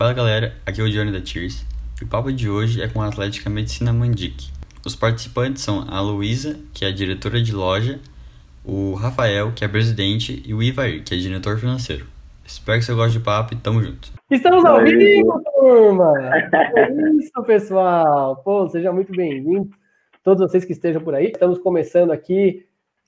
Fala 0.00 0.14
galera, 0.14 0.54
aqui 0.64 0.80
é 0.80 0.84
o 0.84 0.88
Johnny 0.88 1.12
da 1.12 1.20
Tears 1.20 1.62
e 2.00 2.04
o 2.04 2.08
papo 2.08 2.32
de 2.32 2.48
hoje 2.48 2.80
é 2.80 2.88
com 2.88 3.02
a 3.02 3.08
Atlética 3.08 3.50
Medicina 3.50 3.92
Mandic. 3.92 4.50
Os 4.82 4.96
participantes 4.96 5.62
são 5.62 5.84
a 5.90 6.00
Luísa, 6.00 6.58
que 6.72 6.86
é 6.86 6.88
a 6.88 6.90
diretora 6.90 7.42
de 7.42 7.54
loja, 7.54 8.00
o 8.64 8.94
Rafael, 8.94 9.52
que 9.54 9.62
é 9.62 9.68
presidente, 9.68 10.42
e 10.46 10.54
o 10.54 10.62
Ivair, 10.62 11.04
que 11.04 11.12
é 11.12 11.18
diretor 11.18 11.58
financeiro. 11.58 12.06
Espero 12.46 12.78
que 12.78 12.86
você 12.86 12.94
goste 12.94 13.18
do 13.18 13.22
papo 13.22 13.52
e 13.52 13.58
tamo 13.58 13.82
junto. 13.82 14.10
Estamos 14.30 14.64
ao 14.64 14.82
vivo, 14.82 15.42
turma! 15.54 16.14
É 16.74 16.90
isso, 17.18 17.42
pessoal! 17.44 18.36
Pô, 18.36 18.66
seja 18.70 18.90
muito 18.90 19.12
bem-vindo, 19.12 19.68
todos 20.24 20.50
vocês 20.50 20.64
que 20.64 20.72
estejam 20.72 21.02
por 21.02 21.14
aí. 21.14 21.26
Estamos 21.26 21.58
começando 21.58 22.10
aqui 22.10 22.64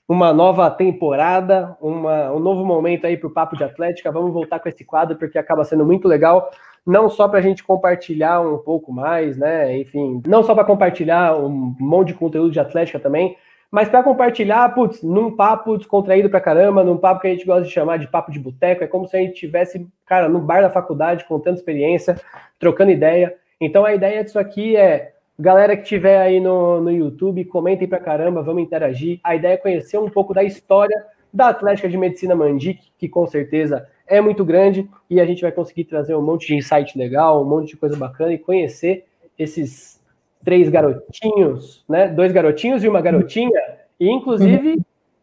uma 0.07 0.31
nova 0.31 0.69
temporada, 0.69 1.75
uma, 1.81 2.31
um 2.31 2.39
novo 2.39 2.63
momento 2.63 3.07
aí 3.07 3.17
para 3.17 3.27
o 3.27 3.33
Papo 3.33 3.57
de 3.57 3.63
Atlética. 3.63 4.11
Vamos 4.11 4.31
voltar 4.31 4.59
com 4.59 4.69
esse 4.69 4.85
quadro 4.85 5.17
porque 5.17 5.39
acaba 5.39 5.63
sendo 5.63 5.83
muito 5.83 6.07
legal, 6.07 6.51
não 6.85 7.09
só 7.09 7.27
para 7.27 7.39
a 7.39 7.41
gente 7.41 7.63
compartilhar 7.63 8.41
um 8.41 8.57
pouco 8.57 8.91
mais, 8.91 9.37
né? 9.37 9.77
Enfim, 9.77 10.21
não 10.27 10.43
só 10.43 10.53
para 10.53 10.65
compartilhar 10.65 11.37
um 11.37 11.75
monte 11.79 12.09
de 12.09 12.13
conteúdo 12.15 12.51
de 12.51 12.59
Atlética 12.59 12.99
também, 12.99 13.37
mas 13.71 13.89
para 13.89 14.03
compartilhar, 14.03 14.73
putz, 14.75 15.01
num 15.01 15.35
papo 15.35 15.77
descontraído 15.77 16.29
pra 16.29 16.41
caramba, 16.41 16.83
num 16.83 16.97
papo 16.97 17.21
que 17.21 17.27
a 17.27 17.31
gente 17.31 17.45
gosta 17.45 17.63
de 17.63 17.71
chamar 17.71 17.97
de 17.97 18.07
papo 18.07 18.31
de 18.31 18.39
boteco, 18.39 18.83
é 18.83 18.87
como 18.87 19.07
se 19.07 19.17
a 19.17 19.19
gente 19.19 19.33
tivesse, 19.33 19.87
cara, 20.05 20.29
no 20.29 20.39
bar 20.39 20.61
da 20.61 20.69
faculdade, 20.69 21.25
contando 21.25 21.55
experiência, 21.55 22.19
trocando 22.59 22.91
ideia. 22.91 23.35
Então 23.59 23.85
a 23.85 23.93
ideia 23.93 24.23
disso 24.23 24.37
aqui 24.37 24.75
é 24.75 25.13
Galera 25.37 25.75
que 25.75 25.81
estiver 25.81 26.21
aí 26.21 26.39
no, 26.39 26.79
no 26.79 26.91
YouTube, 26.91 27.43
comentem 27.45 27.87
pra 27.87 27.99
caramba, 27.99 28.43
vamos 28.43 28.61
interagir. 28.61 29.19
A 29.23 29.35
ideia 29.35 29.53
é 29.53 29.57
conhecer 29.57 29.97
um 29.97 30.07
pouco 30.07 30.31
da 30.31 30.43
história 30.43 31.05
da 31.33 31.49
Atlética 31.49 31.89
de 31.89 31.97
Medicina 31.97 32.35
Mandic, 32.35 32.91
que 32.99 33.09
com 33.09 33.25
certeza 33.25 33.87
é 34.07 34.19
muito 34.21 34.43
grande, 34.43 34.89
e 35.09 35.19
a 35.19 35.25
gente 35.25 35.41
vai 35.41 35.51
conseguir 35.51 35.85
trazer 35.85 36.15
um 36.15 36.21
monte 36.21 36.47
de 36.47 36.55
insight 36.55 36.97
legal, 36.97 37.41
um 37.41 37.49
monte 37.49 37.69
de 37.69 37.77
coisa 37.77 37.95
bacana 37.95 38.33
e 38.33 38.37
conhecer 38.37 39.05
esses 39.37 40.01
três 40.43 40.69
garotinhos, 40.69 41.83
né? 41.87 42.07
Dois 42.07 42.31
garotinhos 42.31 42.83
e 42.83 42.87
uma 42.87 43.01
garotinha, 43.01 43.59
e 43.99 44.09
inclusive 44.09 44.81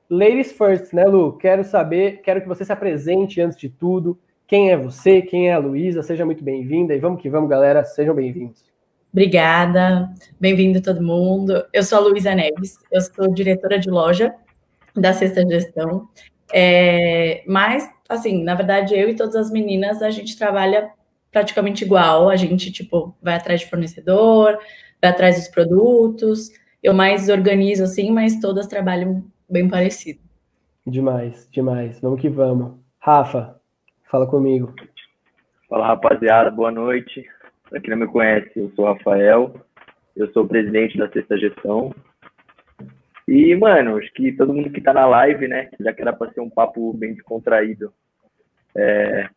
ladies 0.09 0.53
first, 0.53 0.93
né, 0.93 1.05
Lu? 1.05 1.35
Quero 1.35 1.63
saber, 1.63 2.21
quero 2.23 2.41
que 2.41 2.49
você 2.49 2.65
se 2.65 2.73
apresente 2.73 3.41
antes 3.41 3.57
de 3.57 3.69
tudo. 3.69 4.19
Quem 4.47 4.73
é 4.73 4.77
você? 4.77 5.23
Quem 5.23 5.49
é 5.49 5.53
a 5.53 5.59
Luísa? 5.59 6.03
Seja 6.03 6.25
muito 6.25 6.43
bem-vinda 6.43 6.95
e 6.95 6.99
vamos 6.99 7.23
que 7.23 7.31
vamos, 7.31 7.49
galera. 7.49 7.85
Sejam 7.85 8.15
bem-vindos. 8.15 8.65
Obrigada, 9.13 10.13
bem-vindo 10.41 10.81
todo 10.81 11.03
mundo. 11.03 11.65
Eu 11.73 11.83
sou 11.83 11.99
a 11.99 12.01
Luísa 12.01 12.35
Neves, 12.35 12.79
eu 12.91 13.01
sou 13.01 13.33
diretora 13.33 13.79
de 13.79 13.91
loja 13.91 14.35
da 14.95 15.13
Sexta 15.13 15.47
Gestão. 15.47 16.09
É, 16.53 17.43
mas, 17.47 17.89
assim, 18.09 18.43
na 18.43 18.55
verdade, 18.55 18.95
eu 18.95 19.09
e 19.09 19.17
todas 19.17 19.37
as 19.37 19.51
meninas, 19.51 20.03
a 20.03 20.11
gente 20.11 20.37
trabalha 20.37 20.91
praticamente 21.31 21.85
igual. 21.85 22.29
A 22.29 22.37
gente, 22.37 22.73
tipo, 22.73 23.17
vai 23.23 23.35
atrás 23.35 23.61
de 23.61 23.67
fornecedor, 23.67 24.59
vai 25.01 25.11
atrás 25.11 25.37
dos 25.37 25.49
produtos. 25.49 26.51
Eu 26.83 26.95
mais 26.95 27.29
organizo, 27.29 27.85
assim, 27.85 28.11
mas 28.11 28.41
todas 28.41 28.67
trabalham 28.67 29.25
bem 29.49 29.69
parecido. 29.69 30.21
Demais, 30.87 31.49
demais. 31.51 32.01
Vamos 32.01 32.21
que 32.21 32.29
vamos. 32.29 32.79
Rafa, 32.99 33.61
fala 34.11 34.27
comigo. 34.27 34.75
Fala, 35.69 35.87
rapaziada. 35.87 36.51
Boa 36.51 36.71
noite. 36.71 37.25
Para 37.69 37.81
quem 37.81 37.91
não 37.91 37.99
me 37.99 38.07
conhece, 38.09 38.51
eu 38.57 38.73
sou 38.75 38.85
o 38.85 38.93
Rafael, 38.93 39.55
eu 40.17 40.33
sou 40.33 40.43
o 40.43 40.49
presidente 40.49 40.99
da 40.99 41.09
Sexta 41.09 41.39
Gestão. 41.39 41.95
E, 43.31 43.55
mano, 43.55 43.97
acho 43.97 44.13
que 44.13 44.33
todo 44.33 44.53
mundo 44.53 44.71
que 44.71 44.81
tá 44.81 44.93
na 44.93 45.07
live, 45.07 45.47
né, 45.47 45.69
já 45.79 45.93
que 45.93 46.03
era 46.03 46.13
para 46.13 46.33
ser 46.33 46.41
um 46.41 46.51
papo 46.51 46.93
bem 46.93 47.15
descontraído, 47.15 47.93
é, 48.77 49.29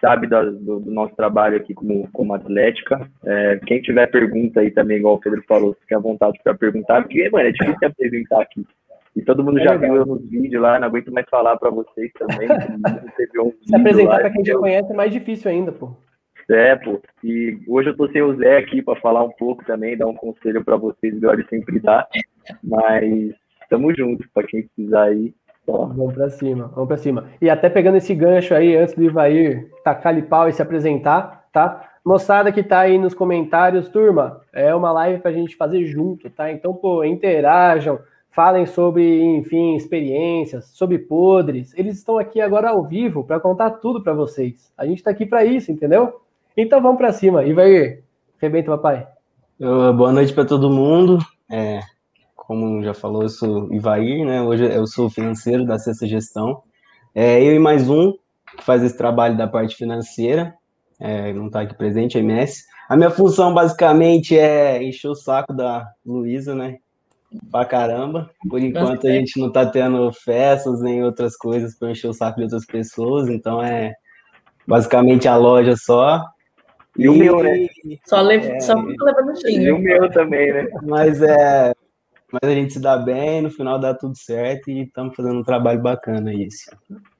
sabe 0.00 0.26
do, 0.26 0.52
do, 0.52 0.80
do, 0.80 0.90
nosso 0.90 1.14
trabalho 1.14 1.58
aqui 1.58 1.74
como, 1.74 2.08
como 2.14 2.32
atlética. 2.32 3.06
É, 3.26 3.60
quem 3.66 3.82
tiver 3.82 4.06
pergunta 4.06 4.60
aí 4.60 4.70
também, 4.70 4.96
igual 4.96 5.16
o 5.16 5.20
Pedro 5.20 5.44
falou, 5.46 5.76
fique 5.82 5.94
à 5.94 5.98
vontade 5.98 6.40
para 6.42 6.54
perguntar, 6.54 7.02
porque, 7.02 7.28
mano, 7.28 7.46
é 7.46 7.52
difícil 7.52 7.88
apresentar 7.88 8.40
aqui. 8.40 8.66
E 9.14 9.20
todo 9.20 9.44
mundo 9.44 9.58
é 9.58 9.64
já 9.64 9.76
viu 9.76 9.96
eu 9.96 10.06
nos 10.06 10.26
vídeos 10.26 10.62
lá, 10.62 10.80
não 10.80 10.88
aguento 10.88 11.12
mais 11.12 11.28
falar 11.28 11.58
para 11.58 11.68
vocês 11.68 12.10
também. 12.14 12.48
Se 13.68 13.76
apresentar 13.76 14.20
para 14.20 14.30
quem 14.30 14.46
já 14.46 14.54
conhece 14.56 14.90
é 14.90 14.96
mais 14.96 15.12
difícil 15.12 15.50
ainda, 15.50 15.72
pô. 15.72 15.94
É, 16.50 16.74
pô. 16.74 17.00
E 17.22 17.58
hoje 17.68 17.90
eu 17.90 17.96
tô 17.96 18.08
sem 18.08 18.22
o 18.22 18.34
Zé 18.36 18.58
aqui 18.58 18.82
para 18.82 19.00
falar 19.00 19.22
um 19.22 19.30
pouco 19.30 19.64
também, 19.64 19.96
dar 19.96 20.06
um 20.06 20.14
conselho 20.14 20.64
para 20.64 20.76
vocês, 20.76 21.14
igual 21.14 21.34
ele 21.34 21.46
sempre 21.48 21.78
dá. 21.78 22.06
Mas 22.62 23.34
estamos 23.62 23.96
juntos, 23.96 24.26
para 24.34 24.46
quem 24.46 24.62
precisar 24.62 25.04
aí. 25.04 25.32
Ó. 25.66 25.86
Vamos 25.86 26.14
para 26.14 26.28
cima, 26.28 26.66
vamos 26.74 26.88
para 26.88 26.96
cima. 26.96 27.28
E 27.40 27.48
até 27.48 27.68
pegando 27.68 27.98
esse 27.98 28.14
gancho 28.14 28.52
aí, 28.54 28.76
antes 28.76 28.94
do 28.94 29.04
Ivair 29.04 29.70
tacar 29.84 30.20
pau 30.22 30.48
e 30.48 30.52
se 30.52 30.60
apresentar, 30.60 31.48
tá? 31.52 31.88
Moçada 32.04 32.50
que 32.50 32.62
tá 32.62 32.80
aí 32.80 32.98
nos 32.98 33.14
comentários, 33.14 33.88
turma, 33.88 34.40
é 34.52 34.74
uma 34.74 34.90
live 34.90 35.20
pra 35.20 35.32
gente 35.32 35.54
fazer 35.54 35.84
junto, 35.84 36.28
tá? 36.30 36.50
Então, 36.50 36.74
pô, 36.74 37.04
interajam, 37.04 38.00
falem 38.30 38.66
sobre, 38.66 39.22
enfim, 39.22 39.76
experiências, 39.76 40.64
sobre 40.70 40.98
podres. 40.98 41.72
Eles 41.76 41.98
estão 41.98 42.18
aqui 42.18 42.40
agora 42.40 42.70
ao 42.70 42.82
vivo 42.82 43.22
para 43.22 43.38
contar 43.38 43.70
tudo 43.70 44.02
para 44.02 44.14
vocês. 44.14 44.72
A 44.76 44.86
gente 44.86 45.02
tá 45.02 45.10
aqui 45.10 45.26
para 45.26 45.44
isso, 45.44 45.70
entendeu? 45.70 46.20
Então 46.62 46.82
vamos 46.82 46.98
para 46.98 47.10
cima. 47.10 47.42
E 47.42 47.54
vai, 47.54 48.00
rebenta, 48.36 48.70
papai. 48.70 49.08
boa 49.58 50.12
noite 50.12 50.34
para 50.34 50.44
todo 50.44 50.68
mundo. 50.68 51.18
É, 51.50 51.80
como 52.36 52.84
já 52.84 52.92
falou, 52.92 53.22
eu 53.22 53.30
sou 53.30 53.72
Ivair, 53.72 54.26
né? 54.26 54.42
Hoje 54.42 54.66
eu 54.66 54.86
sou 54.86 55.08
financeiro 55.08 55.64
da 55.64 55.78
Sexta 55.78 56.06
Gestão. 56.06 56.62
É, 57.14 57.42
eu 57.42 57.54
e 57.54 57.58
mais 57.58 57.88
um 57.88 58.12
que 58.54 58.62
faz 58.62 58.82
esse 58.82 58.94
trabalho 58.94 59.38
da 59.38 59.48
parte 59.48 59.74
financeira, 59.74 60.54
é, 61.00 61.32
não 61.32 61.46
está 61.46 61.62
aqui 61.62 61.74
presente, 61.74 62.18
a 62.18 62.20
MS. 62.20 62.64
A 62.90 62.94
minha 62.94 63.10
função 63.10 63.54
basicamente 63.54 64.38
é 64.38 64.82
encher 64.82 65.08
o 65.08 65.14
saco 65.14 65.54
da 65.54 65.90
Luísa, 66.04 66.54
né? 66.54 66.76
Pra 67.50 67.64
caramba. 67.64 68.28
Por 68.50 68.60
enquanto 68.60 69.06
a 69.06 69.10
gente 69.12 69.40
não 69.40 69.48
está 69.48 69.64
tendo 69.64 70.12
festas 70.12 70.82
nem 70.82 71.02
outras 71.02 71.38
coisas 71.38 71.74
para 71.78 71.92
encher 71.92 72.08
o 72.08 72.12
saco 72.12 72.36
de 72.36 72.42
outras 72.42 72.66
pessoas, 72.66 73.30
então 73.30 73.62
é 73.62 73.94
basicamente 74.66 75.26
a 75.26 75.38
loja 75.38 75.74
só. 75.74 76.22
E, 76.98 77.08
o 77.08 77.14
meu, 77.14 77.42
né? 77.42 77.66
Só, 78.04 78.20
lev 78.20 78.44
é, 78.44 78.60
só 78.60 78.76
fica 78.82 79.04
levando. 79.04 79.38
E 79.48 79.72
o 79.72 79.78
meu 79.78 80.10
também, 80.10 80.52
né? 80.52 80.68
Mas 80.82 81.22
é. 81.22 81.72
Mas 82.32 82.48
a 82.50 82.54
gente 82.54 82.72
se 82.72 82.80
dá 82.80 82.96
bem, 82.96 83.42
no 83.42 83.50
final 83.50 83.78
dá 83.78 83.92
tudo 83.92 84.16
certo 84.16 84.70
e 84.70 84.82
estamos 84.82 85.16
fazendo 85.16 85.40
um 85.40 85.42
trabalho 85.42 85.80
bacana 85.80 86.32
isso. 86.32 86.70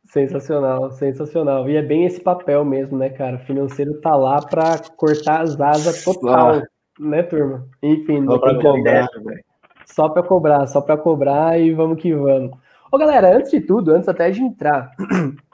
Sensacional, 0.05 0.91
sensacional. 0.93 1.69
E 1.69 1.77
é 1.77 1.83
bem 1.83 2.05
esse 2.05 2.21
papel 2.21 2.65
mesmo, 2.65 2.97
né, 2.97 3.11
cara? 3.11 3.37
O 3.37 3.41
financeiro 3.41 4.01
tá 4.01 4.15
lá 4.15 4.41
para 4.41 4.79
cortar 4.97 5.43
as 5.43 5.61
asas 5.61 6.05
total, 6.05 6.57
ah. 6.57 6.63
né, 6.99 7.23
turma? 7.25 7.67
Enfim, 7.83 8.25
só 8.25 8.39
para 8.39 8.61
cobrar, 8.61 9.09
Só 9.87 10.09
para 10.09 10.23
cobrar, 10.23 10.67
só 10.67 10.81
para 10.81 10.97
cobrar 10.97 11.61
e 11.61 11.73
vamos 11.73 12.01
que 12.01 12.15
vamos. 12.15 12.53
Ô, 12.93 12.99
galera, 12.99 13.37
antes 13.37 13.51
de 13.51 13.61
tudo, 13.61 13.93
antes 13.93 14.09
até 14.09 14.31
de 14.31 14.43
entrar 14.43 14.91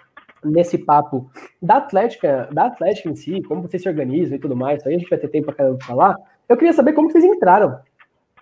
nesse 0.47 0.79
papo 0.79 1.31
da 1.61 1.77
Atlética, 1.77 2.49
da 2.53 2.67
Atlética 2.67 3.09
em 3.09 3.17
si, 3.17 3.43
como 3.43 3.63
vocês 3.63 3.83
se 3.83 3.89
organizam 3.89 4.37
e 4.37 4.41
tudo 4.41 4.57
mais, 4.57 4.87
aí 4.87 4.95
a 4.95 4.99
gente 4.99 5.11
vai 5.11 5.19
ter 5.19 5.29
tempo 5.29 5.53
para 5.53 5.77
falar. 5.79 6.17
Eu 6.49 6.57
queria 6.57 6.73
saber 6.73 6.93
como 6.93 7.11
vocês 7.11 7.25
entraram 7.25 7.79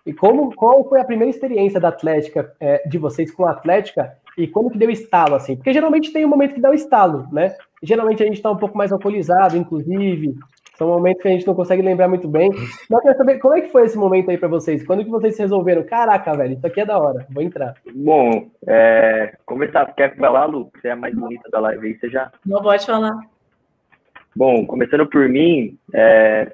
e 0.06 0.12
como 0.12 0.54
qual 0.54 0.86
foi 0.88 1.00
a 1.00 1.04
primeira 1.04 1.30
experiência 1.30 1.80
da 1.80 1.88
Atlética 1.88 2.54
é, 2.60 2.86
de 2.86 2.98
vocês 2.98 3.30
com 3.30 3.46
a 3.46 3.52
Atlética 3.52 4.16
e 4.36 4.46
quando 4.46 4.70
que 4.70 4.78
deu 4.78 4.90
estalo 4.90 5.34
assim? 5.34 5.56
Porque 5.56 5.72
geralmente 5.72 6.12
tem 6.12 6.24
um 6.24 6.28
momento 6.28 6.54
que 6.54 6.60
dá 6.60 6.70
o 6.70 6.74
estalo, 6.74 7.26
né? 7.32 7.56
Geralmente 7.82 8.22
a 8.22 8.26
gente 8.26 8.36
está 8.36 8.50
um 8.50 8.56
pouco 8.56 8.76
mais 8.76 8.92
alcoolizado, 8.92 9.56
inclusive, 9.56 10.34
são 10.76 10.88
momentos 10.88 11.22
que 11.22 11.28
a 11.28 11.30
gente 11.30 11.46
não 11.46 11.54
consegue 11.54 11.82
lembrar 11.82 12.08
muito 12.08 12.28
bem. 12.28 12.50
Mas 12.90 12.90
eu 12.90 13.02
quero 13.02 13.18
saber 13.18 13.38
como 13.38 13.54
é 13.54 13.60
que 13.60 13.70
foi 13.70 13.84
esse 13.84 13.96
momento 13.96 14.30
aí 14.30 14.38
para 14.38 14.48
vocês? 14.48 14.84
Quando 14.84 15.04
que 15.04 15.10
vocês 15.10 15.38
resolveram? 15.38 15.84
Caraca, 15.84 16.36
velho, 16.36 16.54
isso 16.54 16.66
aqui 16.66 16.80
é 16.80 16.86
da 16.86 16.98
hora, 16.98 17.26
vou 17.30 17.42
entrar. 17.42 17.74
Bom, 17.94 18.48
é, 18.66 19.36
começar, 19.46 19.86
quer 19.94 20.16
falar, 20.16 20.46
Lu? 20.46 20.70
Você 20.74 20.88
é 20.88 20.92
a 20.92 20.96
mais 20.96 21.14
bonita 21.14 21.48
da 21.50 21.60
live 21.60 21.86
aí, 21.86 21.98
você 21.98 22.08
já? 22.08 22.30
Não 22.44 22.62
pode 22.62 22.84
falar. 22.84 23.16
Bom, 24.34 24.66
começando 24.66 25.06
por 25.06 25.28
mim, 25.28 25.78
é, 25.92 26.52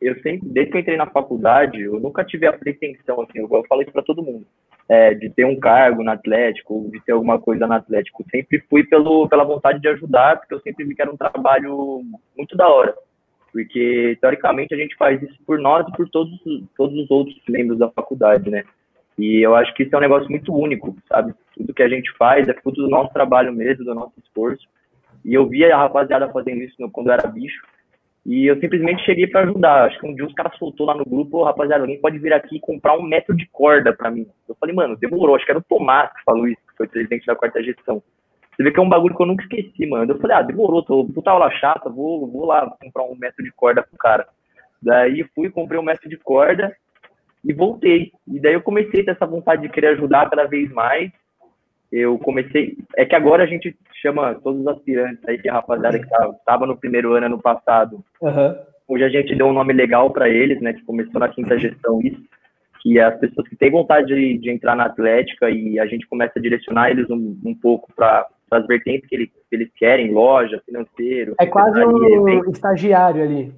eu 0.00 0.14
sempre, 0.16 0.48
desde 0.48 0.72
que 0.72 0.78
eu 0.78 0.80
entrei 0.80 0.96
na 0.96 1.06
faculdade, 1.06 1.80
eu 1.80 2.00
nunca 2.00 2.24
tive 2.24 2.46
a 2.46 2.52
pretensão, 2.52 3.20
assim, 3.20 3.38
eu, 3.38 3.48
eu 3.52 3.64
falo 3.68 3.82
isso 3.82 3.92
para 3.92 4.02
todo 4.02 4.22
mundo, 4.22 4.44
é, 4.88 5.14
de 5.14 5.30
ter 5.30 5.44
um 5.44 5.54
cargo 5.54 6.02
na 6.02 6.14
Atlético, 6.14 6.90
de 6.90 7.00
ter 7.04 7.12
alguma 7.12 7.38
coisa 7.38 7.68
na 7.68 7.76
Atlético. 7.76 8.24
Sempre 8.28 8.58
fui 8.68 8.82
pelo, 8.82 9.28
pela 9.28 9.44
vontade 9.44 9.78
de 9.78 9.86
ajudar, 9.86 10.40
porque 10.40 10.54
eu 10.54 10.60
sempre 10.60 10.84
vi 10.84 10.96
que 10.96 11.02
era 11.02 11.12
um 11.12 11.16
trabalho 11.16 12.02
muito 12.36 12.56
da 12.56 12.68
hora 12.68 12.96
porque 13.52 14.16
teoricamente 14.20 14.74
a 14.74 14.76
gente 14.76 14.96
faz 14.96 15.22
isso 15.22 15.38
por 15.46 15.58
nós 15.58 15.86
e 15.88 15.92
por 15.96 16.08
todos, 16.08 16.38
todos 16.76 16.98
os 16.98 17.10
outros 17.10 17.36
membros 17.48 17.78
da 17.78 17.90
faculdade, 17.90 18.50
né? 18.50 18.64
E 19.18 19.44
eu 19.44 19.54
acho 19.54 19.74
que 19.74 19.82
isso 19.82 19.94
é 19.94 19.98
um 19.98 20.02
negócio 20.02 20.30
muito 20.30 20.54
único, 20.54 20.96
sabe? 21.08 21.34
Tudo 21.54 21.74
que 21.74 21.82
a 21.82 21.88
gente 21.88 22.10
faz 22.16 22.48
é 22.48 22.54
fruto 22.54 22.80
do 22.80 22.88
nosso 22.88 23.12
trabalho 23.12 23.52
mesmo, 23.52 23.84
do 23.84 23.94
nosso 23.94 24.14
esforço. 24.24 24.66
E 25.24 25.34
eu 25.34 25.46
via 25.46 25.74
a 25.74 25.78
rapaziada 25.78 26.30
fazendo 26.30 26.62
isso 26.62 26.76
quando 26.90 27.08
eu 27.08 27.12
era 27.12 27.28
bicho. 27.28 27.60
E 28.24 28.46
eu 28.46 28.58
simplesmente 28.60 29.04
cheguei 29.04 29.26
para 29.26 29.42
ajudar. 29.42 29.86
Acho 29.86 29.98
que 29.98 30.06
um 30.06 30.14
dia 30.14 30.26
os 30.26 30.34
caras 30.34 30.56
soltou 30.56 30.86
lá 30.86 30.94
no 30.94 31.04
grupo, 31.04 31.38
oh, 31.38 31.44
rapaziada, 31.44 31.82
alguém 31.82 32.00
pode 32.00 32.18
vir 32.18 32.32
aqui 32.32 32.56
e 32.56 32.60
comprar 32.60 32.96
um 32.96 33.02
metro 33.02 33.34
de 33.36 33.46
corda 33.46 33.92
para 33.92 34.10
mim. 34.10 34.26
Eu 34.48 34.54
falei, 34.54 34.74
mano, 34.74 34.96
demorou. 34.96 35.34
Acho 35.34 35.44
que 35.44 35.50
era 35.50 35.58
o 35.58 35.64
Tomás 35.64 36.10
que 36.12 36.24
falou 36.24 36.46
isso, 36.46 36.60
que 36.68 36.76
foi 36.76 36.88
presidente 36.88 37.26
da 37.26 37.36
quarta 37.36 37.62
gestão. 37.62 38.02
Você 38.60 38.64
vê 38.64 38.72
que 38.72 38.78
é 38.78 38.82
um 38.82 38.90
bagulho 38.90 39.16
que 39.16 39.22
eu 39.22 39.26
nunca 39.26 39.42
esqueci, 39.42 39.86
mano. 39.86 40.12
Eu 40.12 40.18
falei, 40.18 40.36
ah, 40.36 40.42
demorou, 40.42 40.82
tô 40.82 41.02
puta 41.06 41.30
aula 41.30 41.50
chata, 41.52 41.88
vou, 41.88 42.26
vou 42.26 42.44
lá 42.44 42.70
comprar 42.78 43.04
um 43.04 43.16
metro 43.16 43.42
de 43.42 43.50
corda 43.52 43.82
pro 43.82 43.96
cara. 43.96 44.26
Daí 44.82 45.24
fui, 45.34 45.48
comprei 45.48 45.80
um 45.80 45.82
metro 45.82 46.10
de 46.10 46.18
corda 46.18 46.76
e 47.42 47.54
voltei. 47.54 48.12
E 48.28 48.38
daí 48.38 48.52
eu 48.52 48.60
comecei 48.60 49.00
a 49.00 49.04
ter 49.06 49.10
essa 49.12 49.24
vontade 49.24 49.62
de 49.62 49.70
querer 49.70 49.94
ajudar 49.94 50.28
cada 50.28 50.44
vez 50.44 50.70
mais. 50.72 51.10
Eu 51.90 52.18
comecei. 52.18 52.76
É 52.98 53.06
que 53.06 53.14
agora 53.14 53.44
a 53.44 53.46
gente 53.46 53.74
chama 54.02 54.34
todos 54.34 54.60
os 54.60 54.66
aspirantes 54.66 55.26
aí, 55.26 55.38
que 55.38 55.48
é 55.48 55.50
a 55.50 55.54
rapaziada 55.54 55.98
que 55.98 56.04
estava 56.04 56.66
no 56.66 56.76
primeiro 56.76 57.14
ano 57.14 57.26
ano 57.26 57.40
passado. 57.40 58.04
Uhum. 58.20 58.56
Hoje 58.86 59.04
a 59.04 59.08
gente 59.08 59.34
deu 59.34 59.46
um 59.46 59.54
nome 59.54 59.72
legal 59.72 60.10
para 60.10 60.28
eles, 60.28 60.60
né? 60.60 60.74
Que 60.74 60.84
começou 60.84 61.18
na 61.18 61.28
quinta 61.30 61.58
gestão 61.58 61.98
isso, 62.02 62.22
que 62.82 62.98
é 62.98 63.04
as 63.04 63.18
pessoas 63.18 63.48
que 63.48 63.56
têm 63.56 63.70
vontade 63.70 64.08
de, 64.08 64.36
de 64.36 64.50
entrar 64.50 64.76
na 64.76 64.84
Atlética 64.84 65.48
e 65.48 65.80
a 65.80 65.86
gente 65.86 66.06
começa 66.06 66.38
a 66.38 66.42
direcionar 66.42 66.90
eles 66.90 67.08
um, 67.08 67.40
um 67.42 67.54
pouco 67.54 67.90
para 67.96 68.26
as 68.50 68.66
vertentes 68.66 69.08
que 69.08 69.14
eles, 69.14 69.28
que 69.28 69.56
eles 69.56 69.70
querem, 69.76 70.12
loja, 70.12 70.62
financeiro. 70.66 71.34
É 71.40 71.46
quase 71.46 71.84
um 71.84 72.50
estagiário 72.50 73.22
ali. 73.22 73.52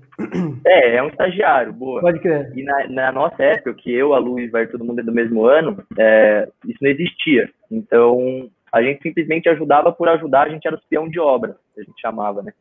É, 0.65 0.97
é 0.97 1.03
um 1.03 1.09
estagiário, 1.09 1.73
boa. 1.73 2.01
Pode 2.01 2.21
crer. 2.21 2.53
E 2.55 2.63
na, 2.63 2.89
na 2.89 3.13
nossa 3.13 3.43
época, 3.43 3.75
que 3.75 3.93
eu, 3.93 4.15
a 4.15 4.19
Luiz, 4.19 4.51
vai 4.51 4.67
todo 4.67 4.85
mundo 4.85 5.01
é 5.01 5.03
do 5.03 5.13
mesmo 5.13 5.45
ano, 5.45 5.83
é, 5.99 6.49
isso 6.67 6.79
não 6.81 6.91
existia. 6.91 7.51
Então, 7.71 8.49
a 8.71 8.83
gente 8.83 9.03
simplesmente 9.03 9.49
ajudava 9.49 9.91
por 9.93 10.09
ajudar, 10.09 10.47
a 10.47 10.51
gente 10.51 10.67
era 10.67 10.77
o 10.77 10.81
peão 10.89 11.09
de 11.09 11.19
obra, 11.19 11.57
a 11.77 11.83
gente 11.83 12.01
chamava, 12.01 12.43
né? 12.43 12.53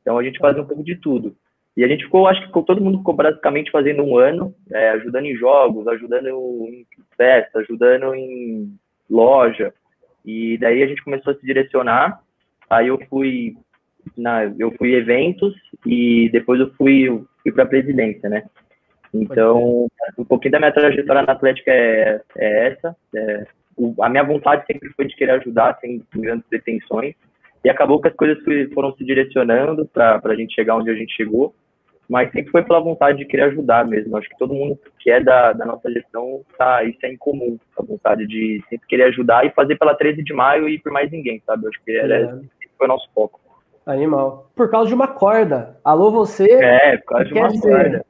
Então, 0.00 0.18
a 0.18 0.24
gente 0.24 0.38
fazia 0.38 0.62
um 0.62 0.66
pouco 0.66 0.82
de 0.82 0.96
tudo. 0.96 1.34
E 1.76 1.82
a 1.84 1.88
gente 1.88 2.04
ficou, 2.04 2.26
acho 2.26 2.40
que 2.40 2.46
ficou, 2.46 2.62
todo 2.62 2.80
mundo 2.80 2.98
ficou 2.98 3.14
basicamente 3.14 3.70
fazendo 3.70 4.02
um 4.02 4.16
ano, 4.16 4.54
é, 4.72 4.90
ajudando 4.90 5.24
em 5.26 5.36
jogos, 5.36 5.88
ajudando 5.88 6.28
em 6.28 6.86
festa, 7.16 7.58
ajudando 7.60 8.14
em 8.14 8.76
loja. 9.10 9.72
E 10.24 10.56
daí 10.58 10.82
a 10.82 10.86
gente 10.86 11.02
começou 11.02 11.32
a 11.32 11.36
se 11.36 11.44
direcionar. 11.44 12.20
Aí 12.68 12.88
eu 12.88 12.98
fui 13.08 13.56
na, 14.16 14.44
eu 14.58 14.70
fui 14.72 14.94
eventos 14.94 15.54
e 15.84 16.28
depois 16.30 16.60
eu 16.60 16.72
fui, 16.74 17.08
fui 17.42 17.52
para 17.52 17.64
a 17.64 17.68
presidência, 17.68 18.28
né? 18.28 18.44
Então, 19.12 19.86
um 20.18 20.24
pouquinho 20.24 20.52
da 20.52 20.58
minha 20.58 20.72
trajetória 20.72 21.22
na 21.22 21.32
Atlética 21.32 21.70
é, 21.70 22.20
é 22.36 22.68
essa. 22.68 22.96
É, 23.14 23.46
o, 23.76 23.94
a 24.02 24.08
minha 24.08 24.24
vontade 24.24 24.64
sempre 24.66 24.88
foi 24.90 25.06
de 25.06 25.14
querer 25.14 25.32
ajudar, 25.32 25.78
sem 25.80 26.02
grandes 26.14 26.46
pretensões. 26.48 27.14
E 27.64 27.70
acabou 27.70 28.00
que 28.00 28.08
as 28.08 28.14
coisas 28.14 28.42
foram 28.74 28.92
se 28.94 29.04
direcionando 29.04 29.86
para 29.86 30.20
a 30.22 30.34
gente 30.34 30.54
chegar 30.54 30.76
onde 30.76 30.90
a 30.90 30.94
gente 30.94 31.14
chegou 31.14 31.54
mas 32.08 32.30
sempre 32.32 32.50
foi 32.50 32.62
pela 32.62 32.80
vontade 32.80 33.18
de 33.18 33.24
querer 33.24 33.44
ajudar 33.44 33.86
mesmo. 33.86 34.16
Acho 34.16 34.28
que 34.28 34.38
todo 34.38 34.54
mundo 34.54 34.78
que 34.98 35.10
é 35.10 35.20
da, 35.20 35.52
da 35.52 35.64
nossa 35.64 35.90
gestão, 35.90 36.42
tá, 36.58 36.84
isso 36.84 36.98
é 37.02 37.12
incomum, 37.12 37.58
a 37.78 37.82
vontade 37.82 38.26
de 38.26 38.62
sempre 38.68 38.86
querer 38.86 39.04
ajudar 39.04 39.46
e 39.46 39.50
fazer 39.50 39.76
pela 39.76 39.94
13 39.94 40.22
de 40.22 40.32
maio 40.32 40.68
e 40.68 40.78
por 40.78 40.92
mais 40.92 41.10
ninguém, 41.10 41.42
sabe? 41.46 41.66
Acho 41.68 41.82
que 41.84 41.96
era, 41.96 42.16
é. 42.16 42.28
foi 42.76 42.86
o 42.86 42.88
nosso 42.88 43.08
foco. 43.14 43.40
Animal. 43.86 44.50
Por 44.54 44.70
causa 44.70 44.88
de 44.88 44.94
uma 44.94 45.08
corda. 45.08 45.76
Alô, 45.84 46.10
você? 46.10 46.50
É, 46.50 46.96
por 46.98 47.06
causa 47.06 47.24
de 47.26 47.34
uma 47.34 47.60
corda. 47.60 48.06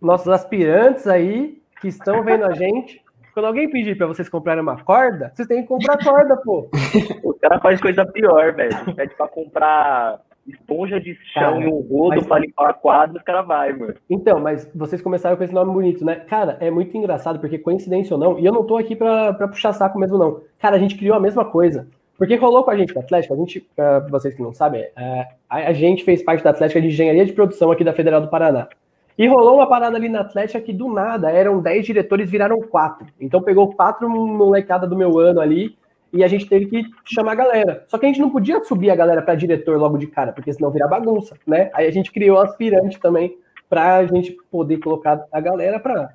Nossos 0.00 0.28
aspirantes 0.28 1.06
aí 1.06 1.60
que 1.80 1.88
estão 1.88 2.22
vendo 2.22 2.44
a 2.44 2.52
gente. 2.52 3.02
Quando 3.34 3.46
alguém 3.46 3.70
pedir 3.70 3.96
para 3.96 4.06
vocês 4.06 4.28
comprarem 4.28 4.62
uma 4.62 4.82
corda, 4.82 5.32
vocês 5.34 5.48
têm 5.48 5.62
que 5.62 5.68
comprar 5.68 5.98
corda, 6.02 6.36
pô. 6.36 6.68
o 7.22 7.34
cara 7.34 7.60
faz 7.60 7.80
coisa 7.80 8.04
pior, 8.04 8.54
velho. 8.54 8.94
Pede 8.94 9.14
para 9.14 9.28
comprar 9.28 10.20
esponja 10.50 11.00
de 11.00 11.14
chão 11.32 11.42
cara, 11.42 11.60
e 11.60 11.66
um 11.66 11.80
rodo 11.80 12.16
mas... 12.16 12.26
para 12.26 12.40
limpar 12.40 12.74
quadro, 12.74 13.16
os 13.16 13.22
caras 13.22 13.46
vai, 13.46 13.72
mano. 13.72 13.94
Então, 14.08 14.38
mas 14.40 14.70
vocês 14.74 15.00
começaram 15.00 15.36
com 15.36 15.44
esse 15.44 15.54
nome 15.54 15.72
bonito, 15.72 16.04
né? 16.04 16.16
Cara, 16.16 16.56
é 16.60 16.70
muito 16.70 16.96
engraçado, 16.96 17.38
porque 17.38 17.58
coincidência 17.58 18.14
ou 18.14 18.20
não, 18.20 18.38
e 18.38 18.44
eu 18.44 18.52
não 18.52 18.64
tô 18.64 18.76
aqui 18.76 18.94
pra, 18.94 19.32
pra 19.32 19.48
puxar 19.48 19.72
saco 19.72 19.98
mesmo, 19.98 20.18
não. 20.18 20.40
Cara, 20.58 20.76
a 20.76 20.78
gente 20.78 20.96
criou 20.96 21.16
a 21.16 21.20
mesma 21.20 21.44
coisa. 21.44 21.88
Porque 22.18 22.36
rolou 22.36 22.62
com 22.62 22.70
a 22.70 22.76
gente 22.76 22.92
da 22.92 23.00
Atlética, 23.00 23.32
a 23.32 23.36
gente, 23.36 23.66
pra 23.74 24.00
vocês 24.00 24.34
que 24.34 24.42
não 24.42 24.52
sabem, 24.52 24.82
é, 24.94 25.26
a, 25.48 25.56
a 25.68 25.72
gente 25.72 26.04
fez 26.04 26.22
parte 26.22 26.44
da 26.44 26.50
Atlética 26.50 26.78
de 26.78 26.88
Engenharia 26.88 27.24
de 27.24 27.32
Produção 27.32 27.70
aqui 27.70 27.82
da 27.82 27.94
Federal 27.94 28.20
do 28.20 28.28
Paraná. 28.28 28.68
E 29.16 29.26
rolou 29.26 29.56
uma 29.56 29.66
parada 29.66 29.96
ali 29.96 30.08
na 30.08 30.20
Atlética 30.20 30.60
que 30.60 30.72
do 30.72 30.88
nada 30.92 31.30
eram 31.30 31.60
10 31.60 31.84
diretores, 31.84 32.30
viraram 32.30 32.60
quatro. 32.60 33.06
Então 33.20 33.42
pegou 33.42 33.74
quatro 33.74 34.08
molecada 34.08 34.86
do 34.86 34.96
meu 34.96 35.18
ano 35.18 35.40
ali 35.40 35.76
e 36.12 36.24
a 36.24 36.28
gente 36.28 36.48
teve 36.48 36.66
que 36.66 36.84
chamar 37.04 37.32
a 37.32 37.36
galera. 37.36 37.84
Só 37.86 37.98
que 37.98 38.06
a 38.06 38.08
gente 38.08 38.20
não 38.20 38.30
podia 38.30 38.62
subir 38.64 38.90
a 38.90 38.96
galera 38.96 39.22
para 39.22 39.34
diretor 39.34 39.78
logo 39.78 39.96
de 39.96 40.06
cara, 40.06 40.32
porque 40.32 40.52
senão 40.52 40.70
virar 40.70 40.88
bagunça, 40.88 41.36
né? 41.46 41.70
Aí 41.72 41.86
a 41.86 41.90
gente 41.90 42.10
criou 42.10 42.40
aspirante 42.40 42.98
também 42.98 43.36
para 43.68 43.96
a 43.96 44.06
gente 44.06 44.36
poder 44.50 44.78
colocar 44.78 45.24
a 45.30 45.40
galera 45.40 45.78
para 45.78 46.12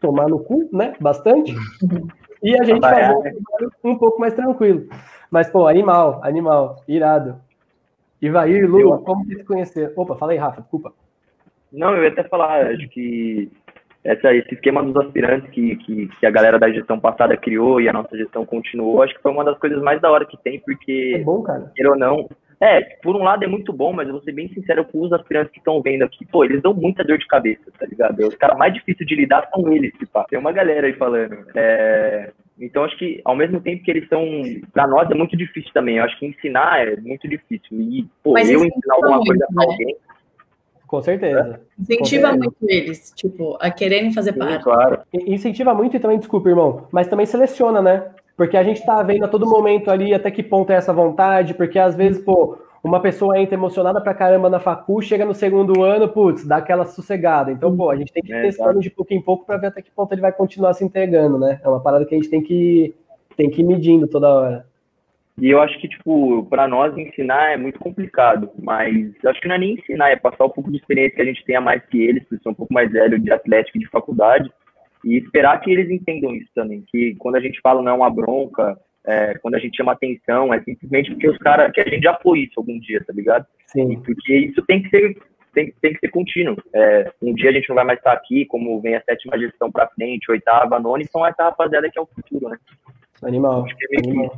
tomar 0.00 0.28
no 0.28 0.38
cu, 0.38 0.68
né? 0.72 0.94
Bastante. 1.00 1.54
E 2.42 2.54
a 2.54 2.64
gente 2.64 2.80
fazer 2.80 3.10
um 3.10 3.20
trabalho 3.22 3.72
um 3.82 3.96
pouco 3.96 4.20
mais 4.20 4.34
tranquilo. 4.34 4.86
Mas, 5.30 5.50
pô, 5.50 5.66
animal, 5.66 6.20
animal, 6.22 6.82
irado. 6.86 7.40
Ivair, 8.22 8.70
Lu, 8.70 8.98
como 9.00 9.26
que 9.26 9.36
se 9.36 9.44
conhecer? 9.44 9.92
Opa, 9.96 10.16
fala 10.16 10.32
aí, 10.32 10.38
Rafa, 10.38 10.60
desculpa. 10.60 10.92
Não, 11.72 11.94
eu 11.94 12.04
ia 12.04 12.10
até 12.10 12.24
falar, 12.24 12.66
acho 12.66 12.88
que 12.88 13.50
essa, 14.06 14.32
esse 14.32 14.54
esquema 14.54 14.82
dos 14.82 14.96
aspirantes 14.96 15.50
que, 15.50 15.76
que, 15.76 16.06
que, 16.06 16.26
a 16.26 16.30
galera 16.30 16.58
da 16.58 16.70
gestão 16.70 16.98
passada 16.98 17.36
criou 17.36 17.80
e 17.80 17.88
a 17.88 17.92
nossa 17.92 18.16
gestão 18.16 18.46
continuou, 18.46 19.02
acho 19.02 19.14
que 19.14 19.22
foi 19.22 19.32
uma 19.32 19.44
das 19.44 19.58
coisas 19.58 19.82
mais 19.82 20.00
da 20.00 20.10
hora 20.10 20.24
que 20.24 20.36
tem, 20.42 20.60
porque, 20.60 21.14
é 21.16 21.24
bom, 21.24 21.42
cara. 21.42 21.70
queira 21.74 21.90
ou 21.90 21.98
não, 21.98 22.28
é, 22.60 22.80
por 23.02 23.14
um 23.16 23.22
lado 23.22 23.44
é 23.44 23.48
muito 23.48 23.72
bom, 23.72 23.92
mas 23.92 24.06
eu 24.06 24.14
vou 24.14 24.22
ser 24.22 24.32
bem 24.32 24.48
sincero 24.48 24.84
com 24.84 25.02
os 25.02 25.12
aspirantes 25.12 25.52
que 25.52 25.58
estão 25.58 25.82
vendo 25.82 26.02
aqui, 26.02 26.24
pô, 26.26 26.44
eles 26.44 26.62
dão 26.62 26.72
muita 26.72 27.04
dor 27.04 27.18
de 27.18 27.26
cabeça, 27.26 27.70
tá 27.78 27.84
ligado? 27.84 28.20
Os 28.20 28.36
caras 28.36 28.56
mais 28.56 28.72
difíceis 28.72 29.06
de 29.06 29.14
lidar 29.14 29.48
são 29.52 29.70
eles, 29.72 29.92
tipo, 29.94 30.24
tem 30.28 30.38
uma 30.38 30.52
galera 30.52 30.86
aí 30.86 30.94
falando. 30.94 31.36
É, 31.54 32.30
então 32.58 32.84
acho 32.84 32.96
que 32.96 33.20
ao 33.24 33.36
mesmo 33.36 33.60
tempo 33.60 33.82
que 33.82 33.90
eles 33.90 34.08
são, 34.08 34.22
para 34.72 34.86
nós 34.86 35.10
é 35.10 35.14
muito 35.14 35.36
difícil 35.36 35.70
também, 35.74 35.98
eu 35.98 36.04
acho 36.04 36.18
que 36.18 36.26
ensinar 36.26 36.86
é 36.86 36.96
muito 36.96 37.28
difícil, 37.28 37.78
e, 37.78 38.06
pô, 38.22 38.32
mas 38.32 38.48
eu 38.48 38.64
ensinar 38.64 38.94
alguma 38.94 39.18
coisa 39.18 39.46
pra 39.52 39.66
né? 39.66 39.72
alguém 39.72 39.96
com 40.86 41.02
certeza. 41.02 41.60
Incentiva 41.78 42.30
Com 42.30 42.38
muito 42.38 42.56
eles, 42.62 43.12
tipo, 43.14 43.56
a 43.60 43.70
quererem 43.70 44.12
fazer 44.12 44.32
Sim, 44.32 44.38
parte. 44.38 44.64
Claro. 44.64 45.00
Incentiva 45.12 45.74
muito 45.74 45.96
e 45.96 46.00
também, 46.00 46.18
desculpa, 46.18 46.48
irmão, 46.48 46.86
mas 46.92 47.08
também 47.08 47.26
seleciona, 47.26 47.82
né? 47.82 48.04
Porque 48.36 48.56
a 48.56 48.62
gente 48.62 48.84
tá 48.84 49.02
vendo 49.02 49.24
a 49.24 49.28
todo 49.28 49.48
momento 49.48 49.90
ali 49.90 50.12
até 50.12 50.30
que 50.30 50.42
ponto 50.42 50.70
é 50.70 50.76
essa 50.76 50.92
vontade, 50.92 51.54
porque 51.54 51.78
às 51.78 51.94
vezes, 51.94 52.22
pô, 52.22 52.58
uma 52.84 53.00
pessoa 53.00 53.38
entra 53.38 53.54
emocionada 53.54 54.00
pra 54.00 54.14
caramba 54.14 54.48
na 54.48 54.60
facu, 54.60 55.02
chega 55.02 55.24
no 55.24 55.34
segundo 55.34 55.82
ano, 55.82 56.08
putz, 56.08 56.46
dá 56.46 56.58
aquela 56.58 56.84
sossegada. 56.84 57.50
Então, 57.50 57.74
pô, 57.76 57.90
a 57.90 57.96
gente 57.96 58.12
tem 58.12 58.22
que 58.22 58.32
ir 58.32 58.36
é, 58.36 58.42
testando 58.42 58.78
de 58.78 58.90
pouco 58.90 59.12
em 59.12 59.20
pouco 59.20 59.44
para 59.44 59.56
ver 59.56 59.66
até 59.68 59.82
que 59.82 59.90
ponto 59.90 60.12
ele 60.12 60.20
vai 60.20 60.32
continuar 60.32 60.74
se 60.74 60.84
entregando, 60.84 61.38
né? 61.38 61.60
É 61.64 61.68
uma 61.68 61.80
parada 61.80 62.04
que 62.04 62.14
a 62.14 62.18
gente 62.18 62.30
tem 62.30 62.42
que, 62.42 62.94
tem 63.36 63.50
que 63.50 63.62
ir 63.62 63.64
medindo 63.64 64.06
toda 64.06 64.28
hora. 64.28 64.66
E 65.38 65.50
eu 65.50 65.60
acho 65.60 65.78
que, 65.80 65.88
tipo, 65.88 66.46
para 66.46 66.66
nós 66.66 66.96
ensinar 66.96 67.52
é 67.52 67.56
muito 67.56 67.78
complicado, 67.78 68.50
mas 68.58 69.12
acho 69.24 69.40
que 69.40 69.48
não 69.48 69.56
é 69.56 69.58
nem 69.58 69.74
ensinar, 69.74 70.10
é 70.10 70.16
passar 70.16 70.46
um 70.46 70.50
pouco 70.50 70.70
de 70.70 70.78
experiência 70.78 71.16
que 71.16 71.22
a 71.22 71.26
gente 71.26 71.44
tenha 71.44 71.60
mais 71.60 71.84
que 71.86 72.02
eles, 72.02 72.24
porque 72.24 72.42
são 72.42 72.52
um 72.52 72.54
pouco 72.54 72.72
mais 72.72 72.90
velhos 72.90 73.22
de 73.22 73.30
atlético 73.30 73.76
e 73.76 73.80
de 73.80 73.88
faculdade, 73.88 74.50
e 75.04 75.18
esperar 75.18 75.60
que 75.60 75.70
eles 75.70 75.90
entendam 75.90 76.34
isso 76.34 76.48
também, 76.54 76.82
que 76.90 77.14
quando 77.16 77.36
a 77.36 77.40
gente 77.40 77.60
fala 77.60 77.82
não 77.82 77.92
é 77.92 77.94
uma 77.94 78.10
bronca, 78.10 78.78
é, 79.06 79.34
quando 79.38 79.54
a 79.56 79.58
gente 79.58 79.76
chama 79.76 79.92
atenção, 79.92 80.54
é 80.54 80.60
simplesmente 80.62 81.10
porque 81.10 81.28
os 81.28 81.38
caras, 81.38 81.70
que 81.70 81.80
a 81.80 81.88
gente 81.88 82.02
já 82.02 82.18
foi 82.22 82.40
isso 82.40 82.54
algum 82.56 82.78
dia, 82.80 83.04
tá 83.04 83.12
ligado? 83.12 83.46
Sim. 83.66 84.00
Porque 84.00 84.34
isso 84.34 84.62
tem 84.62 84.82
que 84.82 84.88
ser 84.88 85.16
tem, 85.54 85.72
tem 85.80 85.94
que 85.94 86.00
ser 86.00 86.10
contínuo. 86.10 86.54
É, 86.74 87.10
um 87.22 87.32
dia 87.32 87.48
a 87.48 87.52
gente 87.52 87.68
não 87.70 87.76
vai 87.76 87.84
mais 87.84 87.98
estar 87.98 88.12
aqui, 88.12 88.44
como 88.44 88.78
vem 88.82 88.94
a 88.94 89.00
sétima 89.00 89.38
gestão 89.38 89.72
para 89.72 89.88
frente, 89.88 90.30
oitava, 90.30 90.78
nona, 90.78 91.02
então 91.02 91.26
essa 91.26 91.44
rapaziada 91.44 91.90
que 91.90 91.98
é 91.98 92.02
o 92.02 92.06
futuro, 92.06 92.50
né? 92.50 92.58
Animal. 93.22 93.64
É 93.90 93.98
animal. 94.06 94.36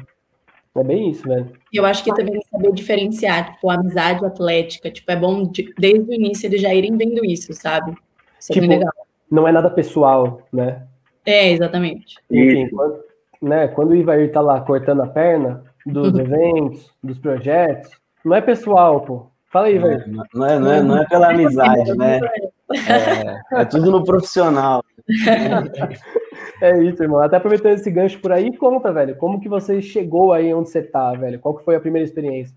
É 0.78 0.84
bem 0.84 1.10
isso, 1.10 1.26
velho. 1.26 1.50
Eu 1.72 1.84
acho 1.84 2.04
que 2.04 2.14
também 2.14 2.40
saber 2.50 2.72
diferenciar, 2.72 3.54
tipo, 3.54 3.68
a 3.68 3.74
amizade 3.74 4.24
atlética, 4.24 4.90
tipo, 4.90 5.10
é 5.10 5.16
bom 5.16 5.50
de, 5.50 5.74
desde 5.76 6.08
o 6.08 6.14
início 6.14 6.46
eles 6.46 6.60
já 6.60 6.72
irem 6.72 6.96
vendo 6.96 7.24
isso, 7.24 7.52
sabe? 7.52 7.96
Isso 8.38 8.52
tipo, 8.52 8.66
é 8.66 8.68
legal. 8.68 8.92
Não 9.30 9.46
é 9.46 9.52
nada 9.52 9.68
pessoal, 9.68 10.40
né? 10.52 10.86
É, 11.26 11.50
exatamente. 11.50 12.16
Enfim, 12.30 12.68
quando, 12.68 12.98
né, 13.42 13.68
quando 13.68 13.90
o 13.90 13.96
Ivair 13.96 14.30
tá 14.30 14.40
lá 14.40 14.60
cortando 14.60 15.02
a 15.02 15.06
perna 15.06 15.64
dos 15.84 16.12
uhum. 16.12 16.20
eventos, 16.20 16.90
dos 17.02 17.18
projetos, 17.18 17.90
não 18.24 18.36
é 18.36 18.40
pessoal, 18.40 19.00
pô. 19.00 19.26
Fala 19.50 19.66
aí, 19.66 19.78
velho. 19.78 20.04
Não, 20.06 20.24
não, 20.34 20.46
é, 20.46 20.58
não, 20.58 20.72
é, 20.72 20.82
não 20.82 20.98
é 20.98 21.06
pela 21.06 21.30
amizade, 21.30 21.96
né? 21.96 22.20
É, 22.70 23.62
é 23.62 23.64
tudo 23.64 23.90
no 23.90 24.04
profissional. 24.04 24.84
É 26.60 26.82
isso, 26.82 27.02
irmão. 27.02 27.20
Até 27.20 27.36
aproveitando 27.36 27.74
esse 27.74 27.90
gancho 27.90 28.20
por 28.20 28.32
aí, 28.32 28.56
conta, 28.56 28.92
velho. 28.92 29.16
Como 29.16 29.40
que 29.40 29.48
você 29.48 29.80
chegou 29.80 30.32
aí 30.32 30.52
onde 30.52 30.68
você 30.68 30.82
tá, 30.82 31.12
velho? 31.12 31.38
Qual 31.38 31.54
que 31.54 31.64
foi 31.64 31.76
a 31.76 31.80
primeira 31.80 32.06
experiência? 32.06 32.54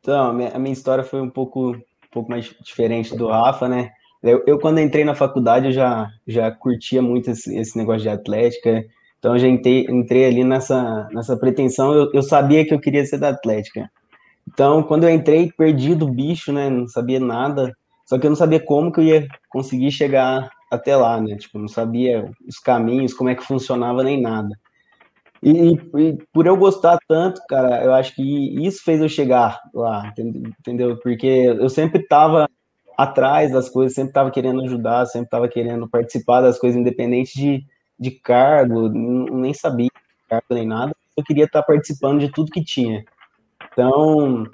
Então, 0.00 0.30
a 0.30 0.58
minha, 0.58 0.72
história 0.72 1.04
foi 1.04 1.20
um 1.20 1.30
pouco, 1.30 1.72
um 1.72 1.82
pouco 2.10 2.30
mais 2.30 2.54
diferente 2.62 3.16
do 3.16 3.28
Rafa, 3.28 3.68
né? 3.68 3.90
Eu, 4.22 4.42
eu, 4.46 4.58
quando 4.58 4.80
entrei 4.80 5.04
na 5.04 5.14
faculdade, 5.14 5.66
eu 5.66 5.72
já, 5.72 6.08
já 6.26 6.50
curtia 6.50 7.02
muito 7.02 7.30
esse, 7.30 7.56
esse 7.56 7.76
negócio 7.76 8.02
de 8.02 8.08
atlética. 8.08 8.84
Então, 9.18 9.34
eu 9.34 9.38
já 9.38 9.48
entrei, 9.48 9.86
entrei 9.88 10.26
ali 10.26 10.44
nessa, 10.44 11.08
nessa 11.12 11.36
pretensão. 11.36 11.92
Eu, 11.92 12.10
eu 12.12 12.22
sabia 12.22 12.64
que 12.64 12.72
eu 12.72 12.80
queria 12.80 13.04
ser 13.04 13.18
da 13.18 13.28
atlética. 13.28 13.90
Então, 14.48 14.82
quando 14.82 15.04
eu 15.04 15.10
entrei, 15.10 15.52
perdi 15.52 15.94
do 15.94 16.08
bicho, 16.08 16.52
né? 16.52 16.70
Não 16.70 16.88
sabia 16.88 17.20
nada. 17.20 17.72
Só 18.06 18.18
que 18.18 18.26
eu 18.26 18.30
não 18.30 18.36
sabia 18.36 18.60
como 18.60 18.90
que 18.90 19.00
eu 19.00 19.04
ia 19.04 19.28
conseguir 19.48 19.90
chegar 19.90 20.48
até 20.72 20.96
lá, 20.96 21.20
né? 21.20 21.36
Tipo, 21.36 21.58
não 21.58 21.68
sabia 21.68 22.30
os 22.48 22.58
caminhos, 22.58 23.12
como 23.12 23.28
é 23.28 23.34
que 23.34 23.44
funcionava 23.44 24.02
nem 24.02 24.20
nada. 24.20 24.58
E, 25.42 25.72
e, 25.72 26.18
por 26.32 26.46
eu 26.46 26.56
gostar 26.56 26.98
tanto, 27.06 27.42
cara, 27.48 27.84
eu 27.84 27.92
acho 27.92 28.14
que 28.14 28.66
isso 28.66 28.82
fez 28.82 29.00
eu 29.00 29.08
chegar 29.08 29.60
lá, 29.74 30.12
entendeu? 30.60 30.96
Porque 31.02 31.26
eu 31.26 31.68
sempre 31.68 32.06
tava 32.06 32.48
atrás 32.96 33.52
das 33.52 33.68
coisas, 33.68 33.94
sempre 33.94 34.12
tava 34.12 34.30
querendo 34.30 34.62
ajudar, 34.62 35.04
sempre 35.06 35.28
tava 35.28 35.48
querendo 35.48 35.88
participar 35.88 36.40
das 36.40 36.58
coisas, 36.58 36.80
independente 36.80 37.34
de, 37.34 37.66
de 37.98 38.10
cargo, 38.12 38.88
nem 38.88 39.52
sabia 39.52 39.88
cargo 40.28 40.46
nem 40.50 40.66
nada, 40.66 40.94
eu 41.16 41.22
queria 41.22 41.44
estar 41.44 41.62
participando 41.62 42.20
de 42.20 42.30
tudo 42.30 42.50
que 42.50 42.64
tinha. 42.64 43.04
Então, 43.72 44.46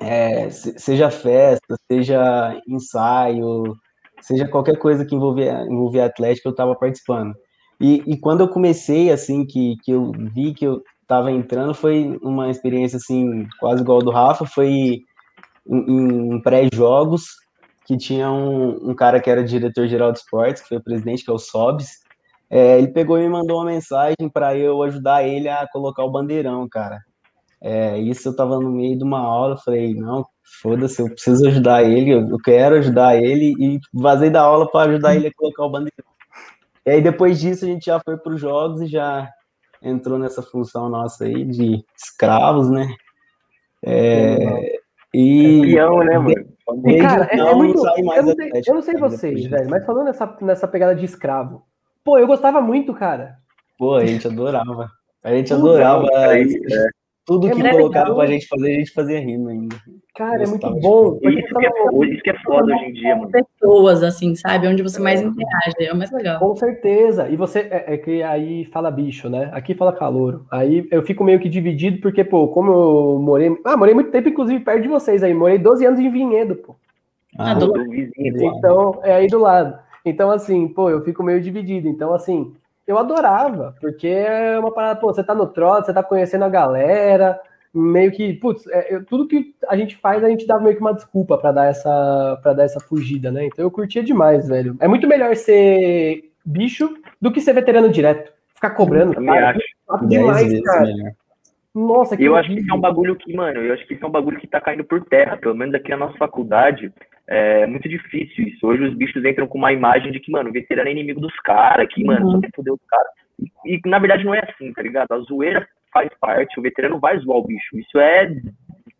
é, 0.00 0.50
seja 0.50 1.10
festa, 1.10 1.76
seja 1.90 2.60
ensaio, 2.68 3.76
seja 4.24 4.48
qualquer 4.48 4.78
coisa 4.78 5.04
que 5.04 5.14
envolvia, 5.14 5.66
envolvia 5.68 6.06
Atlético, 6.06 6.48
eu 6.48 6.52
estava 6.52 6.74
participando. 6.74 7.34
E, 7.80 8.02
e, 8.06 8.16
quando 8.16 8.40
eu 8.40 8.48
comecei, 8.48 9.10
assim, 9.10 9.44
que, 9.44 9.76
que 9.84 9.90
eu 9.90 10.12
vi 10.12 10.54
que 10.54 10.64
eu 10.64 10.82
estava 11.02 11.30
entrando, 11.30 11.74
foi 11.74 12.18
uma 12.22 12.50
experiência, 12.50 12.96
assim, 12.96 13.46
quase 13.60 13.82
igual 13.82 13.98
do 13.98 14.10
Rafa, 14.10 14.46
foi 14.46 15.02
em, 15.68 16.34
em 16.36 16.40
pré-jogos, 16.40 17.26
que 17.84 17.98
tinha 17.98 18.30
um, 18.30 18.90
um, 18.90 18.94
cara 18.94 19.20
que 19.20 19.28
era 19.28 19.44
diretor-geral 19.44 20.12
de 20.12 20.20
esportes, 20.20 20.62
que 20.62 20.68
foi 20.68 20.78
o 20.78 20.82
presidente, 20.82 21.22
que 21.22 21.30
é 21.30 21.34
o 21.34 21.38
Sobs, 21.38 21.88
é, 22.48 22.78
ele 22.78 22.88
pegou 22.88 23.18
e 23.18 23.22
me 23.22 23.28
mandou 23.28 23.58
uma 23.58 23.66
mensagem 23.66 24.28
para 24.32 24.56
eu 24.56 24.82
ajudar 24.84 25.26
ele 25.26 25.48
a 25.48 25.66
colocar 25.70 26.04
o 26.04 26.10
bandeirão, 26.10 26.66
cara. 26.68 27.02
É, 27.60 27.98
isso 27.98 28.28
eu 28.28 28.36
tava 28.36 28.58
no 28.58 28.70
meio 28.70 28.96
de 28.96 29.04
uma 29.04 29.18
aula, 29.20 29.58
falei, 29.58 29.94
não, 29.94 30.24
foda-se, 30.62 31.00
eu 31.00 31.08
preciso 31.08 31.46
ajudar 31.48 31.82
ele, 31.82 32.10
eu 32.12 32.38
quero 32.38 32.76
ajudar 32.76 33.16
ele, 33.16 33.54
e 33.58 33.80
vazei 33.92 34.30
da 34.30 34.42
aula 34.42 34.70
para 34.70 34.90
ajudar 34.90 35.16
ele 35.16 35.28
a 35.28 35.34
colocar 35.34 35.64
o 35.64 35.70
bandeirão. 35.70 36.14
E 36.86 36.90
aí 36.90 37.02
depois 37.02 37.40
disso 37.40 37.64
a 37.64 37.68
gente 37.68 37.86
já 37.86 38.00
foi 38.00 38.16
para 38.16 38.32
os 38.32 38.40
jogos 38.40 38.82
e 38.82 38.86
já 38.86 39.28
entrou 39.82 40.18
nessa 40.18 40.42
função 40.42 40.88
nossa 40.88 41.24
aí 41.24 41.44
de 41.44 41.84
escravos, 41.96 42.70
né? 42.70 42.88
É, 43.82 44.78
e 45.12 45.60
Campeão, 45.60 45.98
né, 45.98 46.18
mano? 46.18 46.54
E, 46.86 46.98
cara, 46.98 47.28
é, 47.30 47.38
é 47.38 47.54
muito, 47.54 47.78
eu, 47.78 48.04
não 48.04 48.34
sei, 48.34 48.50
eu 48.66 48.74
não 48.74 48.82
sei 48.82 48.94
vocês, 48.96 49.44
velho, 49.46 49.68
mas 49.68 49.84
falando 49.84 50.06
nessa, 50.06 50.36
nessa 50.40 50.66
pegada 50.66 50.94
de 50.94 51.04
escravo, 51.04 51.62
pô, 52.02 52.18
eu 52.18 52.26
gostava 52.26 52.60
muito, 52.60 52.94
cara. 52.94 53.36
Pô, 53.78 53.94
a 53.96 54.06
gente 54.06 54.26
adorava. 54.26 54.90
A 55.22 55.30
gente 55.30 55.52
adorava. 55.52 56.06
É. 56.12 56.42
Tudo 57.26 57.48
é 57.48 57.54
que 57.54 57.70
colocava 57.70 58.14
pra 58.14 58.26
gente 58.26 58.46
fazer, 58.46 58.74
a 58.74 58.78
gente 58.78 58.92
fazia 58.92 59.18
rindo 59.18 59.48
ainda. 59.48 59.76
Cara, 60.14 60.42
é 60.42 60.46
muito 60.46 60.70
bom. 60.80 61.18
Isso 61.22 61.54
que 61.54 61.66
é, 61.66 62.12
isso 62.12 62.22
que 62.22 62.30
é 62.30 62.38
foda 62.44 62.74
hoje 62.74 62.84
em 62.84 62.92
dia, 62.92 63.16
mano. 63.16 63.30
Pessoas, 63.30 64.02
assim, 64.02 64.34
sabe? 64.34 64.68
Onde 64.68 64.82
você 64.82 65.00
mais 65.00 65.22
interage, 65.22 65.74
é 65.80 65.92
o 65.92 65.96
mais 65.96 66.12
legal. 66.12 66.38
Com 66.38 66.54
certeza. 66.54 67.28
E 67.30 67.36
você, 67.36 67.60
é, 67.60 67.94
é, 67.94 67.96
que 67.96 68.22
aí 68.22 68.66
fala 68.66 68.90
bicho, 68.90 69.30
né? 69.30 69.48
Aqui 69.54 69.74
fala 69.74 69.94
calouro. 69.94 70.44
Aí 70.50 70.86
eu 70.90 71.02
fico 71.02 71.24
meio 71.24 71.40
que 71.40 71.48
dividido, 71.48 71.98
porque, 72.02 72.22
pô, 72.22 72.48
como 72.48 72.70
eu 72.70 73.18
morei. 73.18 73.56
Ah, 73.64 73.76
morei 73.76 73.94
muito 73.94 74.10
tempo, 74.10 74.28
inclusive, 74.28 74.62
perto 74.62 74.82
de 74.82 74.88
vocês 74.88 75.22
aí. 75.22 75.32
Morei 75.32 75.56
12 75.56 75.86
anos 75.86 76.00
em 76.00 76.10
Vinhedo, 76.10 76.56
pô. 76.56 76.76
Ah, 77.38 77.54
do... 77.54 77.72
Então, 78.18 79.00
é 79.02 79.14
aí 79.14 79.28
do 79.28 79.38
lado. 79.38 79.78
Então, 80.04 80.30
assim, 80.30 80.68
pô, 80.68 80.90
eu 80.90 81.02
fico 81.02 81.22
meio 81.22 81.40
dividido. 81.40 81.88
Então, 81.88 82.12
assim, 82.12 82.54
eu 82.86 82.98
adorava, 82.98 83.74
porque 83.80 84.08
é 84.08 84.58
uma 84.58 84.72
parada, 84.72 85.00
pô, 85.00 85.12
você 85.12 85.22
tá 85.22 85.34
no 85.34 85.46
trote, 85.46 85.86
você 85.86 85.94
tá 85.94 86.02
conhecendo 86.02 86.44
a 86.44 86.48
galera, 86.48 87.40
meio 87.72 88.12
que, 88.12 88.34
putz, 88.34 88.66
é, 88.68 89.00
tudo 89.00 89.26
que 89.26 89.54
a 89.68 89.76
gente 89.76 89.96
faz, 89.96 90.22
a 90.22 90.28
gente 90.28 90.46
dá 90.46 90.58
meio 90.60 90.76
que 90.76 90.80
uma 90.80 90.94
desculpa 90.94 91.36
para 91.36 91.52
dar 91.52 91.64
essa 91.66 92.38
para 92.42 92.52
dar 92.52 92.64
essa 92.64 92.80
fugida, 92.80 93.30
né? 93.30 93.46
Então 93.46 93.64
eu 93.64 93.70
curtia 93.70 94.02
demais, 94.02 94.48
velho. 94.48 94.76
É 94.80 94.86
muito 94.86 95.08
melhor 95.08 95.34
ser 95.34 96.30
bicho 96.44 96.94
do 97.20 97.32
que 97.32 97.40
ser 97.40 97.52
veterano 97.52 97.90
direto. 97.90 98.32
Ficar 98.54 98.70
cobrando, 98.70 99.14
eu 99.14 99.24
cara. 99.24 99.50
Acho. 99.50 100.06
Demais, 100.06 100.62
cara. 100.62 100.82
Melhor. 100.82 101.12
Nossa, 101.74 102.16
que 102.16 102.22
Eu 102.22 102.36
acho 102.36 102.50
que 102.50 102.60
isso 102.60 102.70
é 102.70 102.74
um 102.74 102.80
bagulho 102.80 103.16
que, 103.16 103.34
mano, 103.34 103.60
eu 103.60 103.74
acho 103.74 103.84
que 103.88 103.94
isso 103.94 104.04
é 104.04 104.06
um 104.06 104.12
bagulho 104.12 104.38
que 104.38 104.46
tá 104.46 104.60
caindo 104.60 104.84
por 104.84 105.04
terra, 105.04 105.36
pelo 105.36 105.56
menos 105.56 105.74
aqui 105.74 105.90
na 105.90 105.96
nossa 105.96 106.16
faculdade. 106.16 106.92
É 107.26 107.66
muito 107.66 107.88
difícil 107.88 108.48
isso. 108.48 108.66
Hoje 108.66 108.84
os 108.84 108.94
bichos 108.94 109.24
entram 109.24 109.46
com 109.46 109.56
uma 109.56 109.72
imagem 109.72 110.12
de 110.12 110.20
que, 110.20 110.30
mano, 110.30 110.50
o 110.50 110.52
veterano 110.52 110.88
é 110.88 110.92
inimigo 110.92 111.20
dos 111.20 111.34
caras, 111.40 111.88
que, 111.88 112.04
mano, 112.04 112.26
uhum. 112.26 112.32
só 112.32 112.40
quer 112.40 112.50
foder 112.54 112.74
os 112.74 112.86
caras. 112.86 113.12
E, 113.40 113.74
e, 113.74 113.80
na 113.88 113.98
verdade 113.98 114.24
não 114.24 114.34
é 114.34 114.40
assim, 114.40 114.72
tá 114.72 114.82
ligado? 114.82 115.10
A 115.12 115.18
zoeira 115.20 115.66
faz 115.92 116.10
parte, 116.20 116.58
o 116.58 116.62
veterano 116.62 116.98
vai 116.98 117.18
zoar 117.18 117.38
o 117.38 117.46
bicho. 117.46 117.78
Isso 117.78 117.98
é 117.98 118.30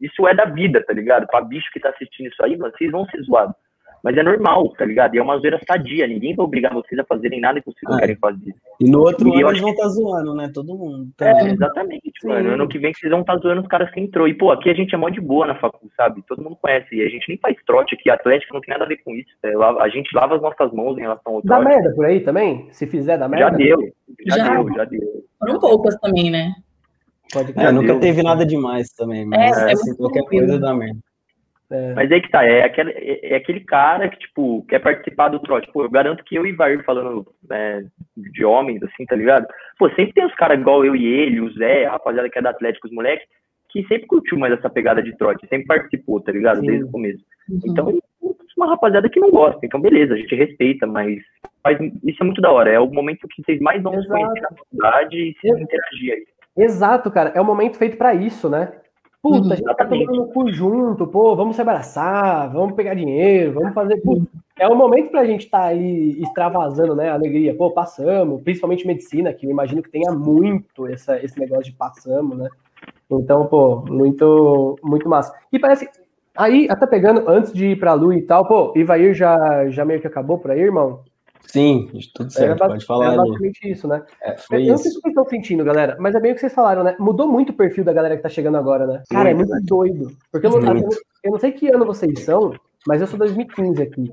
isso 0.00 0.26
é 0.26 0.34
da 0.34 0.44
vida, 0.44 0.84
tá 0.84 0.92
ligado? 0.92 1.26
Pra 1.26 1.40
bicho 1.40 1.70
que 1.72 1.80
tá 1.80 1.90
assistindo 1.90 2.28
isso 2.28 2.42
aí, 2.44 2.56
mano, 2.56 2.72
vocês 2.76 2.90
vão 2.90 3.06
ser 3.06 3.22
zoados. 3.22 3.54
Mas 4.04 4.18
é 4.18 4.22
normal, 4.22 4.68
tá 4.76 4.84
ligado? 4.84 5.14
E 5.14 5.18
é 5.18 5.22
uma 5.22 5.38
zoeira 5.38 5.58
sadia. 5.66 6.06
Ninguém 6.06 6.36
vai 6.36 6.44
obrigar 6.44 6.74
vocês 6.74 7.00
a 7.00 7.04
fazerem 7.04 7.40
nada 7.40 7.58
que 7.58 7.64
vocês 7.64 7.82
não 7.84 7.96
ah, 7.96 8.00
querem 8.00 8.16
fazer. 8.16 8.54
E 8.78 8.90
no 8.90 9.00
outro 9.00 9.26
e 9.26 9.40
ano 9.40 9.48
eles 9.48 9.62
vão 9.62 9.70
estar 9.70 9.84
tá 9.84 9.88
zoando, 9.88 10.34
né? 10.34 10.50
Todo 10.52 10.76
mundo. 10.76 11.08
É, 11.22 11.46
exatamente, 11.48 12.12
Sim. 12.20 12.28
mano. 12.28 12.50
Ano 12.50 12.68
que 12.68 12.78
vem 12.78 12.92
vocês 12.92 13.10
vão 13.10 13.22
estar 13.22 13.36
tá 13.36 13.38
zoando 13.38 13.62
os 13.62 13.66
caras 13.66 13.90
que 13.90 13.98
entrou. 13.98 14.28
E, 14.28 14.34
pô, 14.34 14.50
aqui 14.50 14.68
a 14.68 14.74
gente 14.74 14.94
é 14.94 14.98
mó 14.98 15.08
de 15.08 15.22
boa 15.22 15.46
na 15.46 15.54
facul, 15.54 15.90
sabe? 15.96 16.22
Todo 16.28 16.42
mundo 16.42 16.58
conhece. 16.60 16.94
E 16.94 17.00
a 17.00 17.08
gente 17.08 17.26
nem 17.30 17.38
faz 17.38 17.56
trote 17.66 17.94
aqui. 17.94 18.10
Atlético 18.10 18.52
não 18.52 18.60
tem 18.60 18.74
nada 18.74 18.84
a 18.84 18.88
ver 18.88 18.98
com 18.98 19.14
isso. 19.14 19.30
É, 19.42 19.54
a 19.54 19.88
gente 19.88 20.14
lava 20.14 20.36
as 20.36 20.42
nossas 20.42 20.70
mãos 20.70 20.98
em 20.98 21.00
relação 21.00 21.36
ao 21.36 21.40
trote. 21.40 21.64
Dá 21.64 21.66
merda 21.66 21.94
por 21.94 22.04
aí 22.04 22.20
também? 22.20 22.68
Se 22.72 22.86
fizer, 22.86 23.16
dá 23.16 23.26
merda? 23.26 23.52
Já 23.52 23.56
deu. 23.56 23.78
Já, 24.26 24.36
já 24.36 24.54
deu, 24.54 24.74
já 24.74 24.84
deu. 24.84 25.00
Foram 25.38 25.58
poucas 25.58 25.98
também, 25.98 26.30
né? 26.30 26.52
Pode 27.32 27.54
é, 27.56 27.72
nunca 27.72 27.98
teve 27.98 28.22
nada 28.22 28.44
demais 28.44 28.90
também, 28.90 29.24
mas 29.24 29.56
é, 29.56 29.72
assim, 29.72 29.96
qualquer 29.96 30.24
coisa 30.24 30.58
dá 30.58 30.74
merda. 30.74 30.98
É. 31.74 31.94
Mas 31.94 32.12
aí 32.12 32.20
que 32.20 32.30
tá, 32.30 32.44
é 32.44 32.62
aquele, 32.62 32.92
é, 32.92 33.32
é 33.32 33.36
aquele 33.36 33.60
cara 33.60 34.08
que, 34.08 34.16
tipo, 34.18 34.64
quer 34.68 34.78
participar 34.78 35.28
do 35.28 35.40
trote. 35.40 35.70
Pô, 35.72 35.82
eu 35.82 35.90
garanto 35.90 36.22
que 36.22 36.36
eu 36.36 36.46
e 36.46 36.52
Vair 36.52 36.84
falando 36.84 37.26
né, 37.48 37.84
de 38.16 38.44
homens, 38.44 38.80
assim, 38.84 39.04
tá 39.04 39.16
ligado? 39.16 39.46
Pô, 39.76 39.88
sempre 39.90 40.12
tem 40.12 40.24
os 40.24 40.34
caras 40.36 40.60
igual 40.60 40.84
eu 40.84 40.94
e 40.94 41.04
ele, 41.04 41.40
o 41.40 41.52
Zé, 41.54 41.86
a 41.86 41.92
rapaziada 41.92 42.30
que 42.30 42.38
é 42.38 42.42
da 42.42 42.50
Atlético, 42.50 42.86
os 42.86 42.92
moleques, 42.92 43.26
que 43.70 43.82
sempre 43.88 44.06
curtiu 44.06 44.38
mais 44.38 44.52
essa 44.52 44.70
pegada 44.70 45.02
de 45.02 45.16
trote, 45.16 45.48
sempre 45.48 45.66
participou, 45.66 46.20
tá 46.20 46.30
ligado? 46.30 46.60
Sim. 46.60 46.66
Desde 46.66 46.84
o 46.84 46.90
começo. 46.90 47.24
Uhum. 47.48 47.60
Então, 47.66 47.98
uma 48.56 48.68
rapaziada 48.68 49.08
que 49.08 49.18
não 49.18 49.32
gosta, 49.32 49.66
então 49.66 49.80
beleza, 49.80 50.14
a 50.14 50.16
gente 50.16 50.32
respeita, 50.36 50.86
mas 50.86 51.18
faz, 51.60 51.76
isso 52.04 52.22
é 52.22 52.24
muito 52.24 52.40
da 52.40 52.52
hora. 52.52 52.70
É 52.70 52.78
o 52.78 52.86
momento 52.86 53.26
que 53.26 53.42
vocês 53.42 53.60
mais 53.60 53.82
vão 53.82 54.00
se 54.00 54.06
conhecer 54.06 54.40
na 54.42 54.56
faculdade 54.56 55.16
e 55.16 55.36
se 55.40 55.48
interagir 55.48 56.12
aí. 56.12 56.26
Exato, 56.56 57.10
cara. 57.10 57.32
É 57.34 57.40
o 57.40 57.44
momento 57.44 57.76
feito 57.76 57.96
para 57.96 58.14
isso, 58.14 58.48
né? 58.48 58.72
Puta, 59.24 59.38
uhum. 59.38 59.52
a 59.52 59.56
gente 59.56 59.64
tá 59.64 59.86
todo 59.86 60.06
mundo 60.06 60.26
cu 60.34 60.52
junto, 60.52 61.06
pô, 61.06 61.34
vamos 61.34 61.56
se 61.56 61.62
abraçar, 61.62 62.52
vamos 62.52 62.74
pegar 62.74 62.92
dinheiro, 62.92 63.54
vamos 63.54 63.72
fazer. 63.72 63.96
Puta, 64.02 64.26
é 64.58 64.68
o 64.68 64.76
momento 64.76 65.10
pra 65.10 65.24
gente 65.24 65.46
estar 65.46 65.60
tá 65.60 65.64
aí 65.64 66.14
extravasando, 66.20 66.94
né? 66.94 67.08
Alegria. 67.08 67.56
Pô, 67.56 67.70
passamos, 67.70 68.42
principalmente 68.42 68.86
medicina, 68.86 69.32
que 69.32 69.46
eu 69.46 69.50
imagino 69.50 69.82
que 69.82 69.90
tenha 69.90 70.12
muito 70.12 70.86
essa, 70.86 71.18
esse 71.24 71.40
negócio 71.40 71.64
de 71.64 71.72
passamos, 71.72 72.36
né? 72.36 72.50
Então, 73.10 73.46
pô, 73.46 73.82
muito, 73.88 74.78
muito 74.82 75.08
massa. 75.08 75.34
E 75.50 75.58
parece. 75.58 75.88
Aí, 76.36 76.66
até 76.68 76.86
pegando, 76.86 77.26
antes 77.26 77.50
de 77.50 77.68
ir 77.68 77.78
pra 77.78 77.94
Lu 77.94 78.12
e 78.12 78.20
tal, 78.20 78.46
pô, 78.46 78.74
Ivair 78.76 79.14
já, 79.14 79.70
já 79.70 79.86
meio 79.86 80.02
que 80.02 80.06
acabou 80.06 80.36
por 80.36 80.50
aí, 80.50 80.60
irmão? 80.60 81.00
Sim, 81.46 81.88
tudo 82.14 82.32
certo, 82.32 82.64
é, 82.64 82.68
pode 82.68 82.84
falar. 82.84 83.14
É 83.14 83.16
basicamente 83.16 83.70
isso, 83.70 83.86
né? 83.86 84.02
É, 84.22 84.36
foi 84.36 84.58
eu 84.58 84.62
isso. 84.62 84.70
não 84.70 84.78
sei 84.78 84.90
se 84.90 85.00
vocês 85.00 85.10
estão 85.10 85.24
sentindo, 85.28 85.64
galera, 85.64 85.96
mas 86.00 86.14
é 86.14 86.20
bem 86.20 86.32
o 86.32 86.34
que 86.34 86.40
vocês 86.40 86.52
falaram, 86.52 86.82
né? 86.82 86.96
Mudou 86.98 87.28
muito 87.28 87.50
o 87.50 87.54
perfil 87.54 87.84
da 87.84 87.92
galera 87.92 88.16
que 88.16 88.22
tá 88.22 88.28
chegando 88.28 88.56
agora, 88.56 88.86
né? 88.86 89.02
Cara, 89.10 89.30
é 89.30 89.34
muito 89.34 89.54
doido. 89.62 90.12
Porque 90.32 90.46
eu 90.46 90.60
não, 90.60 90.76
eu, 90.76 90.88
eu 91.22 91.30
não 91.32 91.38
sei 91.38 91.52
que 91.52 91.68
ano 91.68 91.86
vocês 91.86 92.24
são, 92.24 92.52
mas 92.86 93.00
eu 93.00 93.06
sou 93.06 93.18
2015 93.18 93.82
aqui. 93.82 94.12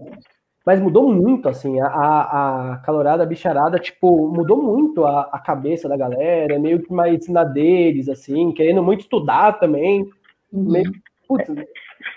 Mas 0.65 0.79
mudou 0.79 1.11
muito, 1.11 1.49
assim, 1.49 1.79
a, 1.81 1.87
a, 1.87 2.73
a 2.73 2.77
calorada, 2.77 3.23
a 3.23 3.25
bicharada, 3.25 3.79
tipo, 3.79 4.27
mudou 4.27 4.61
muito 4.61 5.03
a, 5.05 5.21
a 5.31 5.39
cabeça 5.39 5.89
da 5.89 5.97
galera, 5.97 6.59
meio 6.59 6.83
que 6.83 6.93
mais 6.93 7.27
na 7.27 7.43
deles, 7.43 8.07
assim, 8.07 8.51
querendo 8.51 8.83
muito 8.83 9.01
estudar 9.01 9.53
também. 9.53 10.07
Meio, 10.53 10.91
putz, 11.27 11.47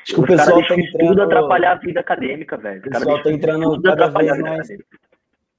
Acho 0.02 0.14
que 0.14 0.20
o 0.20 0.26
pessoal 0.26 0.66
tá 0.66 0.74
entrando. 0.74 1.08
Tudo 1.08 1.22
atrapalhar 1.22 1.72
a 1.72 1.74
vida 1.76 2.00
acadêmica, 2.00 2.56
velho. 2.56 2.80
O 2.80 2.90
pessoal 2.90 3.22
tá 3.22 3.30
entrando 3.30 3.82
cada 3.82 4.08
vez 4.08 4.38
mais. 4.40 4.68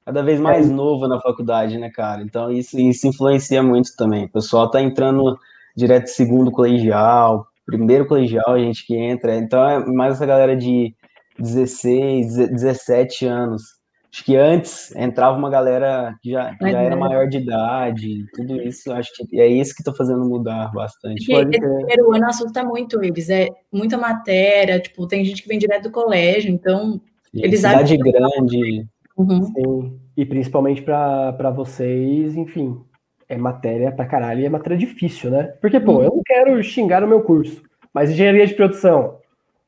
Cada 0.06 0.22
vez 0.22 0.40
mais 0.40 0.70
é. 0.70 0.74
novo 0.74 1.08
na 1.08 1.20
faculdade, 1.20 1.80
né, 1.80 1.90
cara? 1.90 2.22
Então 2.22 2.52
isso, 2.52 2.80
isso 2.80 3.08
influencia 3.08 3.64
muito 3.64 3.96
também. 3.98 4.26
O 4.26 4.32
pessoal 4.32 4.70
tá 4.70 4.80
entrando 4.80 5.38
direto 5.76 6.08
segundo 6.08 6.52
colegial, 6.52 7.48
primeiro 7.66 8.06
colegial, 8.06 8.54
a 8.54 8.60
gente 8.60 8.86
que 8.86 8.96
entra. 8.96 9.36
Então 9.36 9.68
é 9.68 9.84
mais 9.86 10.16
essa 10.16 10.26
galera 10.26 10.56
de 10.56 10.94
16, 11.40 12.50
17 12.52 13.26
anos. 13.26 13.75
Acho 14.16 14.24
que 14.24 14.38
antes 14.38 14.96
entrava 14.96 15.38
uma 15.38 15.50
galera 15.50 16.16
que 16.22 16.32
já, 16.32 16.56
já 16.62 16.82
era 16.82 16.96
maior 16.96 17.28
de 17.28 17.40
idade, 17.40 18.26
tudo 18.34 18.62
isso, 18.62 18.90
acho 18.94 19.12
que 19.14 19.42
é 19.42 19.46
isso 19.46 19.76
que 19.76 19.82
está 19.82 19.94
fazendo 19.94 20.24
mudar 20.24 20.72
bastante. 20.72 21.26
Porque 21.26 21.58
esse 21.58 21.60
primeiro 21.60 22.16
ano 22.16 22.26
assusta 22.26 22.64
muito 22.64 23.04
eles, 23.04 23.30
é 23.30 23.50
muita 23.70 23.98
matéria, 23.98 24.80
tipo, 24.80 25.06
tem 25.06 25.26
gente 25.26 25.44
que 25.44 25.50
vem 25.50 25.60
direto 25.60 25.84
do 25.84 25.92
colégio, 25.92 26.50
então 26.50 27.02
Sim, 27.30 27.42
eles 27.44 27.60
cidade 27.60 27.98
grande. 27.98 28.88
Uhum. 29.18 29.44
Sim, 29.44 30.00
e 30.16 30.26
principalmente 30.26 30.82
para 30.82 31.52
vocês, 31.54 32.38
enfim, 32.38 32.80
é 33.28 33.36
matéria 33.36 33.92
pra 33.92 34.06
caralho 34.06 34.40
e 34.40 34.46
é 34.46 34.50
matéria 34.50 34.78
difícil, 34.78 35.30
né? 35.30 35.54
Porque, 35.60 35.78
pô, 35.78 35.96
uhum. 35.96 36.04
eu 36.04 36.10
não 36.12 36.22
quero 36.26 36.64
xingar 36.64 37.04
o 37.04 37.08
meu 37.08 37.20
curso, 37.20 37.62
mas 37.94 38.10
engenharia 38.10 38.48
de 38.48 38.54
produção, 38.54 39.18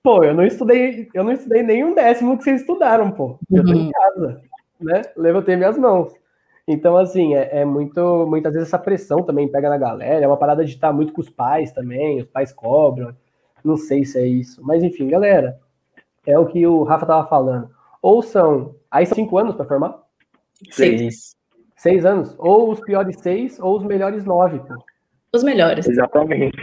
Pô, 0.07 0.23
eu 0.23 0.33
não 0.33 0.45
estudei, 0.45 1.09
eu 1.13 1.21
não 1.21 1.33
estudei 1.33 1.61
nenhum 1.61 1.93
décimo 1.93 2.37
que 2.37 2.45
vocês 2.45 2.61
estudaram, 2.61 3.11
pô. 3.11 3.37
Eu 3.51 3.65
tô 3.65 3.73
em 3.73 3.87
uhum. 3.87 3.91
casa, 3.91 4.41
né? 4.79 5.01
Levantei 5.17 5.57
minhas 5.57 5.77
mãos. 5.77 6.13
Então, 6.65 6.95
assim, 6.95 7.35
é, 7.35 7.59
é, 7.59 7.65
muito, 7.65 8.25
muitas 8.25 8.53
vezes 8.53 8.69
essa 8.69 8.79
pressão 8.79 9.21
também 9.21 9.51
pega 9.51 9.67
na 9.67 9.77
galera, 9.77 10.23
é 10.23 10.25
uma 10.25 10.37
parada 10.37 10.63
de 10.63 10.71
estar 10.71 10.93
muito 10.93 11.11
com 11.11 11.19
os 11.19 11.29
pais 11.29 11.73
também, 11.73 12.21
os 12.21 12.27
pais 12.29 12.53
cobram, 12.53 13.13
não 13.61 13.75
sei 13.75 14.05
se 14.05 14.17
é 14.17 14.25
isso. 14.25 14.61
Mas 14.63 14.81
enfim, 14.81 15.09
galera, 15.09 15.59
é 16.25 16.39
o 16.39 16.45
que 16.45 16.65
o 16.65 16.83
Rafa 16.83 17.05
tava 17.05 17.27
falando. 17.27 17.69
Ou 18.01 18.21
são, 18.21 18.75
aí 18.89 19.05
são 19.05 19.15
cinco 19.15 19.37
anos 19.37 19.55
para 19.55 19.65
formar? 19.65 20.03
Seis. 20.71 21.35
Seis 21.75 22.05
anos? 22.05 22.33
Ou 22.37 22.71
os 22.71 22.79
piores 22.79 23.17
seis, 23.19 23.59
ou 23.59 23.75
os 23.75 23.83
melhores 23.83 24.23
nove, 24.23 24.59
pô. 24.59 24.73
Os 25.33 25.43
melhores. 25.43 25.85
Exatamente. 25.85 26.57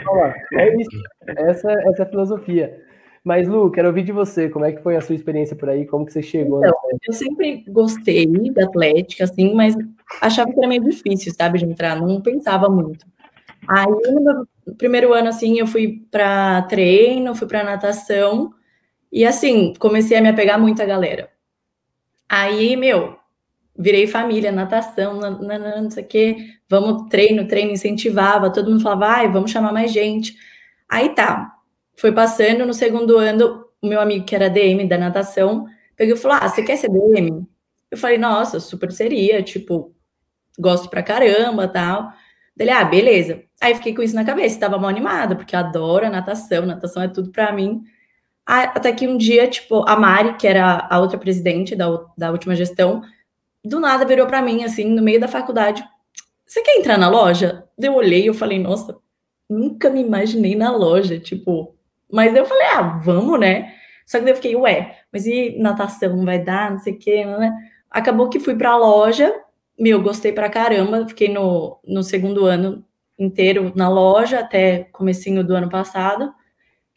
É 0.54 0.80
isso. 0.80 1.02
Essa, 1.26 1.70
essa 1.72 2.02
é 2.04 2.06
a 2.06 2.08
filosofia. 2.08 2.83
Mas, 3.24 3.48
Lu, 3.48 3.70
quero 3.70 3.88
ouvir 3.88 4.02
de 4.02 4.12
você, 4.12 4.50
como 4.50 4.66
é 4.66 4.72
que 4.72 4.82
foi 4.82 4.96
a 4.96 5.00
sua 5.00 5.14
experiência 5.14 5.56
por 5.56 5.70
aí, 5.70 5.86
como 5.86 6.04
que 6.04 6.12
você 6.12 6.22
chegou? 6.22 6.58
Então, 6.58 6.74
eu 7.08 7.12
sempre 7.14 7.64
gostei 7.66 8.26
da 8.50 8.64
Atlética, 8.64 9.24
assim, 9.24 9.54
mas 9.54 9.74
achava 10.20 10.52
que 10.52 10.58
era 10.58 10.68
meio 10.68 10.84
difícil, 10.84 11.32
sabe, 11.34 11.58
de 11.58 11.64
entrar, 11.64 11.98
não 11.98 12.20
pensava 12.20 12.68
muito. 12.68 13.06
Aí, 13.66 13.86
no 14.12 14.20
meu 14.20 14.46
primeiro 14.76 15.14
ano, 15.14 15.28
assim, 15.28 15.58
eu 15.58 15.66
fui 15.66 16.04
para 16.10 16.62
treino, 16.62 17.34
fui 17.34 17.48
para 17.48 17.64
natação, 17.64 18.52
e 19.10 19.24
assim, 19.24 19.72
comecei 19.78 20.18
a 20.18 20.20
me 20.20 20.28
apegar 20.28 20.60
muito 20.60 20.82
à 20.82 20.84
galera. 20.84 21.30
Aí, 22.28 22.76
meu, 22.76 23.16
virei 23.74 24.06
família, 24.06 24.52
natação, 24.52 25.18
não, 25.18 25.90
sei 25.90 26.04
o 26.04 26.06
quê, 26.06 26.36
vamos 26.68 27.08
treino, 27.08 27.48
treino, 27.48 27.72
incentivava, 27.72 28.52
todo 28.52 28.70
mundo 28.70 28.82
falava, 28.82 29.06
ai, 29.06 29.30
vamos 29.30 29.50
chamar 29.50 29.72
mais 29.72 29.90
gente. 29.90 30.36
Aí 30.88 31.14
tá, 31.14 31.53
foi 31.96 32.12
passando, 32.12 32.66
no 32.66 32.74
segundo 32.74 33.18
ano, 33.18 33.66
o 33.80 33.86
meu 33.86 34.00
amigo 34.00 34.24
que 34.24 34.34
era 34.34 34.50
DM 34.50 34.88
da 34.88 34.98
natação, 34.98 35.66
pegou 35.96 36.14
e 36.14 36.18
falou, 36.18 36.38
ah, 36.40 36.48
você 36.48 36.62
quer 36.62 36.76
ser 36.76 36.88
DM? 36.88 37.46
Eu 37.90 37.98
falei, 37.98 38.18
nossa, 38.18 38.58
super 38.60 38.90
seria, 38.90 39.42
tipo, 39.42 39.94
gosto 40.58 40.88
pra 40.88 41.02
caramba, 41.02 41.68
tal. 41.68 42.12
Dele, 42.56 42.70
ah, 42.70 42.84
beleza. 42.84 43.42
Aí 43.60 43.74
fiquei 43.74 43.94
com 43.94 44.02
isso 44.02 44.14
na 44.14 44.24
cabeça, 44.24 44.60
tava 44.60 44.78
mal 44.78 44.90
animada, 44.90 45.36
porque 45.36 45.54
eu 45.54 45.60
adoro 45.60 46.06
a 46.06 46.10
natação, 46.10 46.66
natação 46.66 47.02
é 47.02 47.08
tudo 47.08 47.30
pra 47.30 47.52
mim. 47.52 47.82
Até 48.46 48.92
que 48.92 49.08
um 49.08 49.16
dia, 49.16 49.48
tipo, 49.48 49.88
a 49.88 49.96
Mari, 49.96 50.36
que 50.36 50.46
era 50.46 50.86
a 50.90 51.00
outra 51.00 51.18
presidente 51.18 51.74
da, 51.74 51.86
da 52.16 52.30
última 52.30 52.54
gestão, 52.54 53.02
do 53.64 53.80
nada 53.80 54.04
virou 54.04 54.26
para 54.26 54.42
mim, 54.42 54.62
assim, 54.64 54.84
no 54.84 55.02
meio 55.02 55.18
da 55.18 55.26
faculdade: 55.26 55.82
Você 56.46 56.60
quer 56.62 56.76
entrar 56.76 56.98
na 56.98 57.08
loja? 57.08 57.64
Eu 57.78 57.94
olhei 57.94 58.28
eu 58.28 58.34
falei: 58.34 58.58
Nossa, 58.58 58.98
nunca 59.48 59.88
me 59.88 60.00
imaginei 60.00 60.54
na 60.54 60.70
loja, 60.70 61.18
tipo. 61.18 61.73
Mas 62.14 62.32
eu 62.36 62.46
falei: 62.46 62.66
Ah, 62.68 63.00
vamos, 63.02 63.40
né? 63.40 63.74
Só 64.06 64.20
que 64.20 64.30
eu 64.30 64.36
fiquei: 64.36 64.54
Ué, 64.54 64.98
mas 65.12 65.26
e 65.26 65.58
natação? 65.58 66.16
Não 66.16 66.24
vai 66.24 66.38
dar? 66.38 66.70
Não 66.70 66.78
sei 66.78 66.92
o 66.92 66.98
quê, 66.98 67.24
né? 67.24 67.52
Acabou 67.90 68.28
que 68.28 68.38
fui 68.38 68.54
para 68.54 68.70
a 68.70 68.76
loja, 68.76 69.34
meu, 69.78 70.00
gostei 70.00 70.32
pra 70.32 70.48
caramba, 70.48 71.08
fiquei 71.08 71.28
no, 71.28 71.80
no 71.84 72.04
segundo 72.04 72.46
ano 72.46 72.84
inteiro 73.18 73.72
na 73.74 73.88
loja, 73.88 74.38
até 74.40 74.84
comecinho 74.92 75.42
do 75.42 75.56
ano 75.56 75.68
passado. 75.68 76.32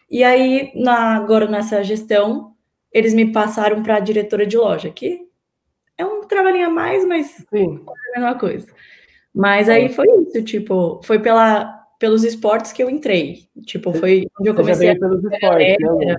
E 0.10 0.24
aí, 0.24 0.72
na, 0.76 1.16
agora 1.16 1.48
nessa 1.48 1.84
gestão, 1.84 2.54
eles 2.92 3.14
me 3.14 3.32
passaram 3.32 3.82
para 3.82 3.96
a 3.96 4.00
diretora 4.00 4.46
de 4.46 4.56
loja, 4.56 4.92
que 4.92 5.28
é 5.98 6.06
um 6.06 6.22
trabalhinho 6.22 6.68
a 6.68 6.70
mais, 6.70 7.06
mas 7.06 7.44
Sim. 7.52 7.84
é 8.16 8.18
a 8.18 8.22
mesma 8.22 8.40
coisa. 8.40 8.68
Mas 9.34 9.68
aí 9.68 9.86
é. 9.86 9.90
foi 9.90 10.08
isso, 10.22 10.44
tipo, 10.44 11.02
foi 11.04 11.20
pela, 11.20 11.77
pelos 12.00 12.24
esportes 12.24 12.72
que 12.72 12.82
eu 12.82 12.90
entrei. 12.90 13.48
Tipo, 13.66 13.94
foi 13.94 14.28
onde 14.40 14.50
eu 14.50 14.56
comecei 14.56 14.96
pelos 14.96 15.24
esportes, 15.24 15.78
né? 15.80 16.16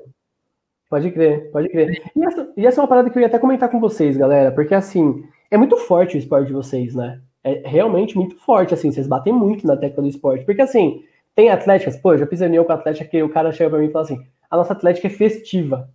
Pode 0.88 1.10
crer, 1.10 1.50
pode 1.50 1.68
crer. 1.68 2.02
E 2.16 2.24
essa, 2.24 2.52
e 2.56 2.66
essa 2.66 2.80
é 2.80 2.82
uma 2.82 2.88
parada 2.88 3.10
que 3.10 3.18
eu 3.18 3.20
ia 3.20 3.26
até 3.26 3.38
comentar 3.38 3.70
com 3.70 3.78
vocês, 3.78 4.16
galera, 4.16 4.50
porque 4.50 4.74
assim, 4.74 5.22
é 5.50 5.56
muito 5.56 5.76
forte 5.76 6.16
o 6.16 6.18
esporte 6.18 6.46
de 6.46 6.54
vocês, 6.54 6.94
né? 6.94 7.20
É 7.44 7.62
realmente 7.68 8.16
muito 8.16 8.36
forte, 8.36 8.74
assim, 8.74 8.90
vocês 8.90 9.06
batem 9.06 9.32
muito 9.32 9.66
na 9.66 9.76
tecla 9.76 10.02
do 10.02 10.08
esporte. 10.08 10.44
Porque 10.44 10.62
assim, 10.62 11.04
tem 11.34 11.50
atléticas, 11.50 11.96
pô, 11.96 12.14
eu 12.14 12.18
já 12.18 12.26
fiz 12.26 12.40
reunião 12.40 12.64
com 12.64 12.72
a 12.72 12.74
Atlética 12.74 13.08
que 13.08 13.22
o 13.22 13.28
cara 13.28 13.52
chega 13.52 13.70
pra 13.70 13.78
mim 13.78 13.86
e 13.86 13.92
fala 13.92 14.04
assim: 14.04 14.26
a 14.50 14.56
nossa 14.56 14.72
Atlética 14.72 15.06
é 15.06 15.10
festiva. 15.10 15.88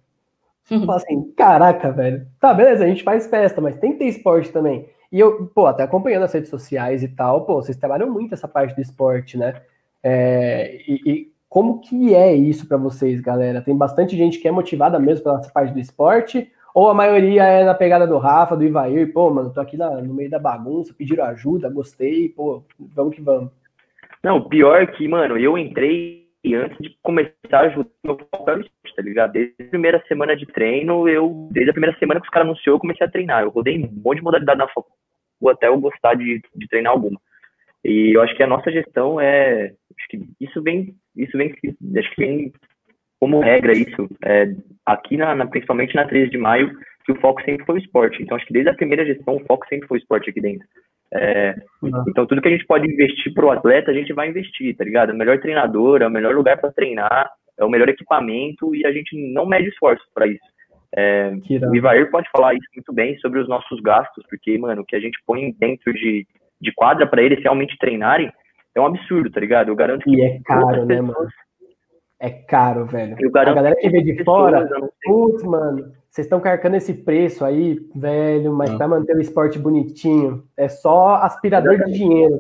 Uhum. 0.72 0.86
Fala 0.86 0.98
assim, 0.98 1.32
caraca, 1.36 1.92
velho. 1.92 2.26
Tá, 2.40 2.54
beleza, 2.54 2.86
a 2.86 2.88
gente 2.88 3.04
faz 3.04 3.28
festa, 3.28 3.60
mas 3.60 3.76
tem 3.78 3.92
que 3.94 4.00
ter 4.00 4.06
esporte 4.06 4.52
também. 4.52 4.88
E 5.12 5.20
eu, 5.20 5.48
pô, 5.48 5.66
até 5.66 5.84
acompanhando 5.84 6.24
as 6.24 6.34
redes 6.34 6.50
sociais 6.50 7.04
e 7.04 7.08
tal, 7.10 7.46
pô, 7.46 7.56
vocês 7.56 7.78
trabalham 7.78 8.10
muito 8.10 8.34
essa 8.34 8.48
parte 8.48 8.74
do 8.74 8.82
esporte, 8.82 9.38
né? 9.38 9.62
É, 10.04 10.82
e, 10.88 11.02
e, 11.06 11.34
como 11.48 11.80
que 11.80 12.14
é 12.14 12.34
isso 12.34 12.68
para 12.68 12.78
vocês, 12.78 13.22
galera? 13.22 13.62
Tem 13.62 13.76
bastante 13.76 14.18
gente 14.18 14.40
que 14.40 14.48
é 14.48 14.52
motivada 14.52 15.00
mesmo 15.00 15.24
pela 15.24 15.40
parte 15.52 15.74
do 15.74 15.80
esporte, 15.80 16.52
ou 16.74 16.90
a 16.90 16.94
maioria 16.94 17.44
é 17.44 17.64
na 17.64 17.76
pegada 17.76 18.08
do 18.08 18.18
Rafa, 18.18 18.58
do 18.58 18.64
Ivair, 18.64 19.14
pô, 19.14 19.30
mano, 19.30 19.54
tô 19.54 19.62
aqui 19.62 19.78
na, 19.78 20.02
no 20.02 20.14
meio 20.14 20.30
da 20.30 20.40
bagunça, 20.40 20.94
pediram 20.98 21.26
ajuda, 21.26 21.70
gostei, 21.70 22.30
pô, 22.30 22.64
vamos 22.80 23.16
que 23.16 23.22
vamos. 23.22 23.52
Não, 24.24 24.48
pior 24.48 24.82
é 24.82 24.88
que, 24.88 25.08
mano, 25.08 25.38
eu 25.38 25.58
entrei 25.58 26.24
antes 26.52 26.78
de 26.80 26.98
começar 27.02 27.34
a 27.52 27.60
ajudar 27.62 27.90
meu 28.04 28.18
era 28.48 28.64
tá 28.96 29.02
ligado? 29.02 29.32
Desde 29.34 29.56
a 29.60 29.70
primeira 29.70 30.04
semana 30.08 30.36
de 30.36 30.46
treino, 30.46 31.08
eu, 31.08 31.48
desde 31.52 31.70
a 31.70 31.74
primeira 31.74 31.98
semana 31.98 32.20
que 32.20 32.26
os 32.26 32.32
caras 32.32 32.48
anunciou, 32.48 32.76
eu 32.76 32.80
comecei 32.80 33.06
a 33.06 33.10
treinar. 33.10 33.44
Eu 33.44 33.50
rodei 33.50 33.78
um 33.78 34.02
monte 34.04 34.18
de 34.18 34.24
modalidade 34.24 34.58
na 34.58 34.68
faculdade 34.68 35.04
até 35.52 35.68
eu 35.68 35.78
gostar 35.80 36.16
de, 36.16 36.42
de 36.56 36.68
treinar 36.68 36.94
alguma. 36.94 37.20
E 37.84 38.16
eu 38.16 38.22
acho 38.22 38.36
que 38.36 38.44
a 38.44 38.48
nossa 38.48 38.72
gestão 38.72 39.20
é, 39.20 39.74
acho 39.98 40.08
que 40.10 40.22
isso 40.40 40.62
vem, 40.62 40.96
isso 41.16 41.38
vem, 41.38 41.54
acho 41.98 42.16
que 42.16 42.22
vem 42.22 42.54
como 43.20 43.40
regra 43.40 43.72
isso, 43.72 44.10
é, 44.26 44.54
aqui 44.86 45.16
na, 45.16 45.34
na, 45.34 45.48
principalmente 45.48 45.96
na 45.96 46.06
13 46.06 46.32
de 46.32 46.38
maio, 46.38 46.78
que 47.06 47.12
o 47.12 47.20
foco 47.22 47.42
sempre 47.44 47.66
foi 47.66 47.76
o 47.76 47.82
esporte. 47.82 48.22
Então 48.22 48.36
acho 48.36 48.46
que 48.46 48.54
desde 48.54 48.70
a 48.70 48.76
primeira 48.76 49.06
gestão 49.06 49.38
o 49.38 49.46
foco 49.46 49.66
sempre 49.68 49.88
foi 49.88 49.98
o 49.98 50.02
esporte 50.02 50.30
aqui 50.30 50.42
dentro. 50.42 50.68
É, 51.14 51.56
uhum. 51.82 52.04
Então, 52.08 52.26
tudo 52.26 52.42
que 52.42 52.48
a 52.48 52.52
gente 52.52 52.66
pode 52.66 52.92
investir 52.92 53.34
para 53.34 53.46
o 53.46 53.52
atleta, 53.52 53.92
a 53.92 53.94
gente 53.94 54.12
vai 54.14 54.30
investir, 54.30 54.76
tá 54.76 54.84
ligado? 54.84 55.12
O 55.12 55.16
melhor 55.16 55.40
treinador, 55.40 56.02
é 56.02 56.08
o 56.08 56.12
melhor 56.12 56.34
lugar 56.34 56.60
para 56.60 56.72
treinar, 56.72 57.30
é 57.58 57.64
o 57.64 57.70
melhor 57.70 57.88
equipamento 57.88 58.76
e 58.76 58.86
a 58.86 58.92
gente 58.92 59.16
não 59.32 59.46
mede 59.46 59.70
esforço 59.70 60.04
para 60.14 60.28
isso. 60.28 60.44
É, 60.96 61.32
o 61.70 61.76
Ivair 61.76 62.10
pode 62.12 62.30
falar 62.32 62.54
isso 62.54 62.68
muito 62.76 62.92
bem 62.94 63.18
sobre 63.20 63.40
os 63.40 63.48
nossos 63.48 63.80
gastos, 63.82 64.24
porque, 64.30 64.58
mano, 64.58 64.82
o 64.82 64.86
que 64.86 64.96
a 64.96 65.00
gente 65.00 65.18
põe 65.26 65.52
dentro 65.60 65.94
de, 65.94 66.26
de 66.60 66.74
quadra 66.74 67.08
para 67.08 67.22
eles 67.22 67.42
realmente 67.42 67.78
treinarem 67.78 68.32
é 68.76 68.82
um 68.82 68.88
absurdo, 68.88 69.30
tá 69.32 69.40
ligado? 69.40 69.70
Eu 69.70 69.76
garanto 69.76 70.04
que. 70.04 70.16
E 70.16 70.22
é 70.22 70.40
caro, 70.44 70.86
né, 70.86 71.02
mano? 71.02 71.28
É 72.20 72.30
caro, 72.30 72.86
velho. 72.86 73.18
A 73.36 73.54
galera 73.54 73.76
que 73.76 73.90
vê 73.90 74.02
de 74.02 74.24
fora, 74.24 74.68
putz, 75.04 75.44
mano, 75.44 75.92
vocês 76.10 76.26
estão 76.26 76.40
carcando 76.40 76.78
esse 76.78 76.94
preço 76.94 77.44
aí, 77.44 77.78
velho, 77.94 78.54
mas 78.54 78.74
para 78.76 78.88
manter 78.88 79.16
o 79.16 79.20
esporte 79.20 79.60
bonitinho, 79.60 80.44
é 80.56 80.70
só 80.70 81.16
aspirador 81.16 81.74
Exatamente. 81.74 81.98
de 81.98 82.04
dinheiro. 82.06 82.40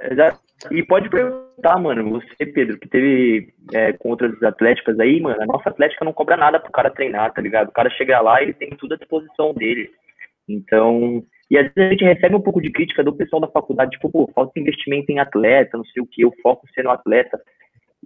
Exato. 0.00 0.40
E 0.72 0.82
pode 0.84 1.08
perguntar, 1.08 1.78
mano, 1.78 2.10
você, 2.10 2.44
Pedro, 2.44 2.78
que 2.78 2.88
teve 2.88 3.54
é, 3.72 3.92
com 3.92 4.08
outras 4.10 4.42
atléticas 4.42 4.98
aí, 4.98 5.20
mano, 5.20 5.40
a 5.42 5.46
nossa 5.46 5.68
atlética 5.68 6.04
não 6.04 6.12
cobra 6.12 6.36
nada 6.36 6.58
pro 6.58 6.72
cara 6.72 6.90
treinar, 6.90 7.32
tá 7.32 7.40
ligado? 7.40 7.68
O 7.68 7.72
cara 7.72 7.90
chega 7.90 8.20
lá 8.20 8.40
e 8.40 8.46
ele 8.46 8.54
tem 8.54 8.70
tudo 8.70 8.94
à 8.94 8.96
disposição 8.96 9.54
dele. 9.54 9.90
Então, 10.48 11.22
e 11.50 11.56
às 11.56 11.72
vezes 11.72 11.88
a 11.88 11.90
gente 11.90 12.04
recebe 12.04 12.34
um 12.34 12.40
pouco 12.40 12.60
de 12.60 12.70
crítica 12.70 13.02
do 13.02 13.16
pessoal 13.16 13.40
da 13.40 13.48
faculdade, 13.48 13.92
tipo, 13.92 14.10
pô, 14.10 14.30
falta 14.34 14.58
investimento 14.58 15.10
em 15.10 15.18
atleta, 15.18 15.78
não 15.78 15.84
sei 15.86 16.02
o 16.02 16.06
que, 16.06 16.24
o 16.24 16.34
foco 16.42 16.66
sendo 16.74 16.90
atleta. 16.90 17.40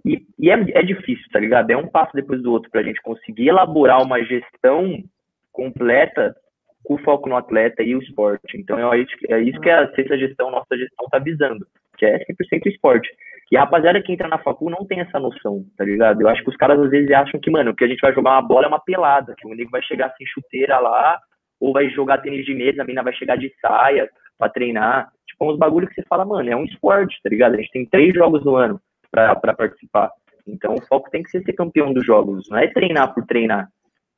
E, 0.05 0.25
e 0.39 0.49
é, 0.49 0.53
é, 0.53 0.81
difícil, 0.81 1.25
tá 1.31 1.39
ligado? 1.39 1.69
É 1.69 1.77
um 1.77 1.87
passo 1.87 2.11
depois 2.13 2.41
do 2.41 2.51
outro 2.51 2.69
para 2.71 2.81
a 2.81 2.83
gente 2.83 3.01
conseguir 3.01 3.49
elaborar 3.49 4.01
uma 4.01 4.23
gestão 4.23 5.03
completa 5.51 6.35
com 6.83 6.97
foco 6.97 7.29
no 7.29 7.37
atleta 7.37 7.83
e 7.83 7.95
o 7.95 8.01
esporte. 8.01 8.57
Então 8.57 8.93
é 8.93 8.99
isso, 8.99 9.15
é 9.29 9.39
isso 9.41 9.59
que 9.59 9.69
a 9.69 9.93
sexta 9.93 10.17
gestão, 10.17 10.51
nossa 10.51 10.77
gestão, 10.77 11.07
tá 11.09 11.19
visando, 11.19 11.65
que 11.97 12.05
é 12.05 12.19
100% 12.19 12.65
esporte. 12.65 13.09
E 13.51 13.57
a 13.57 13.61
rapaziada 13.61 14.01
que 14.01 14.11
entra 14.11 14.27
na 14.27 14.39
facul 14.39 14.69
não 14.69 14.85
tem 14.85 14.99
essa 14.99 15.19
noção, 15.19 15.63
tá 15.77 15.85
ligado? 15.85 16.21
Eu 16.21 16.27
acho 16.27 16.43
que 16.43 16.49
os 16.49 16.57
caras 16.57 16.79
às 16.79 16.89
vezes 16.89 17.11
acham 17.11 17.39
que, 17.39 17.51
mano, 17.51 17.75
que 17.75 17.83
a 17.83 17.87
gente 17.87 17.99
vai 17.99 18.13
jogar 18.13 18.31
uma 18.31 18.41
bola 18.41 18.65
é 18.65 18.67
uma 18.67 18.83
pelada, 18.83 19.35
que 19.37 19.47
o 19.47 19.53
nego 19.53 19.69
vai 19.69 19.81
chegar 19.83 20.13
sem 20.17 20.25
chuteira 20.25 20.79
lá, 20.79 21.19
ou 21.63 21.71
vai 21.71 21.89
jogar 21.89 22.17
tênis 22.17 22.45
de 22.45 22.53
mesa, 22.53 22.81
a 22.81 22.85
mina 22.85 23.01
vai 23.01 23.13
chegar 23.13 23.37
de 23.37 23.49
saia 23.61 24.09
para 24.37 24.51
treinar. 24.51 25.09
Tipo, 25.25 25.45
é 25.45 25.47
uns 25.53 25.57
bagulho 25.57 25.87
que 25.87 25.93
você 25.93 26.03
fala, 26.03 26.25
mano, 26.25 26.49
é 26.49 26.55
um 26.55 26.65
esporte, 26.65 27.17
tá 27.23 27.29
ligado? 27.29 27.53
A 27.53 27.57
gente 27.57 27.71
tem 27.71 27.85
três 27.85 28.13
jogos 28.13 28.43
no 28.43 28.57
ano 28.57 28.81
para 29.09 29.53
participar. 29.53 30.11
Então 30.45 30.75
o 30.75 30.81
foco 30.81 31.09
tem 31.09 31.23
que 31.23 31.29
ser 31.29 31.41
ser 31.41 31.53
campeão 31.53 31.93
dos 31.93 32.05
jogos, 32.05 32.49
não 32.49 32.57
é 32.57 32.67
treinar 32.67 33.13
por 33.13 33.25
treinar. 33.25 33.69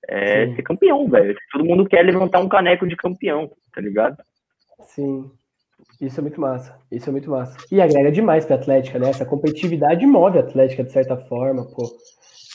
É 0.07 0.47
Sim. 0.47 0.55
ser 0.55 0.63
campeão, 0.63 1.07
velho. 1.07 1.35
Todo 1.51 1.65
mundo 1.65 1.87
quer 1.87 2.03
levantar 2.03 2.39
um 2.39 2.49
caneco 2.49 2.87
de 2.87 2.95
campeão, 2.95 3.51
tá 3.71 3.79
ligado? 3.79 4.17
Sim. 4.81 5.29
Isso 6.01 6.19
é 6.19 6.23
muito 6.23 6.41
massa. 6.41 6.79
Isso 6.91 7.09
é 7.09 7.11
muito 7.11 7.29
massa. 7.29 7.57
E 7.71 7.79
agrega 7.79 8.11
demais 8.11 8.43
pra 8.43 8.55
Atlética, 8.55 8.97
né? 8.97 9.09
Essa 9.09 9.25
competitividade 9.25 10.03
move 10.07 10.39
a 10.39 10.41
Atlética 10.41 10.83
de 10.83 10.91
certa 10.91 11.15
forma, 11.15 11.63
pô. 11.63 11.83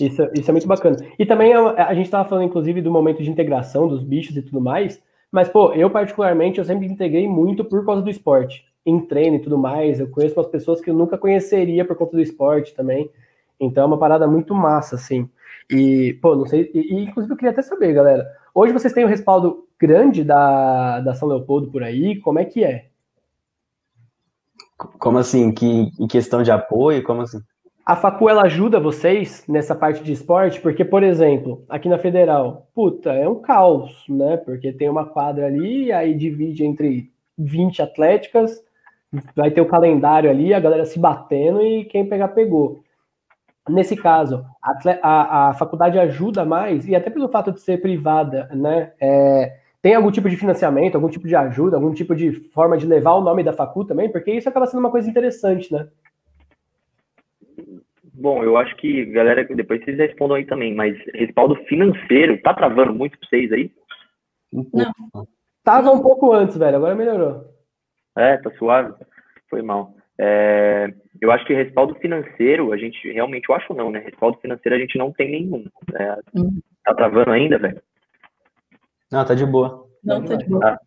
Isso, 0.01 0.23
isso 0.35 0.51
é 0.51 0.53
muito 0.53 0.67
bacana. 0.67 0.97
E 1.19 1.27
também 1.27 1.53
a, 1.53 1.89
a 1.89 1.95
gente 1.95 2.11
tava 2.11 2.29
falando, 2.29 2.45
inclusive, 2.45 2.81
do 2.81 2.91
momento 2.91 3.23
de 3.23 3.31
integração 3.31 3.89
dos 3.89 4.03
bichos 4.03 4.37
e 4.37 4.43
tudo 4.43 4.61
mais. 4.61 5.03
Mas, 5.31 5.49
pô, 5.49 5.73
eu 5.73 5.91
particularmente, 5.91 6.59
eu 6.59 6.65
sempre 6.65 6.87
integrei 6.87 7.29
muito 7.29 7.65
por 7.65 7.85
causa 7.85 8.03
do 8.03 8.11
esporte 8.11 8.65
em 8.85 9.01
treino 9.01 9.37
e 9.37 9.41
tudo 9.41 9.59
mais. 9.59 10.01
Eu 10.01 10.09
conheço 10.09 10.35
umas 10.37 10.49
pessoas 10.49 10.81
que 10.81 10.91
eu 10.91 10.95
nunca 10.95 11.19
conheceria 11.19 11.85
por 11.85 11.97
conta 11.97 12.17
do 12.17 12.23
esporte 12.23 12.75
também. 12.75 13.11
Então 13.59 13.85
é 13.85 13.87
uma 13.87 13.99
parada 13.99 14.27
muito 14.27 14.55
massa, 14.55 14.97
assim. 14.97 15.29
E, 15.71 16.19
pô, 16.21 16.35
não 16.35 16.47
sei. 16.47 16.71
E, 16.75 16.95
e, 16.95 17.05
inclusive 17.05 17.33
eu 17.33 17.37
queria 17.37 17.53
até 17.53 17.63
saber, 17.63 17.93
galera. 17.93 18.27
Hoje 18.55 18.73
vocês 18.73 18.93
têm 18.93 19.05
o 19.05 19.09
respaldo 19.09 19.67
grande 19.79 20.25
da, 20.25 21.01
da 21.01 21.15
São 21.15 21.29
Leopoldo 21.29 21.71
por 21.71 21.83
aí? 21.83 22.17
Como 22.21 22.39
é 22.39 22.45
que 22.45 22.65
é? 22.65 22.87
Como 24.99 25.19
assim? 25.19 25.53
Que, 25.53 25.93
em 25.99 26.09
questão 26.09 26.43
de 26.43 26.51
apoio? 26.51 27.03
Como 27.03 27.23
assim? 27.23 27.41
A 27.85 27.97
Facu 27.97 28.29
ela 28.29 28.43
ajuda 28.43 28.79
vocês 28.79 29.45
nessa 29.49 29.75
parte 29.75 30.03
de 30.05 30.13
esporte, 30.13 30.61
porque, 30.61 30.85
por 30.85 31.03
exemplo, 31.03 31.65
aqui 31.69 31.89
na 31.89 31.99
Federal, 31.99 32.69
puta, 32.75 33.13
é 33.13 33.29
um 33.29 33.41
caos, 33.41 34.05
né? 34.09 34.37
Porque 34.37 34.73
tem 34.73 34.89
uma 34.89 35.07
quadra 35.07 35.47
ali, 35.47 35.91
aí 35.91 36.15
divide 36.15 36.65
entre 36.65 37.11
20 37.39 37.83
atléticas, 37.83 38.63
vai 39.35 39.51
ter 39.51 39.61
o 39.61 39.67
calendário 39.67 40.31
ali, 40.31 40.55
a 40.55 40.61
galera 40.61 40.85
se 40.85 40.99
batendo 40.99 41.63
e 41.63 41.85
quem 41.85 42.07
pegar, 42.07 42.29
pegou. 42.29 42.83
Nesse 43.69 43.97
caso, 43.97 44.45
a, 44.63 44.73
a, 45.03 45.49
a 45.49 45.55
faculdade 45.55 45.99
ajuda 45.99 46.45
mais, 46.45 46.87
e 46.87 46.95
até 46.95 47.11
pelo 47.11 47.29
fato 47.29 47.53
de 47.53 47.61
ser 47.61 47.81
privada, 47.81 48.49
né? 48.55 48.93
É, 49.01 49.57
tem 49.83 49.95
algum 49.95 50.11
tipo 50.11 50.29
de 50.29 50.37
financiamento, 50.37 50.95
algum 50.97 51.09
tipo 51.09 51.27
de 51.27 51.35
ajuda, 51.35 51.77
algum 51.77 51.93
tipo 51.93 52.15
de 52.15 52.33
forma 52.51 52.77
de 52.77 52.87
levar 52.87 53.15
o 53.15 53.23
nome 53.23 53.43
da 53.43 53.53
facu 53.53 53.85
também? 53.85 54.11
Porque 54.11 54.31
isso 54.31 54.49
acaba 54.49 54.67
sendo 54.67 54.81
uma 54.81 54.91
coisa 54.91 55.09
interessante, 55.09 55.73
né? 55.73 55.89
Bom, 58.21 58.45
eu 58.45 58.59
acho 58.59 58.77
que, 58.77 59.07
galera, 59.07 59.45
depois 59.45 59.83
vocês 59.83 59.97
respondam 59.97 60.37
aí 60.37 60.45
também, 60.45 60.75
mas 60.75 60.95
respaldo 61.15 61.57
financeiro, 61.65 62.41
tá 62.43 62.53
travando 62.53 62.93
muito 62.93 63.19
pra 63.19 63.27
vocês 63.27 63.51
aí? 63.51 63.73
Não. 64.53 65.27
Tava 65.65 65.91
um 65.91 66.03
pouco 66.03 66.31
antes, 66.33 66.59
velho, 66.59 66.77
agora 66.77 66.95
melhorou. 66.95 67.47
É, 68.17 68.37
tá 68.37 68.51
suave? 68.59 68.93
Foi 69.49 69.63
mal. 69.63 69.95
É, 70.19 70.93
eu 71.19 71.33
acho 71.33 71.47
que 71.47 71.55
respaldo 71.55 71.95
financeiro, 71.95 72.75
a 72.75 72.77
gente 72.77 73.11
realmente, 73.11 73.49
eu 73.49 73.55
acho 73.55 73.73
não, 73.73 73.91
né? 73.91 74.01
Respaldo 74.01 74.39
financeiro 74.39 74.77
a 74.77 74.79
gente 74.79 74.99
não 74.99 75.11
tem 75.13 75.31
nenhum. 75.31 75.65
É, 75.95 76.17
Uhum. 76.35 76.61
Tá 76.85 76.95
travando 76.95 77.31
ainda, 77.31 77.59
velho? 77.59 77.81
Não, 79.11 79.25
tá 79.25 79.35
de 79.35 79.47
boa. 79.47 79.87
Não, 80.05 80.23
tá 80.23 80.35
de 80.35 80.47
boa. 80.47 80.61
Tá. 80.61 80.79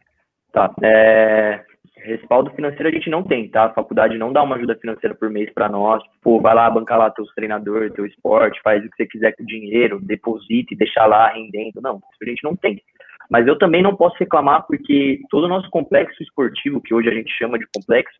Tá. 0.51 0.75
É, 0.83 1.65
respaldo 2.03 2.51
financeiro 2.51 2.89
a 2.89 2.91
gente 2.91 3.09
não 3.09 3.23
tem, 3.23 3.49
tá? 3.49 3.65
A 3.65 3.73
faculdade 3.73 4.17
não 4.17 4.31
dá 4.31 4.43
uma 4.43 4.55
ajuda 4.55 4.75
financeira 4.75 5.15
por 5.15 5.29
mês 5.29 5.51
para 5.53 5.69
nós. 5.69 6.03
Pô, 6.21 6.39
vai 6.39 6.53
lá 6.53 6.69
bancar 6.69 6.99
lá 6.99 7.09
teus 7.09 7.33
treinadores, 7.33 7.93
teu 7.93 8.05
esporte, 8.05 8.61
faz 8.61 8.83
o 8.83 8.89
que 8.89 8.95
você 8.97 9.05
quiser 9.05 9.35
com 9.35 9.43
o 9.43 9.47
dinheiro, 9.47 9.99
deposite, 10.01 10.75
deixar 10.75 11.05
lá 11.05 11.29
rendendo. 11.29 11.81
Não, 11.81 12.01
a 12.21 12.25
gente 12.25 12.43
não 12.43 12.55
tem. 12.55 12.81
Mas 13.29 13.47
eu 13.47 13.57
também 13.57 13.81
não 13.81 13.95
posso 13.95 14.15
reclamar 14.19 14.65
porque 14.67 15.21
todo 15.29 15.45
o 15.45 15.49
nosso 15.49 15.69
complexo 15.69 16.21
esportivo, 16.21 16.81
que 16.81 16.93
hoje 16.93 17.09
a 17.09 17.13
gente 17.13 17.31
chama 17.37 17.57
de 17.57 17.65
complexo, 17.73 18.17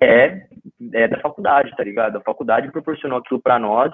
é, 0.00 0.46
é 0.92 1.08
da 1.08 1.20
faculdade, 1.20 1.74
tá 1.76 1.84
ligado? 1.84 2.16
A 2.16 2.22
faculdade 2.22 2.70
proporcionou 2.72 3.18
aquilo 3.18 3.40
para 3.40 3.58
nós 3.58 3.92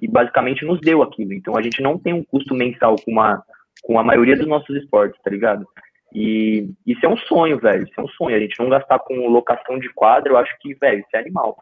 e 0.00 0.08
basicamente 0.08 0.64
nos 0.64 0.80
deu 0.80 1.02
aquilo. 1.02 1.32
Então 1.32 1.56
a 1.56 1.62
gente 1.62 1.82
não 1.82 1.98
tem 1.98 2.12
um 2.12 2.24
custo 2.24 2.54
mensal 2.54 2.96
com 3.04 3.10
uma 3.10 3.42
com 3.82 3.98
a 3.98 4.04
maioria 4.04 4.36
dos 4.36 4.46
nossos 4.46 4.76
esportes, 4.76 5.20
tá 5.22 5.30
ligado? 5.30 5.66
E 6.14 6.68
isso 6.86 7.04
é 7.04 7.08
um 7.08 7.16
sonho, 7.16 7.58
velho. 7.58 7.84
Isso 7.84 7.98
é 7.98 8.02
um 8.02 8.08
sonho. 8.08 8.36
A 8.36 8.38
gente 8.38 8.58
não 8.60 8.68
gastar 8.68 8.98
com 8.98 9.28
locação 9.28 9.78
de 9.78 9.88
quadra, 9.94 10.32
eu 10.32 10.36
acho 10.36 10.54
que, 10.60 10.74
velho, 10.74 11.00
isso 11.00 11.08
é 11.14 11.18
animal. 11.18 11.56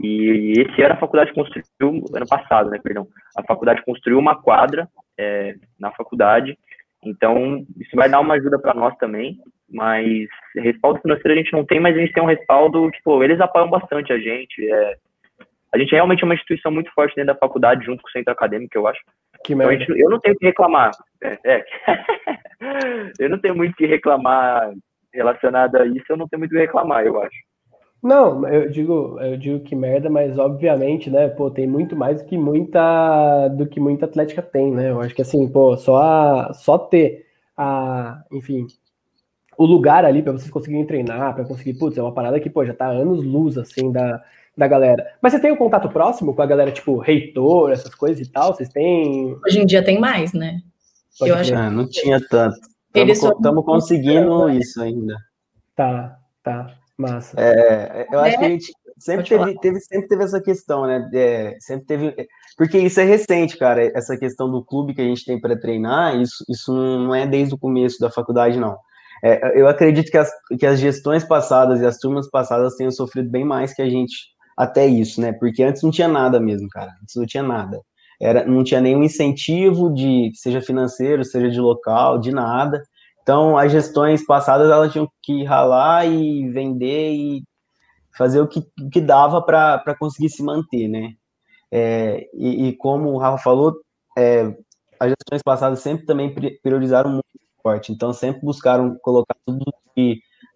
E 0.00 0.52
esse 0.58 0.82
ano 0.82 0.94
a 0.94 0.98
faculdade 0.98 1.32
construiu, 1.32 2.04
ano 2.14 2.26
passado, 2.28 2.68
né, 2.70 2.78
perdão, 2.82 3.06
a 3.36 3.42
faculdade 3.44 3.82
construiu 3.84 4.18
uma 4.18 4.34
quadra 4.34 4.88
é, 5.16 5.54
na 5.78 5.92
faculdade, 5.92 6.58
então 7.04 7.64
isso 7.78 7.94
vai 7.94 8.08
dar 8.08 8.20
uma 8.20 8.34
ajuda 8.34 8.58
para 8.58 8.74
nós 8.74 8.96
também, 8.96 9.38
mas 9.70 10.26
respaldo 10.56 11.00
financeiro 11.00 11.32
a 11.32 11.36
gente 11.36 11.52
não 11.52 11.64
tem, 11.64 11.78
mas 11.78 11.96
a 11.96 12.00
gente 12.00 12.12
tem 12.12 12.22
um 12.22 12.26
respaldo, 12.26 12.90
tipo, 12.90 13.22
eles 13.22 13.40
apoiam 13.40 13.70
bastante 13.70 14.12
a 14.12 14.18
gente, 14.18 14.68
é, 14.68 14.96
a 15.72 15.78
gente 15.78 15.92
é 15.92 15.96
realmente 15.96 16.24
uma 16.24 16.34
instituição 16.34 16.72
muito 16.72 16.90
forte 16.92 17.14
dentro 17.14 17.32
da 17.32 17.38
faculdade, 17.38 17.84
junto 17.84 18.02
com 18.02 18.08
o 18.08 18.12
centro 18.12 18.32
acadêmico, 18.32 18.76
eu 18.76 18.86
acho. 18.88 19.00
Que 19.44 19.54
Então, 19.54 19.70
gente- 19.72 19.90
eu 20.00 20.10
não 20.10 20.18
tenho 20.18 20.34
o 20.34 20.38
que 20.38 20.46
reclamar. 20.46 20.90
É, 21.22 21.38
é. 21.44 21.64
eu 23.18 23.30
não 23.30 23.38
tenho 23.38 23.54
muito 23.54 23.72
o 23.72 23.76
que 23.76 23.86
reclamar 23.86 24.72
relacionado 25.12 25.76
a 25.76 25.86
isso, 25.86 26.04
eu 26.08 26.16
não 26.16 26.28
tenho 26.28 26.40
muito 26.40 26.52
o 26.52 26.54
que 26.54 26.60
reclamar, 26.60 27.04
eu 27.04 27.20
acho. 27.22 27.36
Não, 28.02 28.46
eu 28.46 28.68
digo, 28.68 29.18
eu 29.20 29.36
digo 29.38 29.60
que 29.60 29.74
merda, 29.74 30.10
mas 30.10 30.38
obviamente, 30.38 31.08
né, 31.08 31.26
pô, 31.28 31.50
tem 31.50 31.66
muito 31.66 31.96
mais 31.96 32.20
do 32.20 32.28
que 32.28 32.36
muita 32.36 33.48
do 33.48 33.66
que 33.66 33.80
muita 33.80 34.04
atlética 34.04 34.42
tem, 34.42 34.70
né? 34.70 34.90
Eu 34.90 35.00
acho 35.00 35.14
que 35.14 35.22
assim, 35.22 35.48
pô, 35.48 35.74
só 35.76 35.96
a, 35.96 36.52
só 36.52 36.76
ter 36.76 37.24
a, 37.56 38.22
enfim, 38.30 38.66
o 39.56 39.64
lugar 39.64 40.04
ali 40.04 40.22
para 40.22 40.32
vocês 40.32 40.50
conseguirem 40.50 40.86
treinar, 40.86 41.34
para 41.34 41.44
conseguir, 41.46 41.78
putz, 41.78 41.96
é 41.96 42.02
uma 42.02 42.12
parada 42.12 42.38
que, 42.38 42.50
pô, 42.50 42.62
já 42.64 42.74
tá 42.74 42.86
anos 42.86 43.24
luz 43.24 43.56
assim 43.56 43.90
da 43.90 44.22
da 44.56 44.68
galera. 44.68 45.06
Mas 45.20 45.32
você 45.32 45.40
tem 45.40 45.52
um 45.52 45.56
contato 45.56 45.88
próximo 45.88 46.34
com 46.34 46.42
a 46.42 46.46
galera, 46.46 46.70
tipo, 46.70 46.96
reitor, 46.98 47.72
essas 47.72 47.94
coisas 47.94 48.24
e 48.24 48.30
tal? 48.30 48.54
Vocês 48.54 48.68
têm. 48.68 49.36
Hoje 49.46 49.60
em 49.60 49.66
dia 49.66 49.84
tem 49.84 49.98
mais, 49.98 50.32
né? 50.32 50.60
Pode 51.18 51.30
Eu 51.30 51.36
acho. 51.36 51.54
Ah, 51.54 51.70
não 51.70 51.88
tinha 51.88 52.20
tanto. 52.28 52.56
Estamos 52.94 53.64
conseguindo 53.64 54.48
isso 54.50 54.80
ainda. 54.82 55.16
Tá, 55.76 56.16
tá, 56.42 56.74
massa. 56.96 57.34
É, 57.40 58.06
eu 58.12 58.20
acho 58.20 58.36
É? 58.36 58.38
que 58.38 58.44
a 58.44 58.48
gente 58.48 58.72
sempre 58.98 59.24
teve, 59.28 59.58
teve- 59.58 59.80
sempre 59.80 60.08
teve 60.08 60.22
essa 60.24 60.40
questão, 60.40 60.86
né? 60.86 61.10
É, 61.12 61.56
sempre 61.60 61.86
teve. 61.86 62.14
Porque 62.56 62.78
isso 62.78 63.00
é 63.00 63.04
recente, 63.04 63.56
cara. 63.58 63.84
Essa 63.96 64.16
questão 64.16 64.48
do 64.50 64.64
clube 64.64 64.94
que 64.94 65.00
a 65.00 65.04
gente 65.04 65.24
tem 65.24 65.40
para 65.40 65.58
treinar, 65.58 66.16
isso, 66.20 66.44
isso 66.48 66.72
não 66.72 67.12
é 67.14 67.26
desde 67.26 67.54
o 67.54 67.58
começo 67.58 67.98
da 67.98 68.10
faculdade, 68.10 68.58
não. 68.58 68.76
É, 69.24 69.58
eu 69.60 69.66
acredito 69.66 70.10
que 70.10 70.18
as, 70.18 70.30
que 70.60 70.66
as 70.66 70.78
gestões 70.78 71.24
passadas 71.24 71.80
e 71.80 71.86
as 71.86 71.98
turmas 71.98 72.28
passadas 72.30 72.76
tenham 72.76 72.92
sofrido 72.92 73.28
bem 73.30 73.44
mais 73.44 73.74
que 73.74 73.82
a 73.82 73.88
gente 73.88 74.14
até 74.56 74.86
isso, 74.86 75.20
né? 75.20 75.32
Porque 75.32 75.62
antes 75.64 75.82
não 75.82 75.90
tinha 75.90 76.06
nada 76.06 76.38
mesmo, 76.38 76.68
cara. 76.68 76.92
Antes 77.02 77.16
não 77.16 77.26
tinha 77.26 77.42
nada. 77.42 77.80
Era, 78.20 78.44
não 78.46 78.64
tinha 78.64 78.80
nenhum 78.80 79.02
incentivo 79.02 79.92
de 79.92 80.30
seja 80.34 80.60
financeiro, 80.60 81.24
seja 81.24 81.50
de 81.50 81.60
local, 81.60 82.18
de 82.18 82.30
nada. 82.32 82.82
Então, 83.22 83.56
as 83.56 83.72
gestões 83.72 84.24
passadas 84.24 84.70
elas 84.70 84.92
tinham 84.92 85.08
que 85.22 85.44
ralar 85.44 86.06
e 86.06 86.48
vender 86.50 87.12
e 87.14 87.42
fazer 88.16 88.40
o 88.40 88.48
que, 88.48 88.62
que 88.92 89.00
dava 89.00 89.42
para 89.42 89.96
conseguir 89.98 90.28
se 90.30 90.42
manter, 90.42 90.88
né? 90.88 91.14
É, 91.72 92.26
e, 92.34 92.68
e 92.68 92.76
como 92.76 93.10
o 93.10 93.18
Rafa 93.18 93.42
falou, 93.42 93.74
é, 94.16 94.42
as 95.00 95.08
gestões 95.10 95.42
passadas 95.42 95.80
sempre 95.80 96.06
também 96.06 96.32
pri- 96.32 96.58
priorizaram 96.62 97.10
muito 97.10 97.24
o 97.34 97.56
esporte, 97.56 97.92
então 97.92 98.12
sempre 98.12 98.42
buscaram 98.42 98.96
colocar 99.02 99.34
tudo 99.44 99.64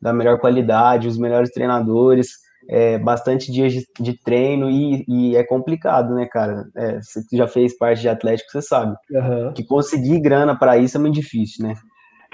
da 0.01 0.13
melhor 0.13 0.39
qualidade, 0.39 1.09
os 1.09 1.19
melhores 1.19 1.51
treinadores, 1.51 2.33
é, 2.69 2.99
bastante 2.99 3.51
dias 3.51 3.73
de, 3.73 3.87
de 3.99 4.13
treino 4.23 4.71
e, 4.71 5.05
e 5.09 5.37
é 5.37 5.43
complicado, 5.43 6.15
né, 6.15 6.27
cara? 6.27 6.69
É, 6.77 7.01
você 7.01 7.23
já 7.33 7.49
fez 7.49 7.77
parte 7.77 8.03
de 8.03 8.09
Atlético, 8.09 8.51
você 8.51 8.61
sabe 8.61 8.95
Aham. 9.15 9.53
que 9.55 9.65
conseguir 9.65 10.21
grana 10.21 10.57
para 10.57 10.77
isso 10.77 10.99
é 10.99 11.01
muito 11.01 11.15
difícil, 11.15 11.67
né? 11.67 11.75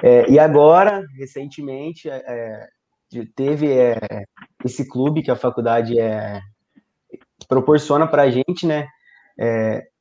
É, 0.03 0.29
e 0.29 0.38
agora, 0.38 1.05
recentemente, 1.16 2.11
é, 2.11 2.23
é, 2.27 2.68
teve 3.37 3.70
é, 3.70 3.97
esse 4.64 4.88
clube 4.88 5.23
que 5.23 5.31
a 5.31 5.37
faculdade 5.37 5.99
é, 5.99 6.40
proporciona 7.49 8.07
para 8.07 8.23
a 8.23 8.31
gente, 8.31 8.66
né? 8.66 8.88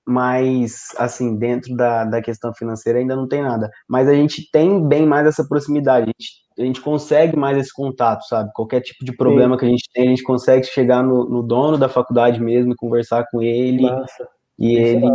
Mas, 0.05 0.87
assim, 0.97 1.37
dentro 1.37 1.75
da, 1.77 2.03
da 2.03 2.21
questão 2.21 2.53
financeira 2.53 2.99
ainda 2.99 3.15
não 3.15 3.27
tem 3.27 3.41
nada. 3.41 3.69
Mas 3.87 4.09
a 4.09 4.13
gente 4.13 4.49
tem 4.51 4.85
bem 4.85 5.05
mais 5.05 5.25
essa 5.25 5.47
proximidade, 5.47 6.03
a 6.03 6.07
gente, 6.07 6.42
a 6.57 6.61
gente 6.63 6.81
consegue 6.81 7.35
mais 7.35 7.57
esse 7.57 7.73
contato, 7.73 8.23
sabe? 8.27 8.51
Qualquer 8.53 8.81
tipo 8.81 9.03
de 9.03 9.15
problema 9.15 9.57
que 9.57 9.65
a 9.65 9.69
gente 9.69 9.89
tem, 9.93 10.07
a 10.07 10.09
gente 10.09 10.23
consegue 10.23 10.65
chegar 10.65 11.03
no, 11.03 11.27
no 11.27 11.41
dono 11.41 11.77
da 11.77 11.89
faculdade 11.89 12.41
mesmo, 12.41 12.73
e 12.73 12.75
conversar 12.75 13.25
com 13.31 13.41
ele, 13.41 13.83
Massa. 13.83 14.27
e 14.59 14.77
é 14.77 14.89
ele. 14.89 15.07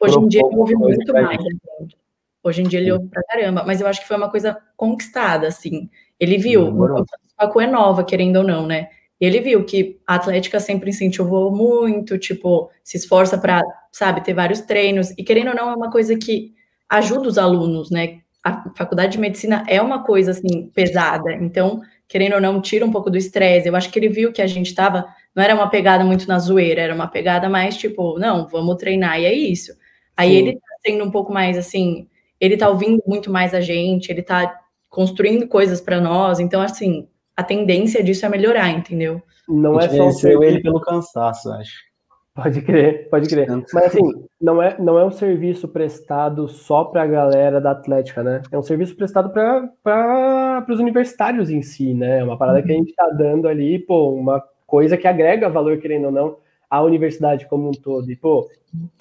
Hoje 0.00 0.18
em 0.18 0.28
dia 0.28 0.40
ele 0.44 0.56
ouve 0.56 0.74
muito 0.74 1.12
mais. 1.12 1.28
né, 1.28 1.36
gente? 1.80 1.96
Hoje 2.42 2.62
em 2.62 2.68
dia 2.68 2.80
ele 2.80 2.92
ouve 2.92 3.08
pra 3.08 3.22
caramba, 3.24 3.64
mas 3.66 3.80
eu 3.80 3.86
acho 3.86 4.00
que 4.00 4.06
foi 4.06 4.16
uma 4.16 4.30
coisa 4.30 4.58
conquistada, 4.76 5.48
assim. 5.48 5.88
Ele 6.20 6.36
viu, 6.36 6.84
a 6.84 7.04
Facu 7.46 7.60
é 7.60 7.66
nova, 7.66 8.04
querendo 8.04 8.36
ou 8.36 8.44
não, 8.44 8.66
né? 8.66 8.88
E 9.20 9.26
ele 9.26 9.40
viu 9.40 9.64
que 9.64 9.98
a 10.06 10.16
Atlética 10.16 10.60
sempre 10.60 10.90
incentivou 10.90 11.50
muito, 11.50 12.18
tipo, 12.18 12.70
se 12.82 12.96
esforça 12.98 13.38
pra, 13.38 13.62
sabe, 13.90 14.22
ter 14.22 14.34
vários 14.34 14.60
treinos. 14.60 15.10
E 15.16 15.24
querendo 15.24 15.48
ou 15.48 15.54
não, 15.54 15.70
é 15.70 15.74
uma 15.74 15.90
coisa 15.90 16.16
que 16.16 16.52
ajuda 16.88 17.28
os 17.28 17.38
alunos, 17.38 17.90
né? 17.90 18.20
A 18.44 18.70
faculdade 18.76 19.12
de 19.12 19.18
medicina 19.18 19.64
é 19.66 19.80
uma 19.80 20.04
coisa, 20.04 20.32
assim, 20.32 20.70
pesada. 20.74 21.32
Então, 21.32 21.80
querendo 22.06 22.34
ou 22.34 22.40
não, 22.40 22.60
tira 22.60 22.84
um 22.84 22.92
pouco 22.92 23.10
do 23.10 23.16
estresse. 23.16 23.68
Eu 23.68 23.74
acho 23.74 23.90
que 23.90 23.98
ele 23.98 24.08
viu 24.08 24.32
que 24.32 24.42
a 24.42 24.46
gente 24.46 24.74
tava, 24.74 25.06
não 25.34 25.42
era 25.42 25.54
uma 25.54 25.68
pegada 25.68 26.04
muito 26.04 26.28
na 26.28 26.38
zoeira, 26.38 26.82
era 26.82 26.94
uma 26.94 27.08
pegada 27.08 27.48
mais, 27.48 27.76
tipo, 27.76 28.18
não, 28.18 28.46
vamos 28.46 28.76
treinar 28.76 29.18
e 29.18 29.24
é 29.24 29.32
isso. 29.32 29.72
Aí 30.16 30.30
Sim. 30.30 30.36
ele 30.36 30.52
tá 30.54 30.76
sendo 30.86 31.04
um 31.04 31.10
pouco 31.10 31.32
mais, 31.32 31.56
assim, 31.56 32.06
ele 32.38 32.56
tá 32.56 32.68
ouvindo 32.68 33.02
muito 33.06 33.30
mais 33.30 33.54
a 33.54 33.60
gente, 33.60 34.10
ele 34.10 34.22
tá 34.22 34.60
construindo 34.90 35.48
coisas 35.48 35.80
para 35.80 36.00
nós. 36.00 36.38
Então, 36.38 36.60
assim, 36.60 37.08
a 37.36 37.42
tendência 37.42 38.02
disso 38.02 38.26
é 38.26 38.28
melhorar, 38.28 38.70
entendeu? 38.70 39.22
Não 39.48 39.78
é 39.80 39.88
só 39.88 40.04
venceu 40.04 40.42
ele 40.42 40.60
pelo 40.60 40.80
cansaço, 40.80 41.50
acho. 41.52 41.93
Pode 42.34 42.62
crer, 42.62 43.08
pode 43.08 43.28
crer. 43.28 43.46
Mas 43.72 43.84
assim, 43.84 44.02
não 44.40 44.60
é, 44.60 44.76
não 44.80 44.98
é 44.98 45.04
um 45.04 45.10
serviço 45.10 45.68
prestado 45.68 46.48
só 46.48 46.84
para 46.84 47.02
a 47.02 47.06
galera 47.06 47.60
da 47.60 47.70
Atlética, 47.70 48.24
né? 48.24 48.42
É 48.50 48.58
um 48.58 48.62
serviço 48.62 48.96
prestado 48.96 49.30
para 49.30 50.66
os 50.68 50.80
universitários 50.80 51.48
em 51.48 51.62
si, 51.62 51.94
né? 51.94 52.18
É 52.18 52.24
uma 52.24 52.36
parada 52.36 52.60
que 52.60 52.72
a 52.72 52.74
gente 52.74 52.90
está 52.90 53.08
dando 53.10 53.46
ali, 53.46 53.78
pô, 53.78 54.10
uma 54.12 54.42
coisa 54.66 54.96
que 54.96 55.06
agrega 55.06 55.48
valor, 55.48 55.78
querendo 55.78 56.06
ou 56.06 56.10
não, 56.12 56.36
à 56.68 56.82
universidade 56.82 57.46
como 57.46 57.68
um 57.68 57.72
todo. 57.72 58.10
E, 58.10 58.16
pô, 58.16 58.50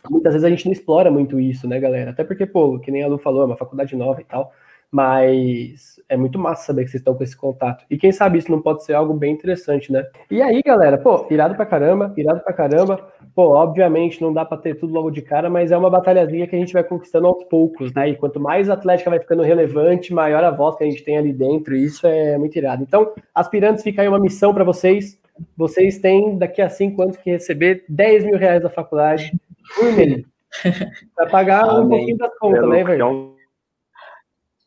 muitas 0.08 0.34
vezes 0.34 0.46
a 0.46 0.50
gente 0.52 0.66
não 0.66 0.72
explora 0.72 1.10
muito 1.10 1.40
isso, 1.40 1.68
né, 1.68 1.80
galera? 1.80 2.12
Até 2.12 2.24
porque, 2.24 2.46
pô, 2.46 2.78
que 2.78 2.92
nem 2.92 3.02
a 3.02 3.08
Lu 3.08 3.18
falou, 3.18 3.42
é 3.42 3.46
uma 3.46 3.58
faculdade 3.58 3.96
nova 3.96 4.22
e 4.22 4.26
tal. 4.26 4.54
Mas 4.94 6.00
é 6.08 6.16
muito 6.16 6.38
massa 6.38 6.68
saber 6.68 6.84
que 6.84 6.92
vocês 6.92 7.02
estão 7.02 7.16
com 7.16 7.24
esse 7.24 7.36
contato. 7.36 7.84
E 7.90 7.98
quem 7.98 8.12
sabe 8.12 8.38
isso 8.38 8.52
não 8.52 8.62
pode 8.62 8.84
ser 8.86 8.94
algo 8.94 9.12
bem 9.16 9.34
interessante, 9.34 9.92
né? 9.92 10.06
E 10.30 10.40
aí, 10.40 10.62
galera, 10.62 11.00
pô, 11.00 11.26
irado 11.32 11.56
pra 11.56 11.66
caramba, 11.66 12.14
irado 12.16 12.42
pra 12.42 12.54
caramba. 12.54 13.04
Pô, 13.34 13.56
obviamente 13.56 14.22
não 14.22 14.32
dá 14.32 14.46
pra 14.46 14.56
ter 14.56 14.76
tudo 14.76 14.94
logo 14.94 15.10
de 15.10 15.24
cara, 15.24 15.50
mas 15.50 15.72
é 15.72 15.78
uma 15.78 15.90
batalhazinha 15.90 16.46
que 16.46 16.56
a 16.56 16.60
gente 16.60 16.74
vai 16.74 16.84
conquistando 16.84 17.26
aos 17.26 17.44
poucos, 17.46 17.92
né? 17.92 18.10
E 18.10 18.16
quanto 18.16 18.40
mais 18.40 18.70
a 18.70 18.74
Atlética 18.74 19.10
vai 19.10 19.20
ficando 19.20 19.42
relevante, 19.42 20.14
maior 20.14 20.44
a 20.44 20.52
voz 20.52 20.76
que 20.76 20.84
a 20.84 20.88
gente 20.88 21.04
tem 21.04 21.18
ali 21.18 21.34
dentro, 21.34 21.76
e 21.76 21.86
isso 21.86 22.06
é 22.06 22.38
muito 22.38 22.56
irado. 22.56 22.84
Então, 22.84 23.14
aspirantes, 23.34 23.84
fica 23.84 24.04
aí 24.04 24.08
uma 24.08 24.20
missão 24.20 24.54
para 24.54 24.64
vocês. 24.64 25.20
Vocês 25.58 25.98
têm 25.98 26.38
daqui 26.38 26.62
a 26.62 26.70
cinco 26.70 27.02
anos 27.02 27.18
que 27.18 27.32
receber 27.32 27.84
10 27.90 28.26
mil 28.26 28.38
reais 28.38 28.62
da 28.62 28.70
faculdade 28.70 29.34
por 29.76 29.92
mês. 29.92 30.24
Pra 31.16 31.26
pagar 31.26 31.80
um 31.80 31.90
pouquinho 31.90 32.18
das 32.18 32.38
contas, 32.38 32.70
né, 32.70 32.84
velho? 32.84 33.33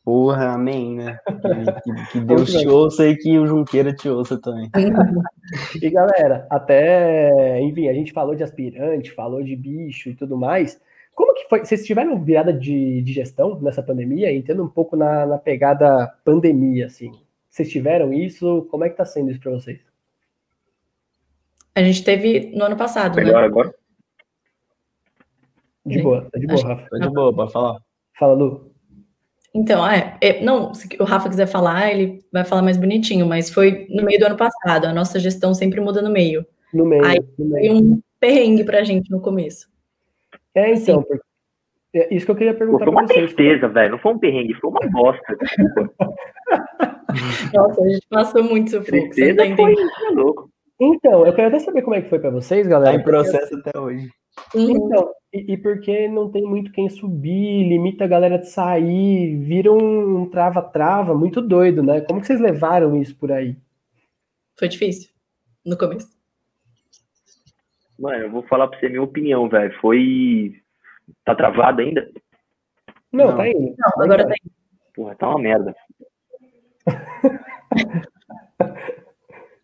Porra, 0.06 0.52
amém, 0.52 0.94
né? 0.94 1.18
Que, 1.82 2.12
que 2.12 2.20
Deus 2.24 2.52
te 2.52 2.68
ouça 2.68 3.08
e 3.08 3.16
que 3.16 3.36
o 3.40 3.44
Junqueira 3.44 3.92
te 3.92 4.08
ouça 4.08 4.40
também. 4.40 4.70
E 5.80 5.90
galera, 5.90 6.44
até, 6.50 7.60
enfim, 7.60 7.88
a 7.88 7.92
gente 7.92 8.12
falou 8.12 8.34
de 8.34 8.42
aspirante, 8.42 9.12
falou 9.12 9.44
de 9.44 9.54
bicho 9.54 10.08
e 10.08 10.14
tudo 10.14 10.36
mais. 10.36 10.80
Como 11.14 11.34
que 11.34 11.48
foi? 11.48 11.64
Vocês 11.64 11.86
tiveram 11.86 12.20
virada 12.20 12.52
de, 12.52 13.00
de 13.02 13.12
gestão 13.12 13.60
nessa 13.60 13.80
pandemia? 13.80 14.32
Entendo 14.32 14.64
um 14.64 14.68
pouco 14.68 14.96
na, 14.96 15.24
na, 15.24 15.38
pegada 15.38 16.08
pandemia, 16.24 16.86
assim. 16.86 17.12
Vocês 17.48 17.70
tiveram 17.70 18.12
isso? 18.12 18.66
Como 18.70 18.84
é 18.84 18.90
que 18.90 18.96
tá 18.96 19.04
sendo 19.04 19.30
isso 19.30 19.40
para 19.40 19.52
vocês? 19.52 19.80
A 21.76 21.82
gente 21.82 22.02
teve 22.02 22.50
no 22.56 22.64
ano 22.64 22.76
passado, 22.76 23.14
Melhor 23.14 23.42
né? 23.42 23.46
agora? 23.46 23.74
De 25.84 26.02
boa, 26.02 26.28
tá 26.30 26.38
de 26.38 26.46
boa, 26.46 26.58
Acho- 26.58 26.66
Rafa. 26.66 26.88
Tá 26.90 26.98
de 26.98 27.10
boa, 27.10 27.34
pode 27.34 27.52
falar. 27.52 27.80
Fala, 28.18 28.34
Lu. 28.34 28.75
Então, 29.56 29.86
é, 29.88 30.16
é, 30.20 30.44
não, 30.44 30.74
se 30.74 30.86
o 31.00 31.04
Rafa 31.04 31.30
quiser 31.30 31.46
falar, 31.46 31.90
ele 31.90 32.22
vai 32.30 32.44
falar 32.44 32.60
mais 32.62 32.76
bonitinho, 32.76 33.24
mas 33.26 33.48
foi 33.48 33.86
no 33.88 34.04
meio 34.04 34.20
do 34.20 34.26
ano 34.26 34.36
passado. 34.36 34.84
A 34.84 34.92
nossa 34.92 35.18
gestão 35.18 35.54
sempre 35.54 35.80
muda 35.80 36.02
no 36.02 36.10
meio. 36.10 36.44
No 36.74 36.84
meio. 36.84 37.04
Aí, 37.06 37.18
no 37.38 37.48
Foi 37.50 37.60
meio. 37.60 37.72
um 37.74 38.00
perrengue 38.20 38.64
pra 38.64 38.84
gente 38.84 39.10
no 39.10 39.18
começo. 39.20 39.66
É, 40.54 40.74
então, 40.74 41.02
porque- 41.02 41.22
é 41.94 42.14
isso 42.14 42.26
que 42.26 42.32
eu 42.32 42.36
queria 42.36 42.52
Pô, 42.52 42.58
perguntar 42.58 42.84
foi 42.84 42.92
para 42.92 43.00
uma 43.02 43.06
vocês. 43.08 43.32
tristeza, 43.32 43.68
velho. 43.68 43.92
Não 43.92 43.98
foi 43.98 44.12
um 44.12 44.18
perrengue, 44.18 44.52
foi 44.54 44.70
uma 44.70 44.80
bosta. 44.90 45.36
Nossa, 47.54 47.80
a 47.82 47.88
gente 47.88 48.06
passou 48.10 48.42
muito 48.44 48.70
sufoco. 48.72 49.14
Você 49.14 49.32
não 49.32 49.36
tá 49.36 49.44
foi, 49.56 49.72
entendendo. 49.72 49.90
foi 49.98 50.14
louco. 50.14 50.50
Então, 50.78 51.26
eu 51.26 51.32
quero 51.32 51.48
até 51.48 51.58
saber 51.60 51.80
como 51.82 51.94
é 51.96 52.02
que 52.02 52.10
foi 52.10 52.18
para 52.18 52.28
vocês, 52.30 52.66
galera. 52.66 52.92
Tá 52.94 53.00
em 53.00 53.04
processo 53.04 53.56
até 53.56 53.78
hoje. 53.78 54.10
Uhum. 54.54 54.70
Então, 54.70 55.12
e, 55.32 55.52
e 55.52 55.56
porque 55.56 56.08
não 56.08 56.30
tem 56.30 56.42
muito 56.42 56.72
quem 56.72 56.88
subir, 56.88 57.68
limita 57.68 58.04
a 58.04 58.08
galera 58.08 58.38
de 58.38 58.48
sair, 58.48 59.36
vira 59.38 59.72
um 59.72 60.06
um 60.22 60.30
trava-trava 60.30 61.14
muito 61.14 61.40
doido, 61.40 61.82
né? 61.82 62.00
Como 62.00 62.20
que 62.20 62.26
vocês 62.26 62.40
levaram 62.40 62.96
isso 62.96 63.16
por 63.16 63.30
aí? 63.30 63.56
Foi 64.58 64.68
difícil 64.68 65.10
no 65.64 65.76
começo. 65.76 66.08
Mano, 67.98 68.24
eu 68.24 68.30
vou 68.30 68.42
falar 68.42 68.68
pra 68.68 68.78
você 68.78 68.88
minha 68.88 69.02
opinião, 69.02 69.48
velho. 69.48 69.74
Foi. 69.80 70.60
Tá 71.24 71.34
travado 71.34 71.80
ainda? 71.80 72.10
Não, 73.12 73.28
Não. 73.28 73.36
tá 73.36 73.48
indo. 73.48 73.74
Não, 73.78 74.04
agora 74.04 74.28
tá 74.28 74.34
Porra, 74.94 75.14
tá 75.14 75.28
uma 75.28 75.38
merda. 75.38 75.74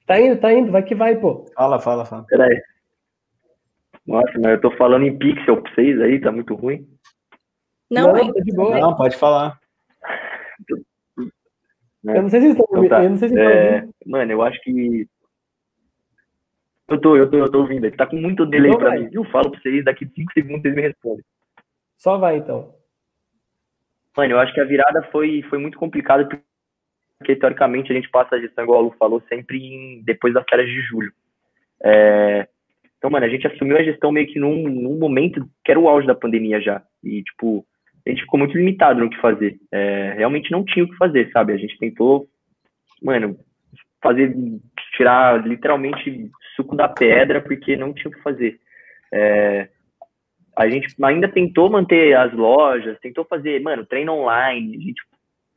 Tá 0.04 0.20
indo, 0.20 0.38
tá 0.40 0.52
indo, 0.52 0.70
vai 0.70 0.82
que 0.82 0.94
vai, 0.94 1.16
pô. 1.16 1.46
Fala, 1.54 1.80
fala, 1.80 2.04
fala. 2.04 2.24
Pera 2.24 2.44
aí. 2.44 2.62
Nossa, 4.06 4.32
mas 4.34 4.52
eu 4.52 4.60
tô 4.60 4.70
falando 4.76 5.04
em 5.04 5.16
pixel 5.16 5.62
pra 5.62 5.72
vocês 5.74 6.00
aí, 6.00 6.20
tá 6.20 6.32
muito 6.32 6.54
ruim. 6.54 6.86
Não, 7.90 8.16
é, 8.16 8.32
tá 8.32 8.40
de 8.40 8.52
boa. 8.54 8.78
Não, 8.78 8.96
pode 8.96 9.16
falar. 9.16 9.58
Eu 12.04 12.22
não 12.22 12.28
sei 12.28 12.40
se 12.40 12.46
vocês 12.48 12.58
estão 12.58 12.84
Então 12.84 12.88
tá. 12.88 13.04
eu 13.04 13.10
não 13.10 13.16
sei 13.16 13.28
se 13.28 13.38
É, 13.38 13.74
ouvindo. 13.76 13.94
mano, 14.06 14.32
eu 14.32 14.42
acho 14.42 14.60
que. 14.62 15.06
Eu 16.88 17.00
tô, 17.00 17.16
eu 17.16 17.30
tô, 17.30 17.38
eu 17.38 17.50
tô 17.50 17.60
ouvindo. 17.60 17.90
Tá 17.92 18.06
com 18.06 18.16
muito 18.16 18.44
delay 18.44 18.70
Então 18.70 18.80
pra 18.80 18.88
vai. 18.90 18.98
mim. 19.00 19.08
Eu 19.12 19.24
falo 19.26 19.50
pra 19.50 19.60
vocês, 19.60 19.84
daqui 19.84 20.06
5 20.06 20.32
segundos 20.32 20.62
vocês 20.62 20.74
me 20.74 20.82
respondem. 20.82 21.24
Só 21.96 22.18
vai 22.18 22.38
então. 22.38 22.74
Mano, 24.16 24.32
eu 24.32 24.38
acho 24.40 24.52
que 24.52 24.60
a 24.60 24.64
virada 24.64 25.02
foi, 25.12 25.42
foi 25.48 25.58
muito 25.58 25.78
complicada 25.78 26.28
porque, 27.18 27.36
teoricamente, 27.36 27.92
a 27.92 27.94
gente 27.94 28.10
passa 28.10 28.34
a 28.34 28.40
gestão, 28.40 28.64
igual 28.64 28.80
a 28.80 28.82
Lu 28.82 28.94
falou, 28.98 29.22
sempre 29.28 29.58
em- 29.58 30.02
depois 30.02 30.34
das 30.34 30.44
férias 30.50 30.68
de 30.68 30.80
julho. 30.82 31.12
É, 31.82 32.48
então, 33.02 33.10
mano, 33.10 33.26
a 33.26 33.28
gente 33.28 33.44
assumiu 33.48 33.76
a 33.76 33.82
gestão 33.82 34.12
meio 34.12 34.28
que 34.28 34.38
num, 34.38 34.62
num 34.68 34.96
momento 34.96 35.44
que 35.64 35.72
era 35.72 35.80
o 35.80 35.88
auge 35.88 36.06
da 36.06 36.14
pandemia 36.14 36.60
já. 36.60 36.80
E, 37.02 37.20
tipo, 37.24 37.66
a 38.06 38.10
gente 38.10 38.20
ficou 38.22 38.38
muito 38.38 38.56
limitado 38.56 39.00
no 39.00 39.10
que 39.10 39.20
fazer. 39.20 39.58
É, 39.72 40.14
realmente 40.16 40.52
não 40.52 40.64
tinha 40.64 40.84
o 40.84 40.88
que 40.88 40.96
fazer, 40.96 41.28
sabe? 41.32 41.52
A 41.52 41.56
gente 41.56 41.76
tentou, 41.78 42.28
mano, 43.02 43.36
fazer, 44.00 44.32
tirar 44.96 45.44
literalmente 45.44 46.30
suco 46.54 46.76
da 46.76 46.88
pedra 46.88 47.40
porque 47.40 47.76
não 47.76 47.92
tinha 47.92 48.08
o 48.08 48.14
que 48.14 48.22
fazer. 48.22 48.60
É, 49.12 49.68
a 50.56 50.68
gente 50.68 50.94
ainda 51.02 51.26
tentou 51.26 51.68
manter 51.68 52.16
as 52.16 52.32
lojas, 52.32 53.00
tentou 53.00 53.24
fazer, 53.24 53.60
mano, 53.60 53.84
treino 53.84 54.12
online, 54.12 54.76
a 54.76 54.80
gente 54.80 55.02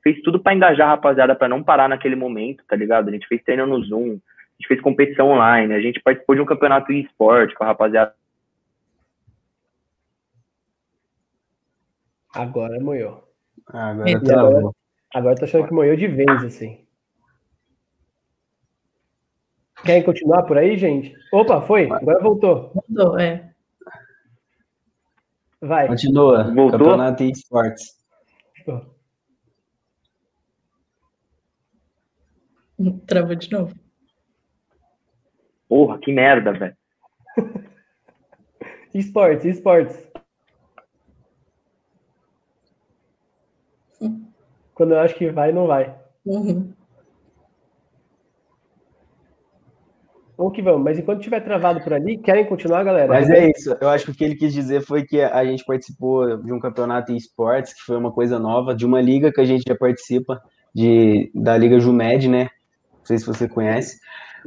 fez 0.01 0.19
tudo 0.23 0.39
pra 0.39 0.55
engajar 0.55 0.87
a 0.87 0.91
rapaziada 0.91 1.35
pra 1.35 1.47
não 1.47 1.61
parar 1.61 1.87
naquele 1.87 2.15
momento, 2.15 2.63
tá 2.67 2.75
ligado? 2.75 3.09
A 3.09 3.11
gente 3.11 3.27
fez 3.27 3.43
treino 3.43 3.67
no 3.67 3.83
Zoom, 3.83 4.17
a 4.55 4.61
gente 4.61 4.67
fez 4.67 4.81
competição 4.81 5.31
online, 5.31 5.73
a 5.73 5.81
gente 5.81 5.99
participou 5.99 6.35
de 6.35 6.41
um 6.41 6.45
campeonato 6.45 6.87
de 6.87 7.01
esporte 7.01 7.53
com 7.55 7.63
a 7.63 7.67
rapaziada. 7.67 8.15
Agora 12.33 12.79
moeu. 12.79 13.23
Ah, 13.67 13.89
agora 13.89 14.09
E 14.09 14.19
travou. 14.21 14.75
Agora 15.13 15.33
eu 15.33 15.39
tô 15.39 15.45
achando 15.45 15.67
que 15.67 15.73
moeu 15.73 15.95
de 15.95 16.07
vez, 16.07 16.43
assim. 16.43 16.85
Querem 19.85 20.03
continuar 20.03 20.43
por 20.43 20.57
aí, 20.57 20.77
gente? 20.77 21.13
Opa, 21.31 21.61
foi. 21.61 21.89
Agora 21.91 22.21
voltou. 22.21 22.71
mudou, 22.89 23.19
é. 23.19 23.53
Vai. 25.61 25.87
Continua. 25.87 26.43
Voltou? 26.53 26.79
Campeonato 26.79 27.23
e 27.23 27.31
esportes. 27.31 27.95
Travou 33.07 33.35
de 33.35 33.51
novo. 33.51 33.84
Porra, 35.67 35.99
que 35.99 36.11
merda, 36.11 36.51
velho. 36.51 36.75
Esportes, 38.93 39.45
esportes. 39.45 40.05
Quando 44.73 44.93
eu 44.93 44.99
acho 44.99 45.15
que 45.15 45.29
vai, 45.29 45.51
não 45.51 45.67
vai. 45.67 45.93
Uhum. 46.25 46.73
Vamos 50.37 50.53
que 50.53 50.61
vamos. 50.61 50.83
Mas 50.83 50.99
enquanto 50.99 51.21
tiver 51.21 51.39
travado 51.39 51.81
por 51.81 51.93
ali, 51.93 52.17
querem 52.17 52.45
continuar, 52.45 52.83
galera? 52.83 53.07
Mas 53.07 53.29
é 53.29 53.49
isso. 53.49 53.75
Eu 53.79 53.89
acho 53.89 54.05
que 54.05 54.11
o 54.11 54.15
que 54.15 54.23
ele 54.23 54.35
quis 54.35 54.53
dizer 54.53 54.81
foi 54.81 55.03
que 55.03 55.21
a 55.21 55.45
gente 55.45 55.63
participou 55.63 56.37
de 56.37 56.51
um 56.51 56.59
campeonato 56.59 57.11
em 57.11 57.15
esportes, 57.15 57.73
que 57.73 57.81
foi 57.81 57.95
uma 57.95 58.11
coisa 58.11 58.37
nova, 58.37 58.75
de 58.75 58.85
uma 58.85 59.01
liga 59.01 59.31
que 59.31 59.39
a 59.39 59.45
gente 59.45 59.63
já 59.65 59.75
participa, 59.75 60.41
de, 60.73 61.31
da 61.33 61.57
Liga 61.57 61.79
Jumed, 61.79 62.27
né? 62.27 62.49
Não 62.97 63.05
sei 63.05 63.17
se 63.17 63.25
você 63.25 63.47
conhece. 63.47 63.97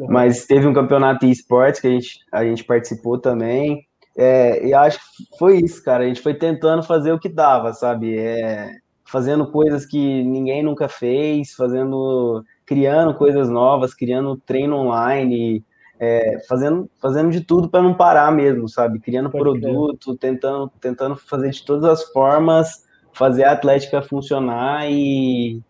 Mas 0.07 0.47
teve 0.47 0.67
um 0.67 0.73
campeonato 0.73 1.27
em 1.27 1.31
esportes 1.31 1.81
que 1.81 1.87
a 1.87 1.91
gente, 1.91 2.19
a 2.33 2.45
gente 2.45 2.65
participou 2.65 3.19
também. 3.19 3.87
É, 4.17 4.67
e 4.67 4.75
acho 4.75 4.99
que 4.99 5.39
foi 5.39 5.59
isso, 5.59 5.83
cara. 5.83 6.05
A 6.05 6.07
gente 6.07 6.21
foi 6.21 6.35
tentando 6.35 6.83
fazer 6.83 7.13
o 7.13 7.19
que 7.19 7.29
dava, 7.29 7.73
sabe? 7.73 8.19
É, 8.19 8.77
fazendo 9.05 9.51
coisas 9.51 9.87
que 9.87 10.23
ninguém 10.25 10.63
nunca 10.63 10.89
fez, 10.89 11.55
fazendo, 11.55 12.45
criando 12.67 13.15
coisas 13.15 13.49
novas, 13.49 13.95
criando 13.95 14.37
treino 14.37 14.77
online, 14.77 15.65
é, 15.99 16.39
fazendo, 16.49 16.91
fazendo 17.01 17.31
de 17.31 17.41
tudo 17.41 17.69
para 17.69 17.83
não 17.83 17.95
parar 17.95 18.31
mesmo, 18.31 18.69
sabe? 18.69 19.01
Criando 19.01 19.31
Pode 19.31 19.43
produto, 19.43 20.17
tentando, 20.17 20.71
tentando 20.81 21.17
fazer 21.17 21.51
de 21.51 21.65
todas 21.65 21.85
as 21.85 22.05
formas, 22.13 22.85
fazer 23.13 23.45
a 23.45 23.53
Atlética 23.53 24.03
funcionar 24.03 24.91
e, 24.91 25.61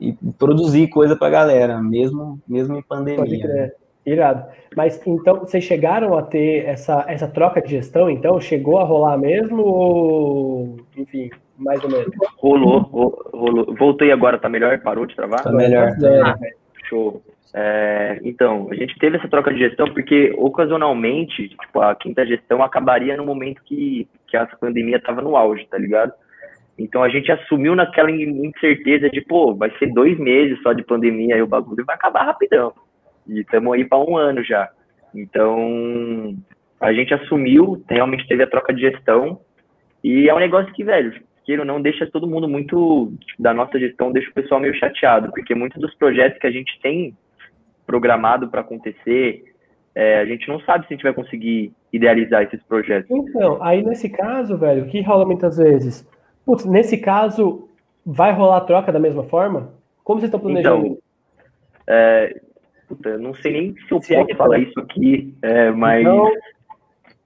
e 0.00 0.14
produzir 0.38 0.88
coisa 0.88 1.14
para 1.14 1.30
galera, 1.30 1.80
mesmo, 1.82 2.40
mesmo 2.48 2.76
em 2.76 2.82
pandemia. 2.82 3.24
né? 3.26 3.38
crer. 3.38 3.74
Irado. 4.06 4.46
Mas 4.74 5.00
então, 5.06 5.40
vocês 5.40 5.62
chegaram 5.62 6.16
a 6.16 6.22
ter 6.22 6.64
essa, 6.64 7.04
essa 7.06 7.28
troca 7.28 7.60
de 7.60 7.68
gestão, 7.70 8.08
então? 8.08 8.40
Chegou 8.40 8.78
a 8.78 8.82
rolar 8.84 9.18
mesmo 9.18 9.62
ou, 9.62 10.76
enfim, 10.96 11.28
mais 11.58 11.84
ou 11.84 11.90
menos? 11.90 12.10
Rolou, 12.38 12.78
ro- 12.78 13.30
rolou. 13.32 13.74
Voltei 13.76 14.10
agora, 14.10 14.38
tá 14.38 14.48
melhor? 14.48 14.80
Parou 14.80 15.04
de 15.04 15.14
travar? 15.14 15.42
Tá 15.42 15.52
melhor. 15.52 15.94
Velho. 15.98 16.34
Show. 16.88 17.22
É, 17.52 18.18
então, 18.24 18.68
a 18.70 18.74
gente 18.74 18.98
teve 18.98 19.18
essa 19.18 19.28
troca 19.28 19.52
de 19.52 19.58
gestão 19.58 19.86
porque 19.92 20.32
ocasionalmente, 20.38 21.48
tipo, 21.50 21.80
a 21.80 21.94
quinta 21.94 22.24
gestão 22.24 22.62
acabaria 22.62 23.16
no 23.16 23.26
momento 23.26 23.62
que, 23.64 24.08
que 24.28 24.36
a 24.36 24.46
pandemia 24.46 24.96
estava 24.96 25.20
no 25.20 25.36
auge, 25.36 25.66
tá 25.68 25.76
ligado? 25.76 26.12
Então 26.80 27.02
a 27.02 27.10
gente 27.10 27.30
assumiu 27.30 27.76
naquela 27.76 28.10
in- 28.10 28.46
incerteza 28.46 29.10
de, 29.10 29.20
pô, 29.20 29.54
vai 29.54 29.70
ser 29.78 29.92
dois 29.92 30.18
meses 30.18 30.60
só 30.62 30.72
de 30.72 30.82
pandemia 30.82 31.36
e 31.36 31.42
o 31.42 31.46
bagulho 31.46 31.84
vai 31.84 31.94
acabar 31.94 32.24
rapidão. 32.24 32.72
E 33.28 33.40
estamos 33.40 33.74
aí 33.74 33.84
para 33.84 33.98
um 33.98 34.16
ano 34.16 34.42
já. 34.42 34.70
Então 35.14 36.34
a 36.80 36.90
gente 36.92 37.12
assumiu, 37.12 37.82
realmente 37.88 38.26
teve 38.26 38.42
a 38.42 38.46
troca 38.46 38.72
de 38.72 38.80
gestão 38.80 39.40
e 40.02 40.28
é 40.30 40.34
um 40.34 40.38
negócio 40.38 40.72
que, 40.72 40.82
velho, 40.82 41.12
queira 41.44 41.66
não, 41.66 41.82
deixa 41.82 42.06
todo 42.06 42.26
mundo 42.26 42.48
muito, 42.48 43.12
da 43.38 43.52
nossa 43.52 43.78
gestão, 43.78 44.10
deixa 44.10 44.30
o 44.30 44.34
pessoal 44.34 44.58
meio 44.58 44.74
chateado, 44.74 45.30
porque 45.32 45.54
muitos 45.54 45.78
dos 45.78 45.94
projetos 45.94 46.38
que 46.38 46.46
a 46.46 46.50
gente 46.50 46.80
tem 46.80 47.14
programado 47.86 48.48
para 48.48 48.62
acontecer, 48.62 49.44
é, 49.94 50.20
a 50.20 50.24
gente 50.24 50.48
não 50.48 50.60
sabe 50.60 50.86
se 50.86 50.94
a 50.94 50.96
gente 50.96 51.02
vai 51.02 51.12
conseguir 51.12 51.72
idealizar 51.92 52.44
esses 52.44 52.62
projetos. 52.62 53.10
Então, 53.10 53.62
aí 53.62 53.82
nesse 53.82 54.08
caso, 54.08 54.56
velho, 54.56 54.84
o 54.84 54.86
que 54.86 55.02
rola 55.02 55.26
muitas 55.26 55.58
vezes? 55.58 56.08
Putz, 56.50 56.64
nesse 56.64 56.98
caso, 56.98 57.68
vai 58.04 58.32
rolar 58.32 58.62
troca 58.62 58.90
da 58.90 58.98
mesma 58.98 59.22
forma? 59.22 59.72
Como 60.02 60.18
vocês 60.18 60.26
estão 60.26 60.40
planejando? 60.40 60.84
Então, 60.84 60.98
é, 61.86 62.40
puta, 62.88 63.16
não 63.18 63.32
sei 63.34 63.52
nem 63.52 63.74
se 63.76 63.92
eu 63.92 64.02
se 64.02 64.16
posso 64.16 64.32
é 64.32 64.34
falar 64.34 64.58
isso 64.58 64.80
aqui, 64.80 65.32
é, 65.42 65.70
mas... 65.70 66.00
Então, 66.00 66.28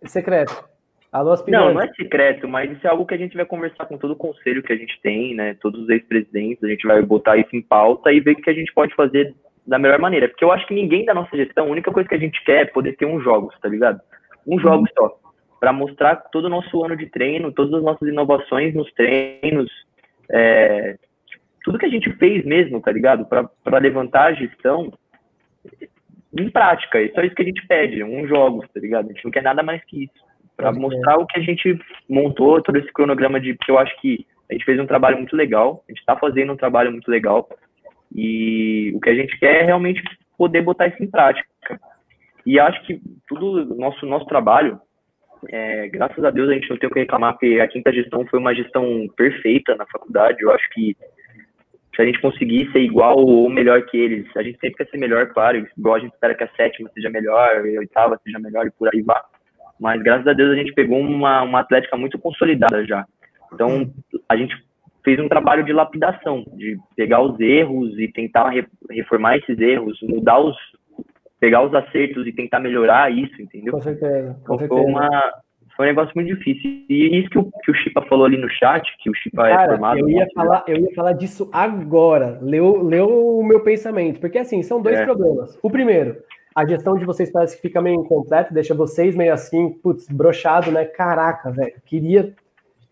secreto. 0.04 0.68
Alô, 1.10 1.32
aspirante. 1.32 1.64
Não, 1.64 1.72
não 1.72 1.80
é 1.80 1.88
secreto, 1.94 2.46
mas 2.46 2.70
isso 2.70 2.86
é 2.86 2.90
algo 2.90 3.06
que 3.06 3.14
a 3.14 3.16
gente 3.16 3.34
vai 3.34 3.46
conversar 3.46 3.86
com 3.86 3.96
todo 3.96 4.10
o 4.10 4.16
conselho 4.16 4.62
que 4.62 4.74
a 4.74 4.76
gente 4.76 5.00
tem, 5.00 5.34
né? 5.34 5.56
Todos 5.58 5.84
os 5.84 5.88
ex-presidentes, 5.88 6.62
a 6.62 6.68
gente 6.68 6.86
vai 6.86 7.00
botar 7.00 7.38
isso 7.38 7.56
em 7.56 7.62
pauta 7.62 8.12
e 8.12 8.20
ver 8.20 8.32
o 8.32 8.36
que 8.36 8.50
a 8.50 8.54
gente 8.54 8.74
pode 8.74 8.94
fazer 8.94 9.34
da 9.66 9.78
melhor 9.78 10.00
maneira. 10.00 10.28
Porque 10.28 10.44
eu 10.44 10.52
acho 10.52 10.66
que 10.66 10.74
ninguém 10.74 11.06
da 11.06 11.14
nossa 11.14 11.34
gestão, 11.34 11.64
a 11.64 11.70
única 11.70 11.90
coisa 11.90 12.06
que 12.06 12.14
a 12.14 12.20
gente 12.20 12.44
quer 12.44 12.60
é 12.60 12.66
poder 12.66 12.94
ter 12.98 13.06
um 13.06 13.22
jogos, 13.22 13.58
tá 13.58 13.70
ligado? 13.70 14.02
Um 14.46 14.58
jogo 14.58 14.80
uhum. 14.80 14.86
só. 14.94 15.23
Para 15.64 15.72
mostrar 15.72 16.16
todo 16.30 16.44
o 16.44 16.50
nosso 16.50 16.84
ano 16.84 16.94
de 16.94 17.06
treino, 17.06 17.50
todas 17.50 17.72
as 17.72 17.82
nossas 17.82 18.06
inovações 18.06 18.74
nos 18.74 18.92
treinos, 18.92 19.72
é, 20.30 20.98
tudo 21.64 21.78
que 21.78 21.86
a 21.86 21.88
gente 21.88 22.12
fez 22.18 22.44
mesmo, 22.44 22.82
tá 22.82 22.92
ligado? 22.92 23.24
Para 23.24 23.78
levantar 23.78 24.26
a 24.26 24.34
gestão 24.34 24.92
em 26.38 26.50
prática. 26.50 27.00
Isso 27.00 27.18
é 27.18 27.24
isso 27.24 27.34
que 27.34 27.40
a 27.40 27.46
gente 27.46 27.66
pede, 27.66 28.04
um 28.04 28.28
jogos, 28.28 28.68
tá 28.74 28.78
ligado? 28.78 29.06
A 29.06 29.12
gente 29.14 29.24
não 29.24 29.30
quer 29.30 29.42
nada 29.42 29.62
mais 29.62 29.82
que 29.84 30.04
isso. 30.04 30.24
Para 30.54 30.70
mostrar 30.70 31.16
o 31.16 31.26
que 31.26 31.40
a 31.40 31.42
gente 31.42 31.78
montou, 32.06 32.62
todo 32.62 32.76
esse 32.76 32.92
cronograma 32.92 33.40
de. 33.40 33.54
Porque 33.54 33.70
eu 33.70 33.78
acho 33.78 33.98
que 34.02 34.26
a 34.50 34.52
gente 34.52 34.66
fez 34.66 34.78
um 34.78 34.86
trabalho 34.86 35.16
muito 35.16 35.34
legal, 35.34 35.82
a 35.88 35.92
gente 35.92 36.00
está 36.00 36.14
fazendo 36.14 36.52
um 36.52 36.58
trabalho 36.58 36.92
muito 36.92 37.10
legal. 37.10 37.48
E 38.14 38.92
o 38.94 39.00
que 39.00 39.08
a 39.08 39.14
gente 39.14 39.38
quer 39.38 39.62
é 39.62 39.64
realmente 39.64 40.02
poder 40.36 40.60
botar 40.60 40.88
isso 40.88 41.02
em 41.02 41.10
prática. 41.10 41.48
E 42.44 42.60
acho 42.60 42.84
que 42.84 43.00
tudo 43.26 43.74
nosso 43.74 44.04
nosso 44.04 44.26
trabalho, 44.26 44.78
é, 45.48 45.88
graças 45.88 46.24
a 46.24 46.30
Deus 46.30 46.48
a 46.48 46.54
gente 46.54 46.68
não 46.70 46.76
tem 46.76 46.88
o 46.88 46.92
que 46.92 47.00
reclamar, 47.00 47.32
porque 47.34 47.60
a 47.60 47.68
quinta 47.68 47.92
gestão 47.92 48.26
foi 48.26 48.38
uma 48.38 48.54
gestão 48.54 49.06
perfeita 49.16 49.74
na 49.76 49.86
faculdade. 49.86 50.42
Eu 50.42 50.50
acho 50.50 50.68
que 50.70 50.96
se 51.94 52.02
a 52.02 52.04
gente 52.04 52.20
conseguir 52.20 52.70
ser 52.72 52.80
igual 52.80 53.16
ou 53.16 53.48
melhor 53.48 53.82
que 53.82 53.96
eles, 53.96 54.26
a 54.36 54.42
gente 54.42 54.58
sempre 54.58 54.76
quer 54.76 54.90
ser 54.90 54.98
melhor, 54.98 55.28
claro, 55.28 55.66
igual 55.76 55.94
a 55.94 56.00
gente 56.00 56.12
espera 56.12 56.34
que 56.34 56.44
a 56.44 56.48
sétima 56.56 56.90
seja 56.92 57.08
melhor, 57.08 57.56
a 57.56 57.78
oitava 57.78 58.20
seja 58.24 58.38
melhor 58.38 58.66
e 58.66 58.70
por 58.70 58.88
aí 58.92 59.02
vai. 59.02 59.20
Mas 59.80 60.02
graças 60.02 60.26
a 60.26 60.32
Deus 60.32 60.52
a 60.52 60.56
gente 60.56 60.72
pegou 60.72 60.98
uma, 60.98 61.42
uma 61.42 61.60
atlética 61.60 61.96
muito 61.96 62.18
consolidada 62.18 62.84
já. 62.84 63.04
Então 63.52 63.90
a 64.28 64.36
gente 64.36 64.54
fez 65.04 65.20
um 65.20 65.28
trabalho 65.28 65.64
de 65.64 65.72
lapidação, 65.72 66.44
de 66.56 66.78
pegar 66.96 67.20
os 67.22 67.38
erros 67.38 67.96
e 67.98 68.08
tentar 68.08 68.50
reformar 68.90 69.36
esses 69.36 69.58
erros, 69.58 69.98
mudar 70.02 70.40
os, 70.40 70.56
pegar 71.44 71.62
os 71.62 71.74
acertos 71.74 72.26
e 72.26 72.32
tentar 72.32 72.58
melhorar 72.58 73.12
isso, 73.12 73.42
entendeu? 73.42 73.74
Com 73.74 73.82
certeza. 73.82 74.34
Com 74.46 74.54
então, 74.54 74.66
foi, 74.66 74.80
uma, 74.80 75.32
foi 75.76 75.84
um 75.84 75.88
negócio 75.90 76.12
muito 76.14 76.34
difícil. 76.34 76.86
E 76.88 77.18
isso 77.20 77.28
que 77.28 77.38
o, 77.38 77.50
que 77.62 77.70
o 77.70 77.74
Chipa 77.74 78.00
falou 78.08 78.24
ali 78.24 78.38
no 78.38 78.48
chat, 78.48 78.82
que 79.00 79.10
o 79.10 79.14
Chipa 79.14 79.46
é 79.46 79.50
Cara, 79.50 79.64
é 79.64 79.68
formado. 79.68 79.98
Eu 79.98 80.08
ia, 80.08 80.26
falar, 80.34 80.64
eu 80.66 80.78
ia 80.78 80.94
falar 80.94 81.12
disso 81.12 81.50
agora. 81.52 82.38
Leu, 82.40 82.82
leu 82.82 83.38
o 83.38 83.44
meu 83.44 83.60
pensamento. 83.60 84.20
Porque 84.20 84.38
assim, 84.38 84.62
são 84.62 84.80
dois 84.80 84.98
é. 84.98 85.04
problemas. 85.04 85.58
O 85.62 85.68
primeiro, 85.68 86.16
a 86.54 86.66
gestão 86.66 86.96
de 86.96 87.04
vocês 87.04 87.30
parece 87.30 87.56
que 87.56 87.62
fica 87.62 87.82
meio 87.82 88.00
incompleta, 88.00 88.54
deixa 88.54 88.72
vocês 88.72 89.14
meio 89.14 89.34
assim, 89.34 89.68
putz, 89.82 90.08
brochado, 90.08 90.72
né? 90.72 90.86
Caraca, 90.86 91.50
velho. 91.50 91.74
Queria 91.84 92.32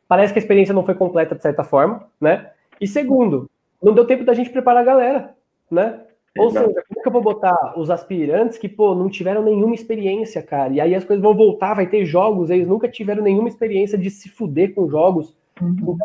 parece 0.07 0.31
que 0.31 0.38
a 0.38 0.43
experiência 0.43 0.75
não 0.75 0.85
foi 0.85 0.95
completa 0.95 1.35
de 1.35 1.41
certa 1.41 1.65
forma, 1.65 2.07
né? 2.21 2.51
E 2.79 2.87
segundo, 2.87 3.49
não 3.83 3.95
deu 3.95 4.07
tempo 4.07 4.25
da 4.25 4.35
gente 4.35 4.51
preparar 4.51 4.83
a 4.83 4.85
galera, 4.85 5.35
né? 5.71 6.01
Ou 6.38 6.49
Exato. 6.49 6.68
seja, 6.68 6.83
como 6.88 7.01
é 7.01 7.03
que 7.03 7.09
eu 7.09 7.12
vou 7.12 7.23
botar 7.23 7.75
os 7.77 7.90
aspirantes 7.90 8.57
que, 8.57 8.68
pô, 8.68 8.95
não 8.95 9.11
tiveram 9.11 9.42
nenhuma 9.42 9.75
experiência, 9.75 10.42
cara? 10.42 10.73
E 10.73 10.81
aí 10.81 10.95
as 10.95 11.05
coisas 11.05 11.23
vão 11.23 11.35
voltar, 11.35 11.75
vai 11.75 11.87
ter 11.87 12.07
jogos, 12.07 12.49
eles 12.49 12.66
nunca 12.66 12.88
tiveram 12.88 13.23
nenhuma 13.23 13.49
experiência 13.49 13.99
de 13.99 14.11
se 14.11 14.31
fuder 14.31 14.75
com 14.75 14.88
jogos. 14.88 15.37
Uhum. 15.61 15.99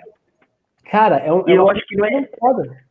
Cara, 0.92 1.18
é 1.18 1.32
um. 1.32 1.48
E 1.48 1.52
é 1.52 1.58
eu 1.58 1.70
acho 1.70 1.86
que 1.88 1.96
não 1.96 2.06
é. 2.06 2.30
Foda. 2.40 2.88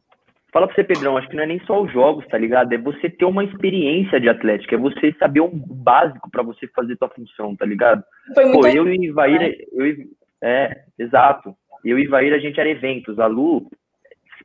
Fala 0.50 0.66
pra 0.66 0.74
você, 0.74 0.84
Pedrão, 0.84 1.18
acho 1.18 1.28
que 1.28 1.36
não 1.36 1.42
é 1.42 1.46
nem 1.46 1.60
só 1.66 1.82
os 1.82 1.92
jogos, 1.92 2.26
tá 2.28 2.38
ligado? 2.38 2.72
É 2.72 2.78
você 2.78 3.10
ter 3.10 3.26
uma 3.26 3.44
experiência 3.44 4.18
de 4.18 4.26
atlética, 4.26 4.74
é 4.74 4.78
você 4.78 5.12
saber 5.18 5.42
um 5.42 5.50
básico 5.52 6.30
para 6.30 6.42
você 6.42 6.66
fazer 6.68 6.96
tua 6.96 7.10
função, 7.10 7.54
tá 7.54 7.66
ligado? 7.66 8.02
Foi 8.32 8.50
Pô, 8.50 8.66
eu 8.66 8.88
e 8.88 9.06
Ivaíra, 9.06 9.48
né? 9.48 9.54
eu, 9.72 9.94
é, 10.40 10.84
exato. 10.98 11.54
Eu 11.84 11.98
e 11.98 12.04
Ivair, 12.04 12.32
a 12.32 12.38
gente 12.38 12.58
era 12.58 12.70
eventos. 12.70 13.18
A 13.18 13.26
Lu 13.26 13.68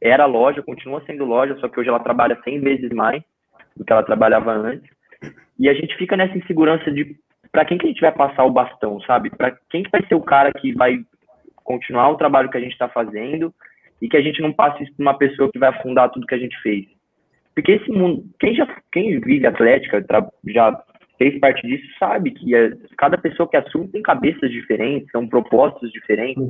era 0.02 0.26
loja, 0.26 0.64
continua 0.64 1.04
sendo 1.06 1.24
loja, 1.26 1.56
só 1.60 1.70
que 1.70 1.80
hoje 1.80 1.90
ela 1.90 2.00
trabalha 2.00 2.40
100 2.44 2.60
vezes 2.62 2.90
mais 2.92 3.22
do 3.76 3.86
que 3.86 3.94
ela 3.94 4.04
trabalhava 4.04 4.52
antes. 4.52 4.90
E 5.60 5.70
a 5.70 5.74
gente 5.74 5.96
fica 5.96 6.18
nessa 6.18 6.38
insegurança 6.38 6.92
de 6.92 7.16
para 7.52 7.66
quem 7.66 7.78
que 7.78 7.86
a 7.86 7.90
gente 7.90 8.02
vai 8.02 8.12
passar 8.12 8.46
o 8.46 8.52
bastão, 8.52 9.00
sabe? 9.02 9.30
Para 9.30 9.56
quem 9.70 9.84
que 9.84 9.92
vai 9.92 10.06
ser 10.08 10.16
o 10.16 10.22
cara 10.22 10.52
que 10.54 10.74
vai 10.74 11.00
continuar 11.64 12.10
o 12.10 12.16
trabalho 12.16 12.50
que 12.50 12.58
a 12.58 12.62
gente 12.62 12.72
está 12.72 12.88
fazendo 12.88 13.54
e 14.02 14.08
que 14.08 14.18
a 14.18 14.22
gente 14.22 14.42
não 14.42 14.52
passe 14.52 14.84
isso 14.84 14.96
para 14.96 15.04
uma 15.04 15.18
pessoa 15.18 15.52
que 15.52 15.60
vai 15.60 15.70
afundar 15.70 16.10
tudo 16.10 16.26
que 16.26 16.36
a 16.36 16.40
gente 16.40 16.60
fez. 16.62 16.86
Porque 17.54 17.74
esse 17.74 17.92
mundo, 17.92 18.24
quem 18.40 18.56
já 18.56 18.66
quem 18.92 19.20
vive 19.20 19.46
atlética, 19.46 20.04
já 20.48 20.84
fez 21.22 21.40
parte 21.40 21.68
disso 21.68 21.86
sabe 22.00 22.32
que 22.32 22.56
é, 22.56 22.72
cada 22.98 23.16
pessoa 23.16 23.48
que 23.48 23.56
assume 23.56 23.88
tem 23.90 24.02
cabeças 24.02 24.50
diferentes, 24.50 25.12
são 25.12 25.28
propósitos 25.28 25.92
diferentes. 25.92 26.44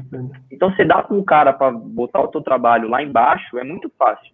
Então, 0.49 0.71
você 0.71 0.86
dá 0.86 1.03
com 1.03 1.15
um 1.17 1.23
cara 1.25 1.51
para 1.51 1.71
botar 1.71 2.21
o 2.21 2.31
seu 2.31 2.39
trabalho 2.39 2.88
lá 2.88 3.03
embaixo 3.03 3.60
é 3.60 3.65
muito 3.65 3.91
fácil. 3.99 4.31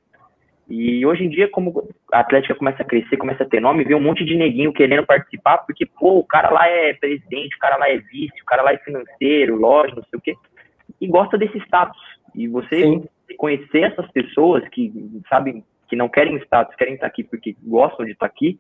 E 0.70 1.04
hoje 1.04 1.24
em 1.24 1.30
dia, 1.30 1.50
como 1.50 1.90
a 2.14 2.20
Atlética 2.20 2.54
começa 2.54 2.84
a 2.84 2.86
crescer, 2.86 3.18
começa 3.18 3.42
a 3.42 3.48
ter 3.48 3.60
nome, 3.60 3.84
vê 3.84 3.96
um 3.96 4.02
monte 4.02 4.24
de 4.24 4.36
neguinho 4.36 4.72
querendo 4.72 5.08
participar, 5.08 5.60
porque, 5.60 5.88
pô, 5.88 6.20
o 6.20 6.24
cara 6.24 6.52
lá 6.52 6.68
é 6.68 6.94
presidente, 6.94 7.56
o 7.56 7.60
cara 7.60 7.78
lá 7.78 7.90
é 7.90 7.98
vice, 7.98 8.40
o 8.40 8.46
cara 8.46 8.62
lá 8.62 8.74
é 8.74 8.78
financeiro, 8.78 9.56
loja, 9.56 9.96
não 9.96 10.04
sei 10.04 10.20
o 10.20 10.22
quê, 10.22 10.36
e 11.02 11.08
gosta 11.08 11.36
desse 11.36 11.58
status. 11.60 12.00
E 12.36 12.48
você 12.48 12.84
Sim. 12.84 13.04
conhecer 13.38 13.86
essas 13.86 14.08
pessoas 14.12 14.68
que 14.70 14.94
sabem 15.30 15.64
que 15.90 15.96
não 15.96 16.10
querem 16.10 16.36
status, 16.38 16.76
querem 16.76 16.94
estar 16.94 17.08
aqui 17.08 17.24
porque 17.24 17.56
gostam 17.64 18.06
de 18.06 18.12
estar 18.12 18.28
aqui, 18.28 18.60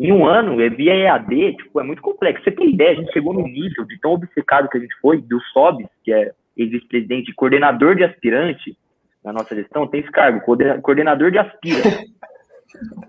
em 0.00 0.12
um 0.12 0.26
ano, 0.26 0.60
é 0.62 0.70
via 0.70 0.94
EAD, 0.94 1.56
tipo, 1.56 1.78
é 1.78 1.84
muito 1.84 2.00
complexo. 2.00 2.42
Você 2.42 2.50
tem 2.50 2.70
ideia, 2.70 2.92
a 2.92 2.94
gente 2.94 3.12
chegou 3.12 3.34
no 3.34 3.42
nível 3.42 3.84
de 3.84 4.00
tão 4.00 4.12
obcecado 4.12 4.68
que 4.68 4.78
a 4.78 4.80
gente 4.80 4.94
foi, 5.00 5.20
do 5.20 5.38
SOB, 5.52 5.86
que 6.02 6.10
é 6.10 6.32
ex-presidente, 6.56 7.34
coordenador 7.34 7.94
de 7.94 8.04
aspirante 8.04 8.74
na 9.22 9.32
nossa 9.32 9.54
gestão, 9.54 9.86
tem 9.86 10.00
esse 10.00 10.10
cargo, 10.10 10.40
coordenador 10.82 11.30
de 11.30 11.38
aspirante. 11.38 12.10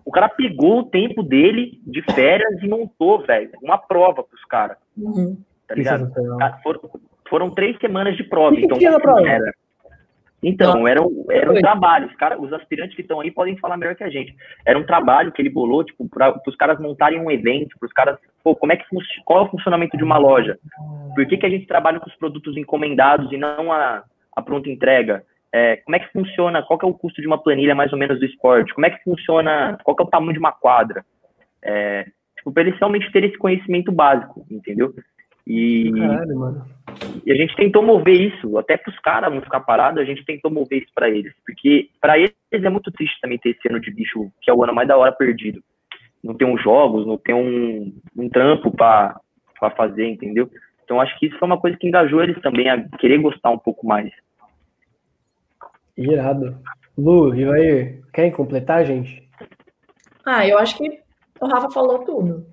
O 0.03 0.11
cara 0.11 0.27
pegou 0.27 0.79
o 0.79 0.85
tempo 0.85 1.21
dele 1.21 1.79
de 1.85 2.01
férias 2.01 2.61
e 2.63 2.67
montou, 2.67 3.23
velho, 3.23 3.51
uma 3.61 3.77
prova 3.77 4.23
pros 4.23 4.43
caras. 4.45 4.75
Uhum. 4.97 5.37
Tá 5.67 5.75
ligado? 5.75 6.11
É 6.41 6.63
foram, 6.63 6.81
foram, 7.29 7.49
três 7.51 7.77
semanas 7.77 8.17
de 8.17 8.23
prova. 8.23 8.55
Que 8.55 8.65
então, 8.65 8.79
que 8.79 8.99
prova? 8.99 9.21
Era, 9.21 9.53
então, 10.43 10.87
era, 10.87 10.99
era 11.29 11.51
um 11.51 11.61
trabalho. 11.61 12.07
Os, 12.07 12.15
cara, 12.15 12.39
os 12.39 12.51
aspirantes 12.51 12.95
que 12.95 13.01
estão 13.01 13.19
aí 13.19 13.29
podem 13.29 13.57
falar 13.57 13.77
melhor 13.77 13.95
que 13.95 14.03
a 14.03 14.09
gente. 14.09 14.35
Era 14.65 14.77
um 14.77 14.85
trabalho 14.85 15.31
que 15.31 15.41
ele 15.41 15.49
bolou, 15.49 15.83
tipo, 15.83 16.09
para 16.09 16.41
os 16.47 16.55
caras 16.55 16.79
montarem 16.79 17.19
um 17.19 17.29
evento, 17.29 17.77
para 17.79 17.87
os 17.87 17.93
caras, 17.93 18.17
pô, 18.43 18.55
como 18.55 18.73
é 18.73 18.77
que 18.77 18.85
qual 19.23 19.39
é 19.39 19.47
o 19.47 19.51
funcionamento 19.51 19.95
de 19.95 20.03
uma 20.03 20.17
loja? 20.17 20.57
Por 21.13 21.25
que, 21.27 21.37
que 21.37 21.45
a 21.45 21.49
gente 21.49 21.67
trabalha 21.67 21.99
com 21.99 22.09
os 22.09 22.15
produtos 22.15 22.57
encomendados 22.57 23.31
e 23.31 23.37
não 23.37 23.71
a, 23.71 24.03
a 24.35 24.41
pronta 24.41 24.69
entrega? 24.69 25.23
É, 25.53 25.77
como 25.77 25.95
é 25.95 25.99
que 25.99 26.11
funciona? 26.11 26.63
Qual 26.63 26.79
que 26.79 26.85
é 26.85 26.89
o 26.89 26.93
custo 26.93 27.21
de 27.21 27.27
uma 27.27 27.41
planilha 27.41 27.75
mais 27.75 27.91
ou 27.93 27.99
menos 27.99 28.19
do 28.19 28.25
esporte? 28.25 28.73
Como 28.73 28.85
é 28.85 28.89
que 28.89 29.03
funciona? 29.03 29.77
Qual 29.83 29.95
que 29.95 30.01
é 30.01 30.05
o 30.05 30.09
tamanho 30.09 30.33
de 30.33 30.39
uma 30.39 30.51
quadra? 30.51 31.05
É, 31.61 32.05
tipo, 32.37 32.51
para 32.51 32.63
eles 32.63 32.79
realmente 32.79 33.11
terem 33.11 33.29
esse 33.29 33.37
conhecimento 33.37 33.91
básico, 33.91 34.45
entendeu? 34.49 34.93
E, 35.45 35.91
Caralho, 35.91 36.39
mano. 36.39 36.65
e 37.25 37.31
a 37.31 37.35
gente 37.35 37.55
tentou 37.55 37.81
mover 37.81 38.19
isso, 38.19 38.57
até 38.57 38.77
para 38.77 38.91
os 38.91 38.99
caras 38.99 39.33
não 39.33 39.41
ficar 39.41 39.61
parados, 39.61 40.01
a 40.01 40.05
gente 40.05 40.25
tentou 40.25 40.51
mover 40.51 40.83
isso 40.83 40.91
para 40.93 41.09
eles. 41.09 41.33
Porque 41.45 41.89
para 41.99 42.17
eles 42.17 42.33
é 42.51 42.69
muito 42.69 42.91
triste 42.91 43.19
também 43.21 43.37
ter 43.37 43.49
esse 43.49 43.67
ano 43.67 43.79
de 43.79 43.91
bicho, 43.91 44.31
que 44.41 44.49
é 44.49 44.53
o 44.53 44.63
ano 44.63 44.73
mais 44.73 44.87
da 44.87 44.97
hora 44.97 45.11
perdido. 45.11 45.63
Não 46.23 46.35
tem 46.35 46.47
uns 46.47 46.61
jogos, 46.61 47.05
não 47.05 47.17
tem 47.17 47.33
um, 47.33 47.93
um 48.15 48.29
trampo 48.29 48.71
para 48.71 49.19
fazer, 49.75 50.07
entendeu? 50.07 50.49
Então 50.83 51.01
acho 51.01 51.17
que 51.17 51.27
isso 51.27 51.37
foi 51.39 51.47
uma 51.47 51.59
coisa 51.59 51.77
que 51.77 51.87
engajou 51.87 52.21
eles 52.21 52.39
também 52.41 52.69
a 52.69 52.87
querer 52.97 53.17
gostar 53.17 53.49
um 53.49 53.57
pouco 53.57 53.87
mais. 53.87 54.11
Irado. 55.97 56.57
Lu, 56.97 57.33
e 57.33 57.45
aí, 57.45 58.01
querem 58.13 58.31
completar, 58.31 58.85
gente? 58.85 59.27
Ah, 60.25 60.47
eu 60.47 60.57
acho 60.59 60.77
que 60.77 61.01
o 61.39 61.47
Rafa 61.47 61.69
falou 61.71 61.99
tudo. 61.99 62.45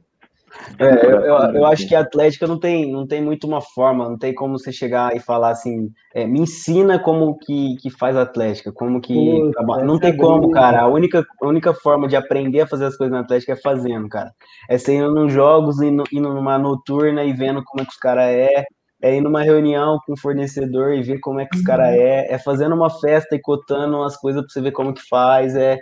É, 0.78 1.07
eu, 1.07 1.20
eu, 1.20 1.36
eu, 1.55 1.66
acho 1.66 1.86
que 1.86 1.94
a 1.94 2.01
Atlética 2.01 2.46
não 2.46 2.59
tem, 2.59 2.90
não 2.90 3.07
tem 3.07 3.22
muito 3.22 3.46
uma 3.46 3.61
forma, 3.61 4.09
não 4.09 4.18
tem 4.18 4.34
como 4.34 4.59
você 4.59 4.72
chegar 4.72 5.14
e 5.14 5.20
falar 5.20 5.51
assim, 5.51 5.90
é, 6.14 6.26
me 6.26 6.40
ensina 6.40 6.99
como 6.99 7.38
que, 7.38 7.76
que 7.76 7.90
faz 7.90 8.16
a 8.16 8.22
Atlética, 8.22 8.72
como 8.72 9.01
que. 9.01 9.14
Puta, 9.14 9.84
não 9.84 9.99
tem 9.99 10.16
como, 10.16 10.51
cara. 10.51 10.82
A 10.82 10.88
única, 10.88 11.24
a 11.42 11.46
única 11.46 11.74
forma 11.74 12.09
de 12.09 12.16
aprender 12.16 12.61
a 12.61 12.66
fazer 12.66 12.86
as 12.86 12.96
coisas 12.96 13.12
na 13.12 13.20
Atlética 13.20 13.53
é 13.53 13.57
fazendo, 13.57 14.09
cara. 14.09 14.32
É 14.68 14.76
indo 14.90 15.14
nos 15.14 15.32
jogos, 15.32 15.80
indo, 15.80 16.05
indo 16.12 16.32
numa 16.32 16.59
noturna 16.59 17.24
e 17.24 17.32
vendo 17.32 17.62
como 17.64 17.82
é 17.82 17.84
que 17.84 17.92
os 17.92 17.99
caras 17.99 18.26
é, 18.26 18.64
é 19.03 19.16
ir 19.16 19.20
numa 19.20 19.42
reunião 19.42 19.99
com 20.07 20.12
o 20.12 20.18
fornecedor 20.18 20.94
e 20.94 21.03
ver 21.03 21.18
como 21.20 21.40
é 21.40 21.46
que 21.46 21.57
os 21.57 21.62
caras 21.62 21.88
Uhum. 21.88 22.01
é, 22.01 22.32
é 22.32 22.38
fazendo 22.38 22.74
uma 22.74 22.90
festa 22.90 23.36
e 23.36 23.40
cotando 23.40 24.03
as 24.03 24.16
coisas 24.16 24.42
para 24.42 24.51
você 24.51 24.61
ver 24.61 24.72
como 24.72 24.94
que 24.94 25.03
faz, 25.09 25.55
é, 25.55 25.74
é 25.74 25.78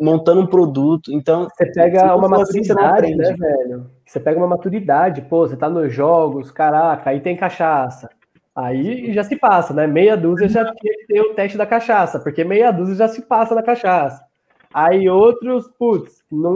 montando 0.00 0.40
um 0.40 0.46
produto. 0.46 1.12
Então, 1.12 1.48
Você 1.48 1.66
pega 1.72 2.14
uma 2.14 2.28
for 2.28 2.42
assim, 2.42 2.60
maturidade, 2.60 3.14
né, 3.16 3.36
velho? 3.38 3.90
Você 4.04 4.20
pega 4.20 4.38
uma 4.38 4.46
maturidade, 4.46 5.22
pô, 5.22 5.46
você 5.46 5.56
tá 5.56 5.68
nos 5.68 5.92
jogos, 5.92 6.50
caraca, 6.50 7.10
aí 7.10 7.20
tem 7.20 7.36
cachaça. 7.36 8.08
Aí 8.54 9.12
já 9.12 9.22
se 9.22 9.36
passa, 9.36 9.72
né? 9.72 9.86
Meia 9.86 10.16
dúzia 10.16 10.48
já 10.48 10.64
tinha 10.64 10.94
que 10.94 11.06
ter 11.06 11.20
o 11.20 11.34
teste 11.34 11.56
da 11.56 11.66
cachaça, 11.66 12.18
porque 12.18 12.44
meia 12.44 12.70
dúzia 12.70 12.96
já 12.96 13.08
se 13.08 13.22
passa 13.22 13.54
na 13.54 13.62
cachaça. 13.62 14.24
Aí 14.72 15.08
outros, 15.08 15.68
putz, 15.78 16.22
não, 16.30 16.54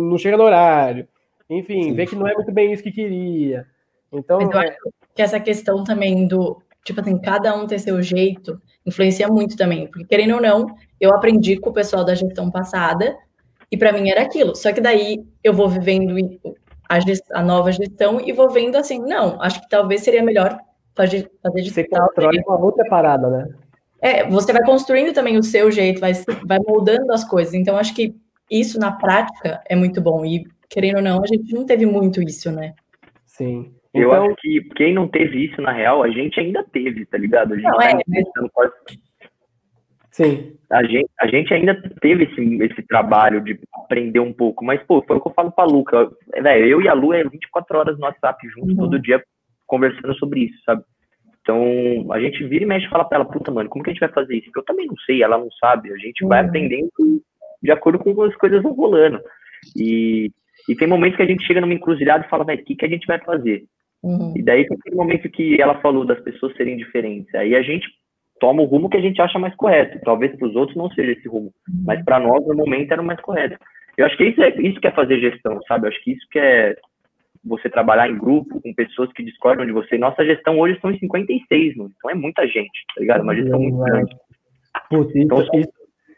não 0.00 0.18
chega 0.18 0.36
no 0.36 0.44
horário. 0.44 1.06
Enfim, 1.48 1.84
Sim. 1.84 1.94
vê 1.94 2.06
que 2.06 2.14
não 2.14 2.28
é 2.28 2.34
muito 2.34 2.52
bem 2.52 2.72
isso 2.72 2.82
que 2.82 2.92
queria. 2.92 3.66
Então, 4.12 4.38
Mas 4.38 4.50
eu 4.50 4.60
é, 4.60 4.68
acho 4.68 4.78
que 5.14 5.22
essa 5.22 5.40
questão 5.40 5.82
também 5.82 6.26
do, 6.26 6.62
tipo 6.84 7.00
assim, 7.00 7.18
cada 7.18 7.54
um 7.54 7.66
ter 7.66 7.78
seu 7.78 8.00
jeito, 8.02 8.60
influencia 8.86 9.28
muito 9.28 9.56
também. 9.56 9.86
Porque, 9.86 10.04
querendo 10.04 10.34
ou 10.34 10.40
não, 10.40 10.66
eu 11.00 11.14
aprendi 11.14 11.56
com 11.58 11.70
o 11.70 11.72
pessoal 11.72 12.04
da 12.04 12.14
gestão 12.14 12.50
passada, 12.50 13.16
e 13.72 13.76
para 13.76 13.92
mim 13.92 14.10
era 14.10 14.22
aquilo. 14.22 14.54
Só 14.54 14.72
que 14.72 14.80
daí 14.80 15.24
eu 15.42 15.52
vou 15.54 15.68
vivendo 15.68 16.14
a, 16.88 17.00
gest- 17.00 17.30
a 17.32 17.42
nova 17.42 17.70
gestão 17.72 18.20
e 18.20 18.32
vou 18.32 18.50
vendo 18.50 18.76
assim, 18.76 18.98
não, 19.00 19.40
acho 19.40 19.60
que 19.62 19.68
talvez 19.68 20.02
seria 20.02 20.22
melhor 20.22 20.58
fazer, 20.94 21.30
fazer 21.42 21.62
de 21.62 21.70
você 21.70 21.84
constrói 21.84 22.38
uma 22.46 22.58
outra 22.58 22.84
parada, 22.88 23.28
né? 23.30 23.48
É, 24.02 24.28
você 24.28 24.52
vai 24.52 24.64
construindo 24.64 25.12
também 25.12 25.36
o 25.36 25.42
seu 25.42 25.70
jeito, 25.70 26.00
vai, 26.00 26.12
vai 26.46 26.58
moldando 26.66 27.12
as 27.12 27.22
coisas. 27.22 27.54
Então, 27.54 27.76
acho 27.76 27.94
que 27.94 28.14
isso 28.50 28.78
na 28.80 28.90
prática 28.92 29.62
é 29.68 29.76
muito 29.76 30.00
bom. 30.00 30.24
E, 30.24 30.42
querendo 30.68 30.96
ou 30.96 31.02
não, 31.02 31.22
a 31.22 31.26
gente 31.26 31.52
não 31.54 31.64
teve 31.66 31.84
muito 31.86 32.22
isso, 32.22 32.50
né? 32.50 32.72
Sim. 33.26 33.72
Eu 33.92 34.08
Então, 34.08 34.24
acho 34.24 34.36
que 34.36 34.60
quem 34.76 34.94
não 34.94 35.06
teve 35.06 35.44
isso, 35.44 35.60
na 35.60 35.72
real, 35.72 36.02
a 36.02 36.08
gente 36.08 36.40
ainda 36.40 36.64
teve, 36.72 37.04
tá 37.06 37.18
ligado? 37.18 37.52
A 37.52 37.56
gente, 37.56 37.64
Não, 37.64 37.76
tá 37.76 37.84
é, 37.84 37.88
ainda 37.88 38.02
mas- 38.08 38.24
fazer- 38.54 39.00
sim. 40.10 40.56
a 40.70 40.82
gente, 40.84 41.08
a 41.20 41.26
gente 41.26 41.52
ainda 41.54 41.74
teve 42.00 42.24
esse, 42.24 42.62
esse 42.62 42.82
trabalho 42.86 43.40
de 43.42 43.58
aprender 43.74 44.20
um 44.20 44.32
pouco, 44.32 44.64
mas, 44.64 44.82
pô, 44.84 45.02
foi 45.02 45.16
o 45.16 45.20
que 45.20 45.28
eu 45.28 45.34
falo 45.34 45.50
pra 45.52 45.64
Luca. 45.64 46.10
Velho, 46.42 46.66
eu 46.66 46.82
e 46.82 46.88
a 46.88 46.92
Lu 46.94 47.12
é 47.12 47.22
24 47.24 47.78
horas 47.78 47.98
no 47.98 48.04
WhatsApp 48.04 48.46
juntos, 48.48 48.70
Uhum. 48.70 48.76
todo 48.76 48.98
dia, 49.00 49.22
conversando 49.66 50.14
sobre 50.18 50.40
isso, 50.44 50.58
sabe? 50.64 50.82
Então, 51.42 52.12
a 52.12 52.20
gente 52.20 52.44
vira 52.44 52.64
e 52.64 52.66
mexe 52.66 52.86
e 52.86 52.90
fala 52.90 53.04
pra 53.04 53.16
ela, 53.16 53.24
puta, 53.24 53.50
mano, 53.50 53.68
como 53.70 53.82
que 53.82 53.90
a 53.90 53.92
gente 53.92 54.00
vai 54.00 54.10
fazer 54.10 54.34
isso? 54.36 54.46
Porque 54.46 54.60
eu 54.60 54.64
também 54.64 54.86
não 54.86 54.96
sei, 55.06 55.22
ela 55.22 55.38
não 55.38 55.50
sabe. 55.52 55.92
A 55.92 55.96
gente 55.96 56.24
vai 56.26 56.42
Uhum. 56.42 56.48
aprendendo 56.48 56.90
de 57.62 57.70
acordo 57.70 57.98
com 57.98 58.14
como 58.14 58.24
as 58.26 58.36
coisas 58.36 58.62
vão 58.62 58.72
rolando. 58.72 59.20
E, 59.76 60.30
e 60.68 60.74
tem 60.74 60.86
momentos 60.88 61.16
que 61.16 61.22
a 61.22 61.26
gente 61.26 61.44
chega 61.46 61.60
numa 61.60 61.74
encruzilhada 61.74 62.24
e 62.24 62.28
fala, 62.28 62.44
velho, 62.44 62.60
o 62.60 62.64
que, 62.64 62.74
que 62.76 62.84
a 62.84 62.88
gente 62.88 63.06
vai 63.06 63.18
fazer? 63.20 63.64
Uhum. 64.02 64.32
E 64.36 64.42
daí 64.42 64.66
tem 64.66 64.76
aquele 64.78 64.96
momento 64.96 65.28
que 65.30 65.60
ela 65.60 65.80
falou 65.80 66.04
das 66.04 66.20
pessoas 66.20 66.54
serem 66.56 66.76
diferentes. 66.76 67.34
Aí 67.34 67.54
a 67.54 67.62
gente 67.62 67.86
toma 68.40 68.62
o 68.62 68.64
rumo 68.64 68.88
que 68.90 68.96
a 68.96 69.00
gente 69.00 69.20
acha 69.22 69.38
mais 69.38 69.54
correto. 69.54 70.00
Talvez 70.04 70.34
para 70.36 70.48
os 70.48 70.56
outros 70.56 70.76
não 70.76 70.90
seja 70.90 71.12
esse 71.12 71.28
rumo, 71.28 71.52
mas 71.84 72.02
para 72.04 72.18
nós 72.18 72.44
no 72.46 72.54
momento 72.56 72.90
era 72.90 73.00
o 73.02 73.04
mais 73.04 73.20
correto. 73.20 73.56
Eu 73.96 74.06
acho 74.06 74.16
que 74.16 74.24
isso 74.24 74.42
é 74.42 74.48
isso 74.60 74.80
que 74.80 74.86
é 74.88 74.90
fazer 74.92 75.20
gestão, 75.20 75.60
sabe? 75.68 75.84
Eu 75.86 75.90
acho 75.90 76.02
que 76.02 76.12
isso 76.12 76.26
que 76.30 76.38
é 76.38 76.74
você 77.44 77.68
trabalhar 77.70 78.08
em 78.08 78.18
grupo 78.18 78.60
com 78.60 78.74
pessoas 78.74 79.10
que 79.12 79.22
discordam 79.22 79.64
de 79.64 79.72
você. 79.72 79.96
Nossa 79.98 80.24
gestão 80.24 80.58
hoje 80.58 80.78
são 80.80 80.90
em 80.90 80.98
56, 80.98 81.76
mano. 81.76 81.90
Então 81.96 82.10
é 82.10 82.14
muita 82.14 82.46
gente, 82.46 82.70
tá 82.94 83.00
ligado? 83.00 83.22
Uma 83.22 83.34
gestão 83.34 83.60
muito 83.60 83.78
grande. 83.78 84.16
Putz, 84.88 85.10
isso, 85.14 85.18
Então, 85.24 85.42
isso- 85.54 85.72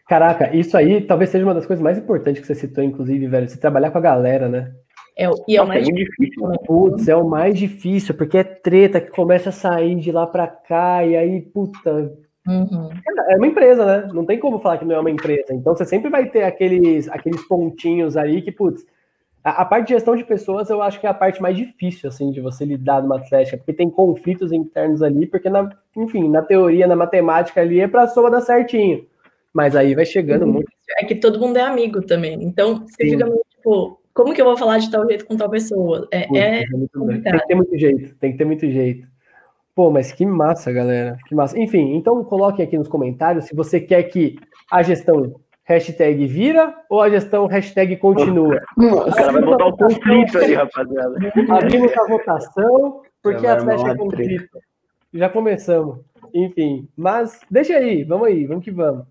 caraca, 0.09 0.55
isso 0.55 0.77
aí 0.77 1.01
talvez 1.01 1.31
seja 1.31 1.45
uma 1.45 1.55
das 1.55 1.67
coisas 1.67 1.83
mais 1.83 1.99
importantes 1.99 2.41
que 2.41 2.47
você 2.47 2.55
citou, 2.55 2.83
inclusive, 2.85 3.27
velho. 3.27 3.49
Você 3.49 3.59
trabalhar 3.61 3.91
com 3.91 3.99
a 3.99 4.03
galera, 4.03 4.49
né? 4.49 4.71
É, 5.17 5.29
o- 5.29 5.35
e 5.47 5.57
é 5.57 5.63
o 5.63 5.67
Nossa, 5.67 5.79
é 5.79 5.83
mais 5.83 5.89
muito 5.89 6.11
difícil. 6.11 6.43
mano. 6.43 6.59
Putz, 6.67 7.09
é 7.09 7.17
o 7.17 7.29
mais 7.29 7.59
difícil, 7.59 8.15
porque 8.15 8.39
é 8.39 8.45
treta 8.45 9.01
que 9.01 9.11
começa 9.11 9.51
a 9.51 9.53
sair 9.53 9.95
de 9.97 10.11
lá 10.11 10.27
pra 10.27 10.47
cá, 10.47 11.05
e 11.05 11.17
aí, 11.17 11.41
puta. 11.41 12.13
Uhum. 12.47 12.89
É 13.29 13.37
uma 13.37 13.47
empresa, 13.47 13.85
né? 13.85 14.11
Não 14.13 14.25
tem 14.25 14.39
como 14.39 14.59
falar 14.59 14.79
que 14.79 14.85
não 14.85 14.97
é 14.97 15.01
uma 15.01 15.11
empresa. 15.11 15.53
Então 15.55 15.77
você 15.77 15.85
sempre 15.85 16.11
vai 16.11 16.29
ter 16.29 16.43
aqueles, 16.43 17.09
aqueles 17.09 17.41
pontinhos 17.47 18.17
aí 18.17 18.43
que, 18.43 18.51
putz. 18.51 18.85
A, 19.45 19.63
a 19.63 19.65
parte 19.65 19.89
de 19.89 19.95
gestão 19.95 20.17
de 20.17 20.25
pessoas 20.25 20.71
eu 20.71 20.81
acho 20.83 21.01
que 21.01 21.07
é 21.07 21.11
a 21.11 21.15
parte 21.15 21.43
mais 21.43 21.57
difícil, 21.57 22.09
assim, 22.09 22.31
de 22.31 22.41
você 22.41 22.65
lidar 22.65 23.03
numa 23.03 23.17
atlética, 23.19 23.57
porque 23.57 23.73
tem 23.73 23.91
conflitos 23.91 24.53
internos 24.53 25.03
ali, 25.03 25.27
porque, 25.27 25.51
na, 25.51 25.69
enfim, 25.97 26.29
na 26.29 26.43
teoria, 26.43 26.87
na 26.87 26.97
matemática 26.97 27.61
ali 27.61 27.81
é 27.81 27.87
pra 27.89 28.07
soma 28.09 28.31
dar 28.31 28.41
certinho. 28.41 29.05
Mas 29.53 29.77
aí 29.77 29.95
vai 29.95 30.05
chegando 30.07 30.47
muito. 30.47 30.69
É 30.99 31.05
que 31.05 31.15
todo 31.17 31.39
mundo 31.39 31.57
é 31.59 31.63
amigo 31.63 32.01
também. 32.03 32.43
Então, 32.43 32.87
você 32.87 33.05
Sim. 33.05 33.11
fica 33.11 33.25
meio 33.27 33.41
tipo, 33.51 34.01
como 34.15 34.35
que 34.35 34.41
eu 34.41 34.47
vou 34.47 34.57
falar 34.57 34.79
de 34.79 34.91
tal 34.91 35.07
jeito 35.07 35.27
com 35.27 35.37
tal 35.37 35.51
pessoa? 35.51 36.07
É, 36.11 36.27
Putz, 36.27 36.41
é 36.41 36.65
tem 36.65 37.39
que 37.39 37.47
ter 37.47 37.55
muito 37.55 37.79
jeito, 37.79 38.15
tem 38.17 38.33
que 38.33 38.39
ter 38.39 38.45
muito 38.45 38.71
jeito. 38.71 39.07
Pô, 39.75 39.91
mas 39.91 40.13
que 40.13 40.27
massa, 40.27 40.71
galera. 40.71 41.17
Que 41.27 41.35
massa. 41.35 41.59
Enfim, 41.59 41.95
então 41.95 42.23
coloquem 42.25 42.65
aqui 42.65 42.77
nos 42.77 42.89
comentários 42.89 43.47
se 43.47 43.55
você 43.55 43.81
quer 43.81 44.03
que 44.05 44.37
a 44.71 44.83
gestão 44.83 45.41
hashtag 45.65 46.27
vira 46.27 46.75
ou 46.91 47.01
a 47.01 47.09
gestão 47.09 47.47
hashtag 47.47 47.97
continua. 47.97 48.61
O 48.77 49.15
cara 49.15 49.33
vai 49.33 49.43
botar 49.43 49.67
o 49.67 49.77
conflito 49.77 50.39
ali, 50.39 50.55
rapaziada. 50.55 51.15
Abrimos 51.49 51.97
a 51.97 52.07
votação, 52.07 53.03
porque 53.23 53.43
Já 53.43 53.55
a 53.55 53.61
flecha 53.61 53.89
é 53.89 53.97
conflito. 53.97 54.59
Já 55.15 55.29
começamos. 55.29 56.01
Enfim, 56.35 56.89
mas 56.97 57.41
deixa 57.51 57.77
aí, 57.77 58.05
vamos 58.05 58.29
aí, 58.29 58.45
vamos 58.47 58.65
que 58.65 58.71
vamos. 58.71 59.07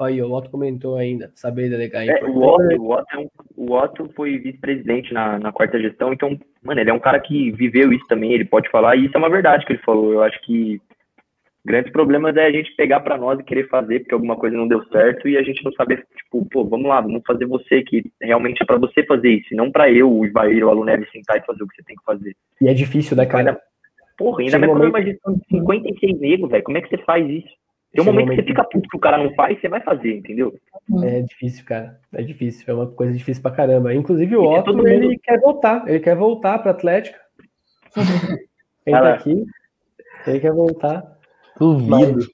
Aí, 0.00 0.22
o 0.22 0.32
Otto 0.32 0.50
comentou 0.50 0.96
ainda, 0.96 1.30
saber 1.34 1.68
delegar. 1.68 2.08
É, 2.08 2.24
o, 2.24 2.42
Otto, 2.42 2.80
o, 2.80 2.92
Otto 2.92 3.06
é 3.12 3.18
um- 3.18 3.28
o 3.56 3.72
Otto 3.72 4.10
foi 4.16 4.38
vice-presidente 4.38 5.12
na, 5.12 5.38
na 5.38 5.52
quarta 5.52 5.78
gestão, 5.78 6.12
então, 6.12 6.38
mano, 6.62 6.80
ele 6.80 6.90
é 6.90 6.94
um 6.94 6.98
cara 6.98 7.20
que 7.20 7.50
viveu 7.52 7.92
isso 7.92 8.06
também, 8.08 8.32
ele 8.32 8.44
pode 8.44 8.70
falar, 8.70 8.96
e 8.96 9.06
isso 9.06 9.16
é 9.16 9.18
uma 9.18 9.28
verdade 9.30 9.66
que 9.66 9.72
ele 9.72 9.82
falou. 9.82 10.12
Eu 10.12 10.22
acho 10.22 10.40
que 10.42 10.80
grandes 11.64 11.92
problemas 11.92 12.34
é 12.36 12.46
a 12.46 12.50
gente 12.50 12.74
pegar 12.74 13.00
pra 13.00 13.18
nós 13.18 13.38
e 13.38 13.44
querer 13.44 13.68
fazer 13.68 14.00
porque 14.00 14.14
alguma 14.14 14.36
coisa 14.36 14.56
não 14.56 14.66
deu 14.66 14.82
certo 14.86 15.28
e 15.28 15.36
a 15.36 15.42
gente 15.42 15.62
não 15.62 15.72
saber, 15.72 16.06
tipo, 16.16 16.46
pô, 16.50 16.64
vamos 16.64 16.86
lá, 16.88 17.00
vamos 17.02 17.22
fazer 17.26 17.44
você, 17.44 17.82
que 17.82 18.10
realmente 18.22 18.62
é 18.62 18.64
pra 18.64 18.78
você 18.78 19.04
fazer 19.04 19.30
isso, 19.30 19.52
e 19.52 19.56
não 19.56 19.70
pra 19.70 19.90
eu, 19.90 20.10
o 20.10 20.24
Ivair, 20.24 20.64
o 20.64 20.70
aluno 20.70 20.86
Neves, 20.86 21.10
sentar 21.12 21.36
e 21.36 21.44
fazer 21.44 21.62
o 21.62 21.68
que 21.68 21.76
você 21.76 21.82
tem 21.82 21.96
que 21.96 22.04
fazer. 22.04 22.34
E 22.60 22.68
é 22.68 22.72
difícil, 22.74 23.16
né, 23.16 23.26
cara? 23.26 23.50
Ainda, 23.50 23.60
porra, 24.16 24.40
ainda 24.40 24.58
mais 24.58 24.72
quando 24.72 24.96
é 24.96 25.02
gestão 25.02 25.34
de 25.34 25.44
56 25.50 26.18
negros, 26.20 26.50
velho, 26.50 26.64
como 26.64 26.78
é 26.78 26.80
que 26.80 26.88
você 26.88 26.98
faz 27.04 27.28
isso? 27.28 27.60
Tem 27.92 28.04
um 28.04 28.08
um 28.08 28.12
momento 28.12 28.28
que 28.28 28.34
você 28.36 28.40
momento- 28.42 28.46
fica 28.48 28.64
puto 28.64 28.88
que 28.88 28.96
o 28.96 29.00
cara 29.00 29.18
não 29.18 29.34
faz, 29.34 29.60
você 29.60 29.68
vai 29.68 29.80
fazer, 29.80 30.16
entendeu? 30.18 30.54
É 31.02 31.20
difícil, 31.22 31.64
cara. 31.64 31.98
É 32.12 32.22
difícil, 32.22 32.64
é 32.68 32.72
uma 32.74 32.86
coisa 32.86 33.12
difícil 33.12 33.42
pra 33.42 33.50
caramba. 33.52 33.92
Inclusive 33.94 34.36
o 34.36 34.44
Otto, 34.44 34.72
mundo- 34.76 34.86
ele 34.88 35.18
quer 35.18 35.40
voltar, 35.40 35.88
ele 35.88 36.00
quer 36.00 36.16
voltar 36.16 36.58
pra 36.60 36.70
Atlética. 36.70 37.18
Vai 38.86 39.00
tá 39.02 39.14
aqui, 39.14 39.44
ele 40.26 40.40
quer 40.40 40.52
voltar. 40.52 41.18
Duvido. 41.58 42.26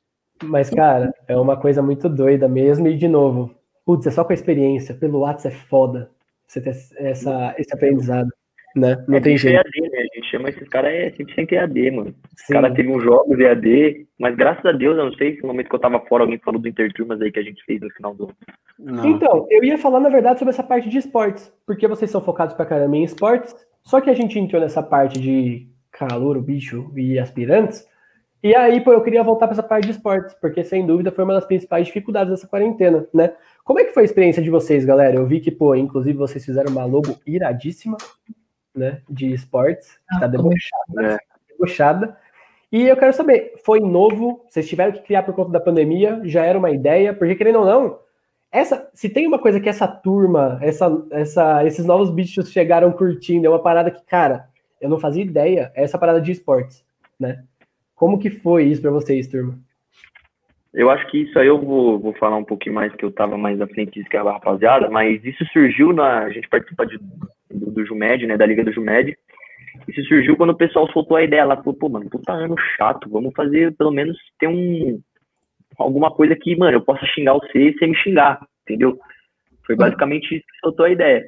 Mas, 0.44 0.68
cara, 0.70 1.12
é 1.26 1.36
uma 1.36 1.56
coisa 1.56 1.82
muito 1.82 2.08
doida 2.08 2.46
mesmo. 2.48 2.86
E, 2.86 2.96
de 2.96 3.08
novo, 3.08 3.54
putz, 3.84 4.06
é 4.06 4.10
só 4.10 4.22
com 4.24 4.32
a 4.32 4.34
experiência. 4.34 4.94
Pelo 4.94 5.20
WhatsApp 5.20 5.54
é 5.54 5.58
foda 5.68 6.10
você 6.46 6.60
ter 6.60 6.76
essa, 6.98 7.54
esse 7.58 7.74
aprendizado, 7.74 8.28
né? 8.76 9.02
Não 9.08 9.16
é, 9.16 9.20
tem 9.20 9.38
jeito. 9.38 9.56
EAD, 9.56 9.90
né? 9.90 9.98
A 9.98 10.14
gente 10.14 10.30
chama 10.30 10.50
esses 10.50 10.68
caras 10.68 10.92
é 10.92 11.10
100% 11.10 11.52
EAD, 11.52 11.90
mano. 11.90 12.14
Os 12.36 12.46
caras 12.46 12.74
teve 12.74 12.90
uns 12.90 13.02
jogos 13.02 13.38
EAD, 13.38 14.06
mas 14.18 14.36
graças 14.36 14.64
a 14.66 14.72
Deus, 14.72 14.98
eu 14.98 15.06
não 15.06 15.14
sei 15.14 15.34
se 15.34 15.42
no 15.42 15.48
momento 15.48 15.70
que 15.70 15.74
eu 15.74 15.80
tava 15.80 15.98
fora, 16.00 16.24
alguém 16.24 16.38
falou 16.38 16.60
do 16.60 16.68
Interturmas 16.68 17.20
aí 17.22 17.32
que 17.32 17.38
a 17.38 17.42
gente 17.42 17.64
fez 17.64 17.80
no 17.80 17.90
final 17.90 18.14
do. 18.14 18.30
Não. 18.78 19.06
Então, 19.06 19.46
eu 19.50 19.64
ia 19.64 19.78
falar, 19.78 20.00
na 20.00 20.10
verdade, 20.10 20.38
sobre 20.38 20.52
essa 20.52 20.62
parte 20.62 20.90
de 20.90 20.98
esportes, 20.98 21.50
porque 21.66 21.88
vocês 21.88 22.10
são 22.10 22.20
focados 22.20 22.54
pra 22.54 22.66
caramba 22.66 22.96
em 22.96 23.04
esportes, 23.04 23.56
só 23.82 24.00
que 24.00 24.10
a 24.10 24.14
gente 24.14 24.38
entrou 24.38 24.60
nessa 24.60 24.82
parte 24.82 25.18
de 25.18 25.66
calor, 25.90 26.38
bicho 26.42 26.92
e 26.94 27.18
aspirantes, 27.18 27.86
e 28.42 28.54
aí, 28.54 28.80
pô, 28.80 28.92
eu 28.92 29.02
queria 29.02 29.24
voltar 29.24 29.48
para 29.48 29.54
essa 29.54 29.62
parte 29.62 29.86
de 29.86 29.92
esportes, 29.92 30.34
porque 30.40 30.62
sem 30.62 30.86
dúvida 30.86 31.10
foi 31.10 31.24
uma 31.24 31.34
das 31.34 31.46
principais 31.46 31.86
dificuldades 31.86 32.30
dessa 32.30 32.46
quarentena, 32.46 33.04
né? 33.12 33.32
Como 33.64 33.80
é 33.80 33.84
que 33.84 33.92
foi 33.92 34.02
a 34.02 34.06
experiência 34.06 34.42
de 34.42 34.50
vocês, 34.50 34.84
galera? 34.84 35.16
Eu 35.16 35.26
vi 35.26 35.40
que, 35.40 35.50
pô, 35.50 35.74
inclusive 35.74 36.16
vocês 36.16 36.44
fizeram 36.44 36.70
uma 36.70 36.84
logo 36.84 37.16
iradíssima, 37.26 37.96
né, 38.76 39.00
de 39.08 39.32
esportes, 39.32 39.98
que 40.08 40.20
tá 40.20 40.26
Ah, 40.26 40.28
debochada, 40.28 41.02
É. 41.02 41.18
debochada. 41.50 42.16
E 42.70 42.82
eu 42.82 42.96
quero 42.96 43.12
saber, 43.12 43.54
foi 43.64 43.80
novo? 43.80 44.44
Vocês 44.48 44.68
tiveram 44.68 44.92
que 44.92 45.02
criar 45.02 45.22
por 45.22 45.34
conta 45.34 45.50
da 45.52 45.60
pandemia? 45.60 46.20
Já 46.24 46.44
era 46.44 46.58
uma 46.58 46.70
ideia? 46.70 47.14
Porque, 47.14 47.34
querendo 47.34 47.60
ou 47.60 47.64
não, 47.64 47.98
essa, 48.50 48.90
se 48.92 49.08
tem 49.08 49.26
uma 49.26 49.38
coisa 49.38 49.60
que 49.60 49.68
essa 49.68 49.86
turma, 49.86 50.58
essa, 50.60 50.86
essa, 51.10 51.64
esses 51.64 51.86
novos 51.86 52.10
bichos 52.10 52.50
chegaram 52.50 52.92
curtindo, 52.92 53.46
é 53.46 53.50
uma 53.50 53.62
parada 53.62 53.90
que, 53.90 54.04
cara, 54.04 54.48
eu 54.80 54.88
não 54.88 54.98
fazia 54.98 55.22
ideia, 55.22 55.72
é 55.74 55.84
essa 55.84 55.98
parada 55.98 56.20
de 56.20 56.32
esportes, 56.32 56.84
né? 57.18 57.44
Como 57.94 58.18
que 58.18 58.30
foi 58.30 58.64
isso 58.64 58.82
pra 58.82 58.90
vocês, 58.90 59.26
turma? 59.26 59.58
Eu 60.74 60.90
acho 60.90 61.06
que 61.10 61.22
isso 61.22 61.38
aí 61.38 61.46
eu 61.46 61.58
vou, 61.58 61.98
vou 61.98 62.12
falar 62.14 62.36
um 62.36 62.44
pouquinho 62.44 62.74
mais, 62.74 62.94
que 62.94 63.04
eu 63.04 63.10
tava 63.10 63.38
mais 63.38 63.58
à 63.60 63.66
frente 63.66 63.92
disso 63.92 64.10
que 64.10 64.16
a 64.16 64.22
rapaziada, 64.22 64.90
mas 64.90 65.24
isso 65.24 65.42
surgiu 65.46 65.92
na. 65.94 66.24
A 66.24 66.30
gente 66.30 66.46
participa 66.50 66.84
de, 66.84 66.98
do, 67.50 67.70
do 67.70 67.86
Jumed, 67.86 68.26
né? 68.26 68.36
Da 68.36 68.46
Liga 68.46 68.64
do 68.64 68.72
Jumed. 68.72 69.16
Isso 69.88 70.02
surgiu 70.04 70.36
quando 70.36 70.50
o 70.50 70.56
pessoal 70.56 70.90
soltou 70.90 71.16
a 71.16 71.22
ideia 71.22 71.44
lá, 71.44 71.56
falou, 71.56 71.74
pô, 71.74 71.88
mano, 71.88 72.08
puta 72.08 72.32
ano 72.32 72.56
chato, 72.76 73.08
vamos 73.08 73.34
fazer 73.34 73.74
pelo 73.76 73.90
menos 73.90 74.16
ter 74.38 74.48
um. 74.48 75.00
Alguma 75.78 76.10
coisa 76.10 76.34
que, 76.34 76.56
mano, 76.56 76.78
eu 76.78 76.80
possa 76.80 77.04
xingar 77.06 77.34
você 77.34 77.68
e 77.68 77.72
você 77.78 77.86
me 77.86 77.94
xingar, 77.96 78.40
entendeu? 78.62 78.98
Foi 79.66 79.76
basicamente 79.76 80.36
isso 80.36 80.46
que 80.46 80.58
soltou 80.60 80.86
a 80.86 80.90
ideia. 80.90 81.24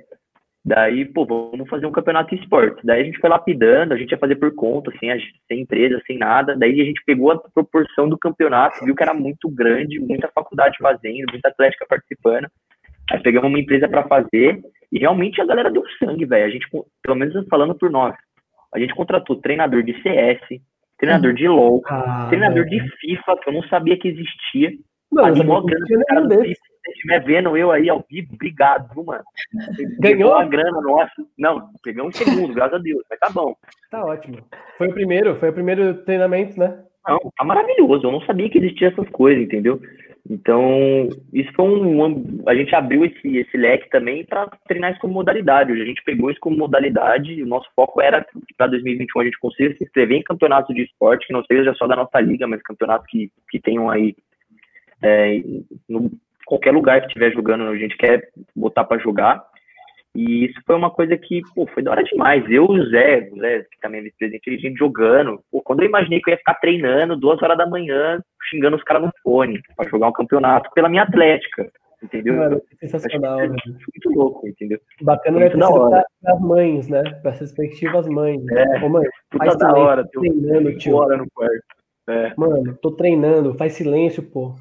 Daí, 0.64 1.04
pô, 1.04 1.24
vamos 1.24 1.68
fazer 1.68 1.86
um 1.86 1.92
campeonato 1.92 2.34
de 2.34 2.42
esporte. 2.42 2.84
Daí 2.84 3.02
a 3.02 3.04
gente 3.04 3.18
foi 3.18 3.30
lapidando, 3.30 3.94
a 3.94 3.96
gente 3.96 4.10
ia 4.10 4.18
fazer 4.18 4.36
por 4.36 4.54
conta, 4.54 4.90
assim, 4.90 5.08
sem 5.46 5.60
empresa, 5.60 6.00
sem 6.06 6.18
nada. 6.18 6.56
Daí 6.56 6.80
a 6.80 6.84
gente 6.84 7.02
pegou 7.04 7.30
a 7.30 7.38
proporção 7.38 8.08
do 8.08 8.18
campeonato, 8.18 8.84
viu 8.84 8.94
que 8.94 9.02
era 9.02 9.14
muito 9.14 9.48
grande, 9.48 9.98
muita 9.98 10.28
faculdade 10.28 10.76
fazendo, 10.78 11.30
muita 11.30 11.48
atlética 11.48 11.86
participando. 11.88 12.48
Aí 13.10 13.20
pegamos 13.22 13.48
uma 13.48 13.58
empresa 13.58 13.88
para 13.88 14.06
fazer 14.06 14.60
e 14.92 14.98
realmente 14.98 15.40
a 15.40 15.46
galera 15.46 15.70
deu 15.70 15.82
sangue, 15.98 16.24
velho. 16.24 16.46
A 16.46 16.50
gente, 16.50 16.66
pelo 17.02 17.16
menos 17.16 17.46
falando 17.48 17.74
por 17.74 17.90
nós, 17.90 18.14
a 18.74 18.78
gente 18.78 18.94
contratou 18.94 19.36
treinador 19.36 19.82
de 19.82 20.00
CS, 20.02 20.60
treinador 20.98 21.32
de 21.34 21.48
LoL, 21.48 21.82
ah, 21.86 22.26
treinador 22.28 22.64
de 22.64 22.80
FIFA, 22.98 23.36
que 23.42 23.48
eu 23.48 23.52
não 23.52 23.62
sabia 23.64 23.98
que 23.98 24.08
existia. 24.08 24.72
Não, 25.10 25.32
grana 25.32 25.44
pro 25.44 26.06
cara 26.06 26.20
do 26.22 26.40
FIFA. 26.40 26.60
Se 26.84 26.92
estiver 26.92 27.24
vendo 27.24 27.56
eu 27.56 27.70
aí 27.70 27.88
ao 27.88 28.04
vivo, 28.08 28.32
obrigado, 28.32 28.92
viu, 28.94 29.04
mano? 29.04 29.24
Ganhou 30.00 30.34
a 30.34 30.44
grana 30.44 30.80
nossa. 30.80 31.24
Não, 31.38 31.70
peguei 31.82 32.02
um 32.02 32.12
segundo, 32.12 32.54
graças 32.54 32.74
a 32.74 32.82
Deus, 32.82 33.02
mas 33.10 33.18
tá 33.18 33.30
bom. 33.30 33.54
Tá 33.90 34.04
ótimo. 34.04 34.38
Foi 34.76 34.88
o 34.88 34.94
primeiro, 34.94 35.36
foi 35.36 35.50
o 35.50 35.52
primeiro 35.52 36.02
treinamento, 36.04 36.58
né? 36.58 36.82
Não, 37.06 37.18
tá 37.36 37.44
maravilhoso. 37.44 38.06
Eu 38.06 38.12
não 38.12 38.20
sabia 38.22 38.48
que 38.50 38.58
existia 38.58 38.88
essas 38.88 39.08
coisas, 39.10 39.42
entendeu? 39.42 39.80
Então, 40.28 41.08
isso 41.32 41.50
foi 41.54 41.64
um. 41.64 42.42
A 42.46 42.54
gente 42.54 42.74
abriu 42.74 43.04
esse, 43.04 43.36
esse 43.36 43.56
leque 43.56 43.88
também 43.88 44.24
para 44.24 44.46
treinar 44.66 44.92
isso 44.92 45.00
como 45.00 45.14
modalidade. 45.14 45.72
A 45.72 45.84
gente 45.84 46.02
pegou 46.04 46.30
isso 46.30 46.40
como 46.40 46.56
modalidade 46.56 47.42
o 47.42 47.46
nosso 47.46 47.68
foco 47.74 48.00
era 48.00 48.26
para 48.56 48.66
2021 48.68 49.20
a 49.20 49.24
gente 49.24 49.38
consiga 49.38 49.74
se 49.76 49.84
inscrever 49.84 50.18
em 50.18 50.22
campeonatos 50.22 50.74
de 50.74 50.82
esporte, 50.82 51.26
que 51.26 51.32
não 51.32 51.44
seja 51.44 51.72
só 51.74 51.86
da 51.86 51.96
nossa 51.96 52.20
liga, 52.20 52.46
mas 52.46 52.62
campeonatos 52.62 53.06
que, 53.08 53.30
que 53.50 53.60
tenham 53.60 53.88
aí. 53.90 54.14
É, 55.02 55.40
no, 55.88 56.10
qualquer 56.44 56.72
lugar 56.72 57.00
que 57.00 57.06
estiver 57.08 57.32
jogando, 57.32 57.64
a 57.64 57.76
gente 57.76 57.96
quer 57.96 58.28
botar 58.56 58.84
para 58.84 58.98
jogar. 58.98 59.44
E 60.14 60.46
isso 60.46 60.60
foi 60.66 60.74
uma 60.74 60.90
coisa 60.90 61.16
que, 61.16 61.42
pô, 61.54 61.66
foi 61.66 61.82
da 61.82 61.90
hora 61.90 62.02
demais. 62.02 62.44
Eu 62.50 62.66
e 62.74 62.80
o 62.80 62.90
Zé, 62.90 63.28
o 63.32 63.38
Zé, 63.38 63.60
que 63.60 63.80
também 63.80 64.00
é 64.00 64.04
vice-presidente, 64.04 64.50
a 64.50 64.56
gente 64.56 64.78
jogando. 64.78 65.40
Pô, 65.50 65.62
quando 65.62 65.80
eu 65.80 65.88
imaginei 65.88 66.20
que 66.20 66.30
eu 66.30 66.32
ia 66.32 66.38
ficar 66.38 66.54
treinando 66.54 67.16
duas 67.16 67.40
horas 67.42 67.56
da 67.56 67.66
manhã, 67.66 68.20
xingando 68.50 68.76
os 68.76 68.82
caras 68.82 69.02
no 69.02 69.12
fone, 69.22 69.60
para 69.76 69.88
jogar 69.88 70.08
um 70.08 70.12
campeonato 70.12 70.70
pela 70.74 70.88
minha 70.88 71.02
atlética, 71.02 71.70
entendeu? 72.02 72.36
Mano, 72.36 72.62
sensacional. 72.80 73.38
Muito 73.40 74.10
louco, 74.14 74.48
entendeu? 74.48 74.80
Bacana 75.02 75.38
né, 75.38 75.50
para 75.50 76.04
as 76.26 76.40
mães, 76.40 76.88
né? 76.88 77.02
Para 77.22 77.30
as 77.30 77.40
respectivas 77.40 78.08
mães. 78.08 78.42
Né? 78.44 78.64
É, 78.76 78.84
Ô, 78.84 78.88
mãe, 78.88 79.04
faz 79.36 79.56
da 79.56 79.72
hora, 79.72 80.08
treinando, 80.08 80.76
tio. 80.78 80.96
hora 80.96 81.16
no 81.16 81.30
quarto. 81.30 81.64
É. 82.08 82.32
Mano, 82.36 82.76
tô 82.80 82.92
treinando, 82.92 83.54
faz 83.54 83.74
silêncio, 83.74 84.22
pô. 84.22 84.54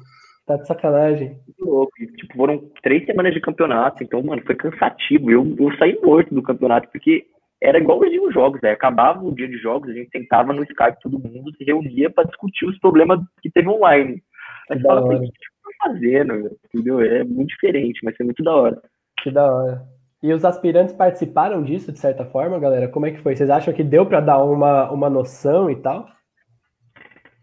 Tá 0.48 0.56
de 0.56 0.66
sacanagem. 0.66 1.38
Louco. 1.60 1.92
E, 2.00 2.06
tipo, 2.06 2.34
foram 2.34 2.70
três 2.82 3.04
semanas 3.04 3.34
de 3.34 3.40
campeonato, 3.40 4.02
então, 4.02 4.22
mano, 4.22 4.42
foi 4.46 4.54
cansativo. 4.54 5.30
Eu, 5.30 5.54
eu 5.58 5.76
saí 5.76 6.00
morto 6.02 6.34
do 6.34 6.42
campeonato, 6.42 6.88
porque 6.90 7.26
era 7.62 7.78
igual 7.78 8.00
os 8.00 8.32
jogos, 8.32 8.58
né? 8.62 8.70
Acabava 8.70 9.22
o 9.22 9.34
dia 9.34 9.46
de 9.46 9.58
jogos, 9.58 9.90
a 9.90 9.92
gente 9.92 10.08
sentava 10.10 10.54
no 10.54 10.62
Skype, 10.62 11.02
todo 11.02 11.18
mundo 11.18 11.54
se 11.54 11.64
reunia 11.64 12.08
para 12.08 12.24
discutir 12.24 12.64
os 12.64 12.78
problemas 12.78 13.20
que 13.42 13.50
teve 13.50 13.68
online. 13.68 14.22
Mas 14.70 14.80
fala, 14.80 15.04
o 15.04 15.20
que 15.20 15.26
tá 15.28 15.86
fazendo, 15.86 16.50
entendeu? 16.72 17.02
É 17.02 17.22
muito 17.24 17.48
diferente, 17.48 18.00
mas 18.02 18.16
foi 18.16 18.24
muito 18.24 18.42
da 18.42 18.56
hora. 18.56 18.82
Que 19.22 19.30
da 19.30 19.52
hora. 19.52 19.82
E 20.22 20.32
os 20.32 20.46
aspirantes 20.46 20.94
participaram 20.94 21.62
disso, 21.62 21.92
de 21.92 21.98
certa 21.98 22.24
forma, 22.24 22.58
galera? 22.58 22.88
Como 22.88 23.04
é 23.04 23.10
que 23.10 23.20
foi? 23.20 23.36
Vocês 23.36 23.50
acham 23.50 23.74
que 23.74 23.84
deu 23.84 24.06
para 24.06 24.20
dar 24.20 24.42
uma, 24.42 24.90
uma 24.90 25.10
noção 25.10 25.70
e 25.70 25.76
tal? 25.76 26.08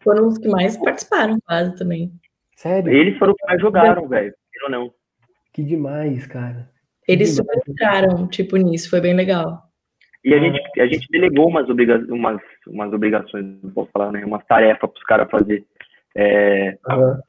Foram 0.03 0.27
os 0.27 0.39
que 0.39 0.47
mais 0.47 0.75
participaram, 0.75 1.37
quase 1.45 1.75
também. 1.75 2.11
Sério? 2.55 2.91
Eles 2.91 3.17
foram 3.17 3.33
os 3.33 3.37
que 3.37 3.45
mais 3.45 3.61
jogaram, 3.61 4.07
velho. 4.07 4.33
Ou 4.63 4.69
não. 4.69 4.91
Que 5.53 5.63
demais, 5.63 6.25
cara. 6.25 6.69
Que 7.03 7.11
Eles 7.11 7.35
super 7.35 7.61
entraram, 7.67 8.27
tipo, 8.27 8.57
nisso, 8.57 8.89
foi 8.89 9.01
bem 9.01 9.13
legal. 9.13 9.63
E 10.23 10.33
a, 10.33 10.39
gente, 10.39 10.81
a 10.81 10.87
gente 10.87 11.07
delegou 11.11 11.47
umas, 11.47 11.69
obriga 11.69 12.03
umas, 12.09 12.41
umas 12.67 12.91
obrigações, 12.91 13.45
não 13.61 13.69
posso 13.69 13.91
falar, 13.91 14.11
né? 14.11 14.25
Umas 14.25 14.43
tarefas 14.45 14.89
para 14.89 14.97
os 14.97 15.03
caras 15.03 15.29
fazer. 15.29 15.63
É, 16.15 16.77
uhum. 16.89 17.19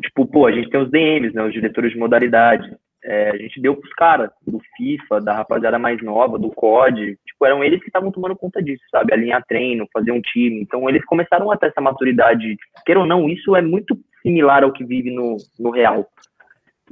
Tipo, 0.00 0.26
pô, 0.26 0.46
a 0.46 0.52
gente 0.52 0.70
tem 0.70 0.80
os 0.80 0.90
DMs, 0.90 1.34
né? 1.34 1.42
Os 1.42 1.52
diretores 1.52 1.92
de 1.92 1.98
modalidade. 1.98 2.74
É, 3.04 3.30
a 3.30 3.36
gente 3.36 3.60
deu 3.60 3.76
pros 3.76 3.92
caras 3.92 4.30
do 4.46 4.58
FIFA, 4.74 5.20
da 5.20 5.34
rapaziada 5.34 5.78
mais 5.78 6.02
nova, 6.02 6.38
do 6.38 6.50
COD. 6.50 7.18
Tipo, 7.26 7.44
eram 7.44 7.62
eles 7.62 7.80
que 7.80 7.88
estavam 7.88 8.10
tomando 8.10 8.34
conta 8.34 8.62
disso, 8.62 8.82
sabe? 8.90 9.12
Alinhar 9.12 9.44
treino, 9.46 9.86
fazer 9.92 10.10
um 10.10 10.22
time. 10.22 10.62
Então, 10.62 10.88
eles 10.88 11.04
começaram 11.04 11.50
a 11.50 11.56
ter 11.58 11.66
essa 11.66 11.80
maturidade. 11.82 12.56
Queira 12.86 13.00
ou 13.00 13.06
não, 13.06 13.28
isso 13.28 13.54
é 13.54 13.60
muito 13.60 13.98
similar 14.24 14.64
ao 14.64 14.72
que 14.72 14.84
vive 14.84 15.10
no, 15.10 15.36
no 15.58 15.70
real. 15.70 16.08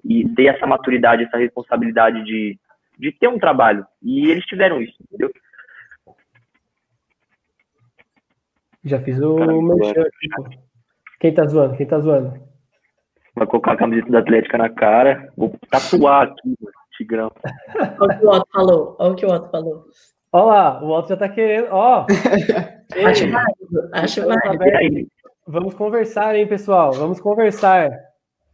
E 0.05 0.29
ter 0.35 0.47
essa 0.47 0.67
maturidade, 0.67 1.25
essa 1.25 1.39
responsabilidade 1.39 2.23
de, 2.25 2.59
de 2.99 3.13
ter 3.13 3.29
um 3.29 3.39
trabalho. 3.39 3.87
E 4.03 4.31
eles 4.31 4.45
tiveram 4.45 4.81
isso, 4.83 4.97
entendeu? 5.03 5.31
Já 8.85 9.01
fiz 9.01 9.19
o 9.21 9.37
meu 9.37 9.79
Quem 11.21 11.33
tá 11.33 11.47
zoando? 11.47 11.77
Quem 11.77 11.87
tá 11.87 12.01
zoando? 12.01 12.35
Vai 13.35 13.47
colocar 13.47 13.73
a 13.73 13.77
camiseta 13.77 14.11
da 14.11 14.19
Atlética 14.19 14.59
na 14.59 14.69
cara. 14.69 15.33
Vou 15.37 15.55
tatuar 15.71 16.29
aqui, 16.29 16.55
Tigrão. 16.97 17.31
Olha 18.01 18.17
o 18.17 18.19
que 18.19 18.27
o 18.27 18.31
Otto 18.31 18.49
falou. 18.53 18.97
Olha 18.99 19.13
o 19.13 19.17
que 19.17 19.27
o 19.27 19.31
Otto 19.31 19.51
falou. 19.51 19.85
Olha 20.33 20.45
lá, 20.45 20.83
o 20.83 20.91
Otto 20.91 21.09
já 21.11 21.17
tá 21.17 21.29
querendo. 21.29 21.69
Ó. 21.71 22.07
acho 23.07 23.31
válido. 23.31 23.91
Acho 23.93 24.27
válido. 24.27 25.09
Vamos 25.47 25.75
conversar, 25.75 26.37
hein, 26.37 26.47
pessoal? 26.47 26.93
Vamos 26.93 27.21
conversar. 27.21 27.91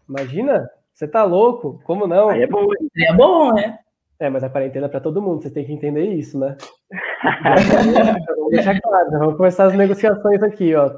Imagina? 0.08 0.68
Você 0.94 1.06
tá 1.06 1.22
louco? 1.22 1.80
Como 1.84 2.06
não? 2.06 2.28
Aí 2.28 2.42
é 2.42 2.46
bom, 2.46 2.66
É 2.96 3.12
bom, 3.14 3.52
né? 3.52 3.78
É, 4.18 4.28
mas 4.28 4.42
a 4.42 4.50
quarentena 4.50 4.86
é 4.86 4.88
para 4.88 5.00
todo 5.00 5.22
mundo, 5.22 5.42
você 5.42 5.50
tem 5.50 5.64
que 5.64 5.72
entender 5.72 6.06
isso, 6.06 6.38
né? 6.38 6.56
vamos 8.36 8.50
deixar 8.50 8.80
claro, 8.80 9.10
vamos 9.10 9.36
começar 9.36 9.66
as 9.66 9.74
negociações 9.74 10.42
aqui, 10.42 10.74
ó. 10.74 10.92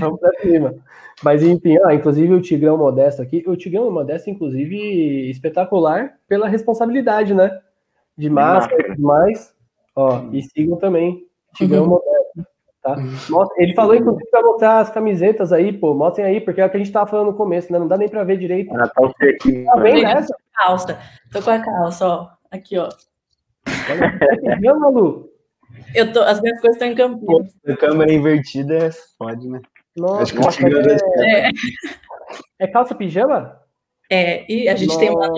Vamos 0.00 0.18
pra 0.18 0.32
cima. 0.40 0.74
Mas 1.22 1.44
enfim, 1.44 1.78
ah, 1.84 1.94
inclusive 1.94 2.32
o 2.32 2.40
Tigrão 2.40 2.76
Modesto 2.76 3.22
aqui, 3.22 3.44
o 3.46 3.56
Tigrão 3.56 3.90
Modesto, 3.92 4.30
inclusive, 4.30 5.30
espetacular 5.30 6.14
pela 6.26 6.48
responsabilidade, 6.48 7.34
né? 7.34 7.56
De 8.18 8.28
máscara 8.28 8.82
e 8.82 8.86
tudo 8.86 9.02
mais. 9.02 9.54
Ó, 9.94 10.24
e 10.32 10.42
sigam 10.42 10.76
também, 10.76 11.24
Tigrão 11.54 11.82
uhum. 11.84 11.90
Modesto. 12.02 12.19
Tá? 12.82 12.96
ele 13.58 13.74
falou, 13.74 13.94
inclusive, 13.94 14.30
para 14.30 14.42
mostrar 14.42 14.80
as 14.80 14.90
camisetas 14.90 15.52
aí, 15.52 15.72
pô. 15.72 15.94
Mostrem 15.94 16.26
aí, 16.26 16.40
porque 16.40 16.60
é 16.60 16.66
o 16.66 16.70
que 16.70 16.76
a 16.76 16.80
gente 16.80 16.92
tava 16.92 17.10
falando 17.10 17.26
no 17.26 17.36
começo, 17.36 17.70
né? 17.70 17.78
Não 17.78 17.86
dá 17.86 17.96
nem 17.98 18.08
para 18.08 18.24
ver 18.24 18.38
direito. 18.38 18.74
Ah, 18.74 18.88
tá, 18.88 19.06
aqui, 19.06 19.64
tá 19.64 19.76
bem 19.76 20.02
nessa? 20.02 20.34
Calça. 20.54 20.98
Tô 21.30 21.42
com 21.42 21.50
a 21.50 21.58
calça, 21.58 22.06
ó. 22.06 22.28
Aqui, 22.50 22.78
ó. 22.78 22.88
Olha, 23.90 24.74
Malu. 24.74 25.30
Eu 25.94 26.12
tô, 26.12 26.22
as 26.22 26.40
minhas 26.40 26.60
coisas 26.60 26.76
estão 26.76 26.88
em 26.88 26.94
Campinas. 26.94 27.54
A 27.66 27.76
câmera 27.76 28.12
invertida 28.12 28.86
é 28.86 28.90
pode, 29.18 29.48
né? 29.48 29.60
Nossa, 29.96 30.38
Acho 30.48 30.58
que 30.58 30.66
é... 30.66 31.48
É... 31.48 31.50
é 32.60 32.66
calça 32.66 32.94
pijama? 32.94 33.60
É, 34.10 34.50
e 34.50 34.68
a 34.68 34.74
gente 34.74 34.88
Nossa. 34.88 35.00
tem 35.00 35.10
uma 35.10 35.28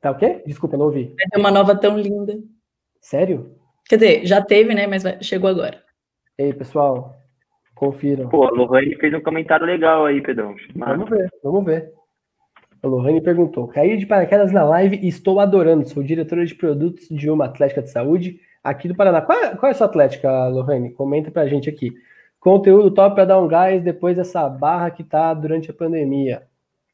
Tá 0.00 0.12
o 0.12 0.16
quê? 0.16 0.42
Desculpa, 0.46 0.76
não 0.76 0.86
ouvi. 0.86 1.14
Vai 1.16 1.26
ter 1.30 1.38
uma 1.38 1.50
nova 1.50 1.76
tão 1.76 1.98
linda. 1.98 2.38
Sério? 3.00 3.57
Quer 3.88 3.96
dizer, 3.96 4.26
já 4.26 4.42
teve, 4.42 4.74
né? 4.74 4.86
Mas 4.86 5.02
chegou 5.22 5.48
agora. 5.48 5.82
Ei, 6.36 6.52
pessoal, 6.52 7.16
confiram. 7.74 8.28
Pô, 8.28 8.44
a 8.44 8.50
Lohane 8.50 8.94
fez 8.96 9.14
um 9.14 9.20
comentário 9.20 9.66
legal 9.66 10.04
aí, 10.04 10.20
Pedrão. 10.20 10.54
Vamos 10.76 11.08
ver, 11.08 11.28
vamos 11.42 11.64
ver. 11.64 11.92
A 12.82 12.86
Lohane 12.86 13.20
perguntou: 13.20 13.66
caí 13.66 13.96
de 13.96 14.06
paraquedas 14.06 14.52
na 14.52 14.62
live 14.62 15.00
e 15.02 15.08
estou 15.08 15.40
adorando. 15.40 15.88
Sou 15.88 16.02
diretora 16.02 16.44
de 16.44 16.54
produtos 16.54 17.08
de 17.08 17.30
uma 17.30 17.46
atlética 17.46 17.82
de 17.82 17.90
saúde 17.90 18.40
aqui 18.62 18.88
do 18.88 18.94
Paraná. 18.94 19.22
Qual 19.22 19.38
é, 19.38 19.56
qual 19.56 19.68
é 19.68 19.72
a 19.72 19.74
sua 19.74 19.86
atlética, 19.86 20.48
Lohane? 20.48 20.92
Comenta 20.92 21.30
pra 21.30 21.48
gente 21.48 21.68
aqui. 21.68 21.92
Conteúdo 22.38 22.90
top 22.90 23.16
para 23.16 23.24
dar 23.24 23.40
um 23.40 23.48
gás 23.48 23.82
depois 23.82 24.16
dessa 24.16 24.48
barra 24.48 24.90
que 24.90 25.02
tá 25.02 25.34
durante 25.34 25.70
a 25.70 25.74
pandemia. 25.74 26.42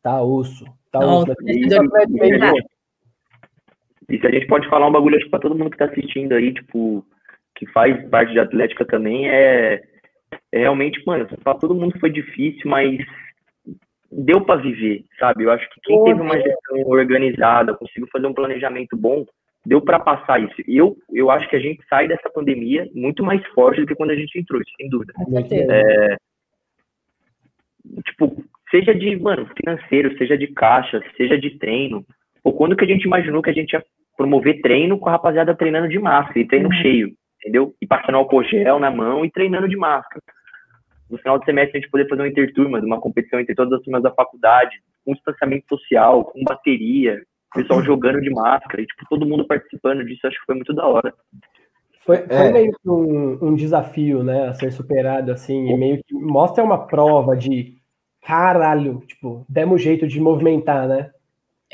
Tá 0.02 0.22
osso. 0.22 0.64
Tá 0.90 1.00
osso. 1.00 1.34
Né? 1.42 2.52
E 4.08 4.18
se 4.18 4.26
a 4.26 4.30
gente 4.30 4.46
pode 4.46 4.68
falar 4.68 4.86
um 4.86 4.92
bagulho 4.92 5.18
para 5.30 5.40
todo 5.40 5.56
mundo 5.56 5.70
que 5.70 5.76
está 5.76 5.86
assistindo 5.86 6.32
aí, 6.32 6.52
tipo, 6.52 7.04
que 7.54 7.66
faz 7.66 8.08
parte 8.08 8.32
de 8.32 8.38
Atlética 8.38 8.84
também, 8.84 9.28
é, 9.28 9.82
é 10.52 10.58
realmente, 10.58 11.02
mano, 11.06 11.26
para 11.42 11.58
todo 11.58 11.74
mundo 11.74 11.98
foi 11.98 12.10
difícil, 12.10 12.70
mas 12.70 12.98
deu 14.10 14.40
para 14.44 14.60
viver, 14.60 15.04
sabe? 15.18 15.44
Eu 15.44 15.50
acho 15.50 15.68
que 15.70 15.80
quem 15.82 16.04
teve 16.04 16.20
uma 16.20 16.36
gestão 16.36 16.78
organizada, 16.86 17.74
conseguiu 17.74 18.08
fazer 18.12 18.26
um 18.26 18.34
planejamento 18.34 18.96
bom, 18.96 19.24
deu 19.66 19.80
para 19.80 19.98
passar 19.98 20.40
isso. 20.40 20.54
Eu, 20.68 20.96
eu 21.12 21.30
acho 21.30 21.48
que 21.48 21.56
a 21.56 21.60
gente 21.60 21.84
sai 21.88 22.06
dessa 22.06 22.30
pandemia 22.30 22.88
muito 22.94 23.24
mais 23.24 23.44
forte 23.48 23.80
do 23.80 23.86
que 23.86 23.94
quando 23.94 24.10
a 24.10 24.16
gente 24.16 24.38
entrou, 24.38 24.60
sem 24.76 24.88
dúvida. 24.88 25.12
É, 25.70 26.16
tipo, 28.04 28.44
seja 28.70 28.94
de, 28.94 29.16
mano, 29.16 29.48
financeiro, 29.56 30.16
seja 30.16 30.36
de 30.36 30.48
caixa, 30.48 31.02
seja 31.16 31.38
de 31.38 31.58
treino, 31.58 32.04
ou 32.44 32.52
quando 32.52 32.76
que 32.76 32.84
a 32.84 32.86
gente 32.86 33.04
imaginou 33.04 33.42
que 33.42 33.50
a 33.50 33.54
gente 33.54 33.72
ia 33.72 33.82
promover 34.16 34.60
treino 34.60 34.98
com 34.98 35.08
a 35.08 35.12
rapaziada 35.12 35.56
treinando 35.56 35.88
de 35.88 35.98
máscara 35.98 36.38
e 36.38 36.46
treino 36.46 36.68
uhum. 36.68 36.74
cheio, 36.74 37.12
entendeu? 37.40 37.74
E 37.80 37.86
passando 37.86 38.16
álcool 38.16 38.44
gel 38.44 38.78
na 38.78 38.90
mão 38.90 39.24
e 39.24 39.30
treinando 39.30 39.68
de 39.68 39.76
máscara. 39.76 40.22
No 41.10 41.18
final 41.18 41.38
do 41.38 41.44
semestre 41.44 41.78
a 41.78 41.80
gente 41.80 41.90
poder 41.90 42.08
fazer 42.08 42.22
uma 42.22 42.28
interturma, 42.28 42.78
uma 42.80 43.00
competição 43.00 43.40
entre 43.40 43.54
todas 43.54 43.72
as 43.72 43.82
turmas 43.82 44.02
da 44.02 44.12
faculdade, 44.12 44.76
com 45.04 45.14
distanciamento 45.14 45.66
social, 45.68 46.24
com 46.24 46.44
bateria, 46.44 47.22
pessoal 47.54 47.82
jogando 47.82 48.20
de 48.20 48.30
máscara, 48.30 48.82
e 48.82 48.86
tipo, 48.86 49.04
todo 49.08 49.26
mundo 49.26 49.46
participando 49.46 50.04
disso, 50.04 50.26
acho 50.26 50.38
que 50.38 50.46
foi 50.46 50.56
muito 50.56 50.74
da 50.74 50.86
hora. 50.86 51.14
Foi, 52.00 52.18
foi 52.18 52.36
é. 52.36 52.52
meio 52.52 52.72
que 52.72 52.90
um, 52.90 53.38
um, 53.40 53.54
desafio, 53.54 54.22
né, 54.22 54.48
a 54.48 54.52
ser 54.52 54.70
superado, 54.72 55.32
assim, 55.32 55.70
e 55.70 55.76
meio 55.76 56.02
que 56.04 56.14
mostra 56.14 56.62
uma 56.62 56.86
prova 56.86 57.36
de 57.36 57.76
caralho, 58.22 59.02
tipo, 59.06 59.44
demos 59.48 59.82
jeito 59.82 60.06
de 60.06 60.20
movimentar, 60.20 60.88
né? 60.88 61.10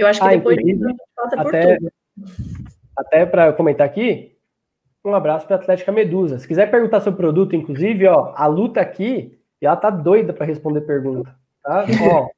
Eu 0.00 0.06
acho 0.06 0.20
que 0.20 0.26
ah, 0.26 0.30
depois 0.30 0.58
até, 1.36 1.78
até 2.96 3.26
para 3.26 3.52
comentar 3.52 3.86
aqui, 3.86 4.36
um 5.04 5.14
abraço 5.14 5.46
para 5.46 5.56
a 5.56 5.58
Atlética 5.58 5.92
Medusa. 5.92 6.38
Se 6.38 6.48
quiser 6.48 6.70
perguntar 6.70 7.00
sobre 7.00 7.14
o 7.14 7.22
produto, 7.22 7.56
inclusive, 7.56 8.06
ó, 8.06 8.32
a 8.36 8.46
luta 8.46 8.80
aqui, 8.80 9.38
ela 9.60 9.76
tá 9.76 9.90
doida 9.90 10.32
para 10.32 10.46
responder 10.46 10.82
pergunta, 10.82 11.34
tá? 11.62 11.84
ó, 12.12 12.28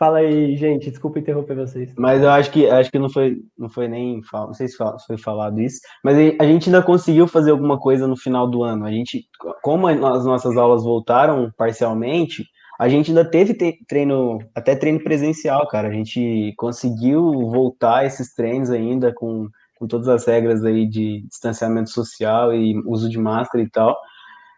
Fala 0.00 0.20
aí, 0.20 0.56
gente, 0.56 0.88
desculpa 0.88 1.18
interromper 1.18 1.54
vocês. 1.54 1.92
Mas 1.98 2.22
eu 2.22 2.30
acho 2.30 2.50
que 2.50 2.66
acho 2.66 2.90
que 2.90 2.98
não 2.98 3.10
foi, 3.10 3.36
não 3.58 3.68
foi 3.68 3.86
nem, 3.86 4.22
não 4.32 4.54
sei 4.54 4.66
se 4.66 4.74
foi 5.06 5.18
falado 5.18 5.60
isso, 5.60 5.78
mas 6.02 6.16
a 6.40 6.44
gente 6.46 6.70
ainda 6.70 6.82
conseguiu 6.82 7.28
fazer 7.28 7.50
alguma 7.50 7.78
coisa 7.78 8.06
no 8.06 8.16
final 8.16 8.48
do 8.48 8.62
ano. 8.62 8.86
A 8.86 8.90
gente, 8.90 9.26
como 9.62 9.86
as 9.86 10.24
nossas 10.24 10.56
aulas 10.56 10.82
voltaram 10.82 11.52
parcialmente, 11.54 12.46
a 12.80 12.88
gente 12.88 13.10
ainda 13.10 13.26
teve 13.26 13.54
treino, 13.86 14.38
até 14.54 14.74
treino 14.74 15.04
presencial, 15.04 15.68
cara. 15.68 15.88
A 15.88 15.92
gente 15.92 16.54
conseguiu 16.56 17.30
voltar 17.50 18.06
esses 18.06 18.34
treinos 18.34 18.70
ainda 18.70 19.12
com, 19.12 19.50
com 19.78 19.86
todas 19.86 20.08
as 20.08 20.24
regras 20.24 20.64
aí 20.64 20.86
de 20.86 21.20
distanciamento 21.28 21.90
social 21.90 22.54
e 22.54 22.80
uso 22.86 23.10
de 23.10 23.18
máscara 23.18 23.62
e 23.62 23.68
tal. 23.68 23.94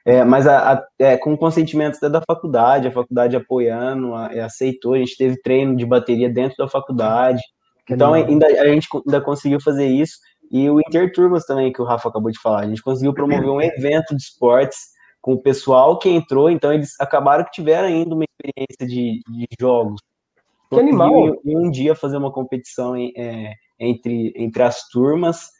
É, 0.05 0.23
mas 0.23 0.47
a, 0.47 0.75
a, 0.75 0.85
é, 1.01 1.17
com 1.17 1.37
consentimento 1.37 1.97
até 1.97 2.09
da 2.09 2.23
faculdade, 2.25 2.87
a 2.87 2.93
faculdade 2.93 3.35
apoiando, 3.35 4.15
a, 4.15 4.29
aceitou, 4.45 4.95
a 4.95 4.99
gente 4.99 5.17
teve 5.17 5.43
treino 5.43 5.75
de 5.75 5.85
bateria 5.85 6.31
dentro 6.31 6.57
da 6.59 6.69
faculdade. 6.69 7.43
Então 7.91 8.15
ainda, 8.15 8.47
a 8.47 8.69
gente 8.69 8.87
ainda 9.05 9.21
conseguiu 9.21 9.61
fazer 9.61 9.89
isso. 9.89 10.15
E 10.49 10.71
o 10.71 10.79
Interturmas 10.79 11.45
também, 11.45 11.73
que 11.73 11.83
o 11.83 11.85
Rafa 11.85 12.09
acabou 12.09 12.31
de 12.31 12.41
falar, 12.41 12.61
a 12.61 12.69
gente 12.69 12.85
conseguiu 12.85 13.13
promover 13.13 13.51
um 13.51 13.61
evento 13.61 14.15
de 14.15 14.23
esportes 14.23 14.92
com 15.23 15.35
o 15.35 15.41
pessoal 15.41 15.99
que 15.99 16.11
entrou, 16.11 16.51
então 16.51 16.73
eles 16.73 17.01
acabaram 17.01 17.45
que 17.45 17.53
tiveram 17.53 17.87
ainda 17.87 18.15
uma 18.15 18.25
experiência 18.25 18.87
de, 18.87 19.23
de 19.27 19.47
jogos. 19.59 20.01
Que 20.69 20.81
animal! 20.81 21.37
E 21.45 21.57
um 21.57 21.71
dia 21.71 21.95
fazer 21.95 22.17
uma 22.17 22.33
competição 22.33 22.97
em, 22.97 23.13
é, 23.17 23.53
entre, 23.79 24.33
entre 24.37 24.63
as 24.63 24.89
turmas 24.89 25.51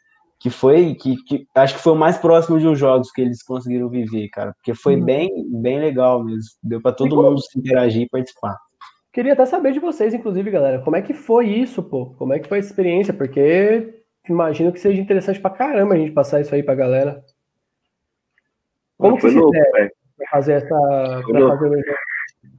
que 0.43 0.51
foi 0.51 0.97
que, 0.97 1.15
que, 1.23 1.47
acho 1.55 1.77
que 1.77 1.81
foi 1.81 1.93
o 1.93 1.97
mais 1.97 2.19
próximo 2.19 2.59
de 2.59 2.67
uns 2.67 2.77
jogos 2.77 3.13
que 3.13 3.21
eles 3.21 3.45
conseguiram 3.45 3.89
viver, 3.89 4.29
cara, 4.29 4.53
porque 4.55 4.75
foi 4.75 4.97
uhum. 4.97 5.05
bem 5.05 5.31
bem 5.49 5.79
legal 5.79 6.25
mesmo, 6.25 6.51
deu 6.61 6.83
para 6.83 6.91
todo 6.93 7.15
mundo 7.15 7.41
se 7.41 7.57
interagir 7.57 8.03
e 8.03 8.09
participar. 8.09 8.59
Queria 9.13 9.35
até 9.35 9.47
saber 9.47 9.73
de 9.73 9.79
vocês, 9.79 10.13
inclusive, 10.13 10.51
galera, 10.51 10.81
como 10.81 10.97
é 10.97 11.03
que 11.03 11.13
foi 11.13 11.47
isso, 11.47 11.81
pô? 11.81 12.07
Como 12.19 12.33
é 12.33 12.41
que 12.41 12.49
foi 12.49 12.57
a 12.57 12.61
experiência? 12.61 13.15
Porque 13.15 14.03
imagino 14.29 14.73
que 14.73 14.81
seja 14.81 15.01
interessante 15.01 15.39
pra 15.39 15.51
caramba 15.51 15.95
a 15.95 15.99
gente 15.99 16.13
passar 16.13 16.41
isso 16.41 16.53
aí 16.53 16.63
pra 16.63 16.75
galera. 16.75 17.23
Como 19.03 19.19
que 19.19 19.31
louco, 19.31 19.53
pra 19.53 20.29
fazer 20.31 20.53
essa 20.55 21.23
pra 21.27 21.59
fazer 21.59 21.85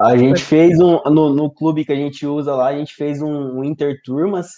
a 0.01 0.17
gente 0.17 0.43
fez 0.43 0.79
um 0.79 0.99
no, 1.05 1.33
no 1.33 1.53
clube 1.53 1.85
que 1.85 1.91
a 1.91 1.95
gente 1.95 2.25
usa 2.25 2.55
lá, 2.55 2.67
a 2.67 2.77
gente 2.77 2.93
fez 2.93 3.21
um, 3.21 3.59
um 3.59 3.63
interturmas 3.63 4.49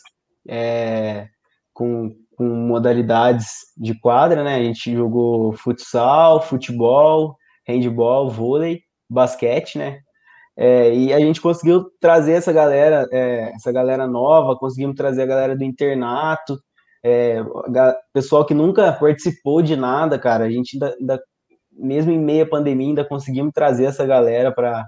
é, 0.47 1.27
com 1.73 2.15
com 2.37 2.43
modalidades 2.43 3.47
de 3.77 3.97
quadra, 3.99 4.43
né? 4.43 4.55
A 4.55 4.63
gente 4.63 4.93
jogou 4.93 5.53
futsal, 5.53 6.41
futebol, 6.41 7.37
handball, 7.67 8.29
vôlei, 8.29 8.81
basquete, 9.09 9.77
né? 9.77 9.99
É, 10.57 10.93
e 10.93 11.13
a 11.13 11.19
gente 11.19 11.41
conseguiu 11.41 11.85
trazer 11.99 12.33
essa 12.33 12.51
galera, 12.51 13.07
é, 13.11 13.51
essa 13.55 13.71
galera 13.71 14.07
nova, 14.07 14.57
conseguimos 14.57 14.95
trazer 14.95 15.23
a 15.23 15.25
galera 15.25 15.55
do 15.55 15.63
internato, 15.63 16.57
é, 17.03 17.41
pessoal 18.13 18.45
que 18.45 18.53
nunca 18.53 18.91
participou 18.93 19.61
de 19.61 19.75
nada, 19.75 20.17
cara. 20.17 20.45
A 20.45 20.49
gente 20.49 20.75
ainda, 20.75 20.95
ainda 20.99 21.21
mesmo 21.77 22.11
em 22.11 22.19
meia 22.19 22.47
pandemia, 22.47 22.87
ainda 22.87 23.05
conseguimos 23.05 23.53
trazer 23.53 23.85
essa 23.85 24.05
galera 24.05 24.51
para 24.51 24.85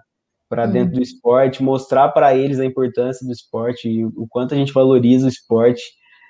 para 0.49 0.65
hum. 0.65 0.71
dentro 0.71 0.95
do 0.95 1.01
esporte, 1.01 1.61
mostrar 1.61 2.09
para 2.09 2.33
eles 2.33 2.57
a 2.59 2.65
importância 2.65 3.25
do 3.25 3.33
esporte 3.33 3.89
e 3.89 4.05
o 4.05 4.25
quanto 4.29 4.53
a 4.53 4.57
gente 4.57 4.71
valoriza 4.71 5.25
o 5.25 5.29
esporte. 5.29 5.83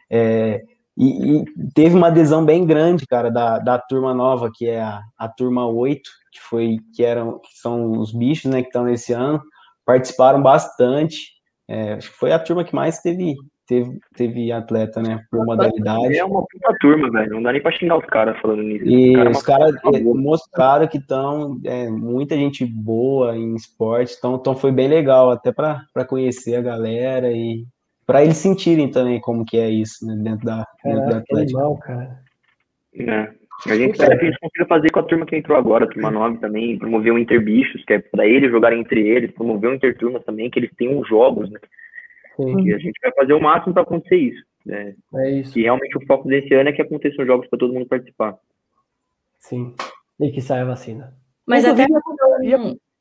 É, 0.09 0.63
e, 0.97 1.37
e, 1.37 1.45
teve 1.75 1.95
uma 1.95 2.07
adesão 2.07 2.43
bem 2.43 2.65
grande, 2.65 3.05
cara, 3.05 3.29
da, 3.29 3.59
da 3.59 3.77
turma 3.77 4.13
nova, 4.15 4.49
que 4.51 4.67
é 4.67 4.81
a, 4.81 5.01
a 5.17 5.29
turma 5.29 5.67
8, 5.67 6.01
que 6.31 6.39
foi 6.39 6.79
que 6.95 7.03
eram 7.03 7.39
que 7.39 7.49
são 7.61 7.91
os 7.99 8.11
bichos, 8.11 8.49
né, 8.49 8.61
que 8.61 8.69
estão 8.69 8.85
nesse 8.85 9.13
ano, 9.13 9.39
participaram 9.85 10.41
bastante. 10.41 11.33
É, 11.67 11.93
acho 11.93 12.11
que 12.11 12.17
foi 12.17 12.31
a 12.31 12.39
turma 12.39 12.63
que 12.63 12.73
mais 12.73 12.99
teve 12.99 13.35
teve, 13.67 13.99
teve 14.15 14.51
atleta, 14.51 15.01
né, 15.01 15.23
por 15.29 15.45
modalidade. 15.45 16.17
É 16.17 16.23
uma 16.23 16.41
puta 16.41 16.75
turma, 16.79 17.11
velho. 17.11 17.31
Não 17.31 17.43
dá 17.43 17.51
nem 17.51 17.61
pra 17.61 17.71
xingar 17.71 17.97
os 17.97 18.05
caras 18.05 18.39
falando 18.39 18.63
nisso. 18.63 18.85
E 18.85 19.17
os 19.17 19.43
caras 19.43 19.75
cara 19.75 19.99
mostraram 20.15 20.87
que 20.87 20.97
estão 20.97 21.59
é, 21.63 21.89
muita 21.89 22.35
gente 22.35 22.65
boa 22.65 23.35
em 23.35 23.55
esporte, 23.55 24.15
então, 24.17 24.35
então 24.35 24.55
foi 24.55 24.71
bem 24.71 24.87
legal, 24.87 25.29
até 25.29 25.51
para 25.51 26.05
conhecer 26.07 26.55
a 26.55 26.61
galera 26.61 27.31
e 27.31 27.65
para 28.05 28.23
eles 28.23 28.37
sentirem 28.37 28.89
também 28.89 29.19
como 29.19 29.45
que 29.45 29.57
é 29.57 29.69
isso 29.69 30.05
né, 30.07 30.15
dentro 30.17 30.45
da, 30.45 30.65
Caraca, 30.81 30.99
dentro 30.99 31.09
da 31.09 31.17
Atlético. 31.17 31.59
Animal, 31.59 31.77
cara. 31.79 32.19
É. 32.99 33.37
A 33.65 33.75
gente 33.75 33.93
espera 33.93 34.17
que 34.17 34.25
a 34.25 34.29
gente 34.29 34.39
consiga 34.39 34.65
fazer 34.67 34.91
com 34.91 34.99
a 34.99 35.03
turma 35.03 35.25
que 35.25 35.35
entrou 35.35 35.57
agora, 35.57 35.85
a 35.85 35.87
turma 35.87 36.11
9 36.11 36.37
também, 36.37 36.77
promover 36.77 37.11
o 37.11 37.17
Interbichos, 37.17 37.83
que 37.85 37.93
é 37.93 37.99
para 37.99 38.25
eles 38.25 38.51
jogarem 38.51 38.79
entre 38.79 39.01
eles, 39.01 39.31
promover 39.31 39.71
o 39.71 39.73
Interturma 39.73 40.19
também, 40.19 40.49
que 40.49 40.59
eles 40.59 40.69
tenham 40.77 41.03
jogos, 41.03 41.49
né? 41.49 41.59
Sim. 42.37 42.61
E 42.67 42.73
a 42.73 42.77
gente 42.77 42.99
vai 43.01 43.11
fazer 43.13 43.33
o 43.33 43.41
máximo 43.41 43.73
para 43.73 43.83
acontecer 43.83 44.17
isso. 44.17 44.43
Né? 44.65 44.95
É 45.15 45.31
isso. 45.31 45.57
E 45.57 45.63
realmente 45.63 45.97
o 45.97 46.05
foco 46.05 46.27
desse 46.27 46.53
ano 46.53 46.69
é 46.69 46.73
que 46.73 46.81
aconteçam 46.81 47.25
jogos 47.25 47.47
para 47.47 47.59
todo 47.59 47.73
mundo 47.73 47.87
participar. 47.87 48.37
Sim. 49.39 49.73
E 50.19 50.31
que 50.31 50.41
saia 50.41 50.63
a 50.63 50.65
vacina. 50.65 51.13
Mas 51.45 51.65
até. 51.65 51.85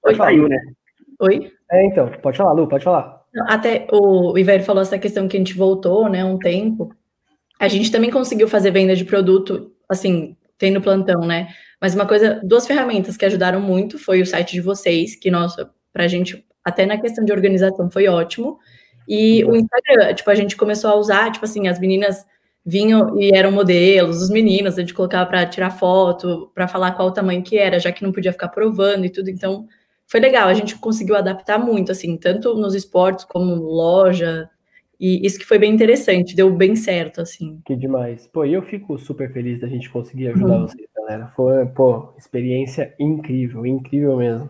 Oi, 0.04 0.14
saiu, 0.14 0.48
né? 0.48 0.58
Oi? 1.20 1.50
É, 1.70 1.86
então, 1.86 2.10
pode 2.22 2.36
falar, 2.36 2.52
Lu, 2.52 2.68
pode 2.68 2.84
falar. 2.84 3.22
Até 3.48 3.86
o 3.92 4.36
Iver 4.38 4.62
falou 4.62 4.82
essa 4.82 4.98
questão 4.98 5.26
que 5.28 5.36
a 5.36 5.40
gente 5.40 5.56
voltou, 5.56 6.08
né, 6.08 6.24
um 6.24 6.38
tempo. 6.38 6.94
A 7.58 7.68
gente 7.68 7.90
também 7.90 8.10
conseguiu 8.10 8.48
fazer 8.48 8.70
venda 8.70 8.94
de 8.94 9.04
produto, 9.04 9.72
assim, 9.88 10.36
tendo 10.58 10.80
plantão, 10.80 11.20
né? 11.22 11.48
Mas 11.80 11.94
uma 11.94 12.06
coisa, 12.06 12.40
duas 12.44 12.66
ferramentas 12.66 13.16
que 13.16 13.24
ajudaram 13.24 13.60
muito 13.60 13.98
foi 13.98 14.20
o 14.20 14.26
site 14.26 14.52
de 14.52 14.60
vocês, 14.60 15.16
que, 15.16 15.30
nossa, 15.30 15.70
pra 15.92 16.06
gente, 16.06 16.46
até 16.64 16.86
na 16.86 16.98
questão 16.98 17.24
de 17.24 17.32
organização, 17.32 17.90
foi 17.90 18.06
ótimo. 18.08 18.58
E 19.08 19.44
o 19.44 19.54
Instagram, 19.54 20.14
tipo, 20.14 20.30
a 20.30 20.34
gente 20.34 20.56
começou 20.56 20.90
a 20.90 20.96
usar, 20.96 21.30
tipo 21.30 21.44
assim, 21.44 21.68
as 21.68 21.78
meninas 21.78 22.26
vinham 22.64 23.20
e 23.20 23.30
eram 23.32 23.52
modelos, 23.52 24.20
os 24.20 24.30
meninos, 24.30 24.76
a 24.76 24.80
gente 24.80 24.92
colocava 24.92 25.24
para 25.26 25.46
tirar 25.46 25.70
foto, 25.70 26.50
para 26.54 26.66
falar 26.66 26.92
qual 26.92 27.08
o 27.08 27.12
tamanho 27.12 27.42
que 27.42 27.56
era, 27.56 27.78
já 27.78 27.92
que 27.92 28.02
não 28.02 28.10
podia 28.12 28.32
ficar 28.32 28.48
provando 28.48 29.04
e 29.04 29.10
tudo. 29.10 29.30
Então, 29.30 29.66
foi 30.06 30.18
legal, 30.20 30.48
a 30.48 30.54
gente 30.54 30.76
conseguiu 30.76 31.16
adaptar 31.16 31.58
muito, 31.58 31.92
assim, 31.92 32.16
tanto 32.16 32.54
nos 32.54 32.74
esportes 32.74 33.24
como 33.24 33.54
loja, 33.54 34.50
e 34.98 35.24
isso 35.26 35.38
que 35.38 35.44
foi 35.44 35.58
bem 35.58 35.72
interessante, 35.72 36.34
deu 36.34 36.50
bem 36.50 36.74
certo, 36.74 37.20
assim. 37.20 37.60
Que 37.64 37.76
demais. 37.76 38.26
Pô, 38.26 38.44
e 38.44 38.54
eu 38.54 38.62
fico 38.62 38.98
super 38.98 39.30
feliz 39.32 39.60
da 39.60 39.68
gente 39.68 39.90
conseguir 39.90 40.28
ajudar 40.28 40.54
uhum. 40.54 40.66
vocês, 40.66 40.88
galera. 40.96 41.26
Foi, 41.28 41.66
pô, 41.66 42.14
experiência 42.16 42.94
incrível, 42.98 43.66
incrível 43.66 44.16
mesmo. 44.16 44.48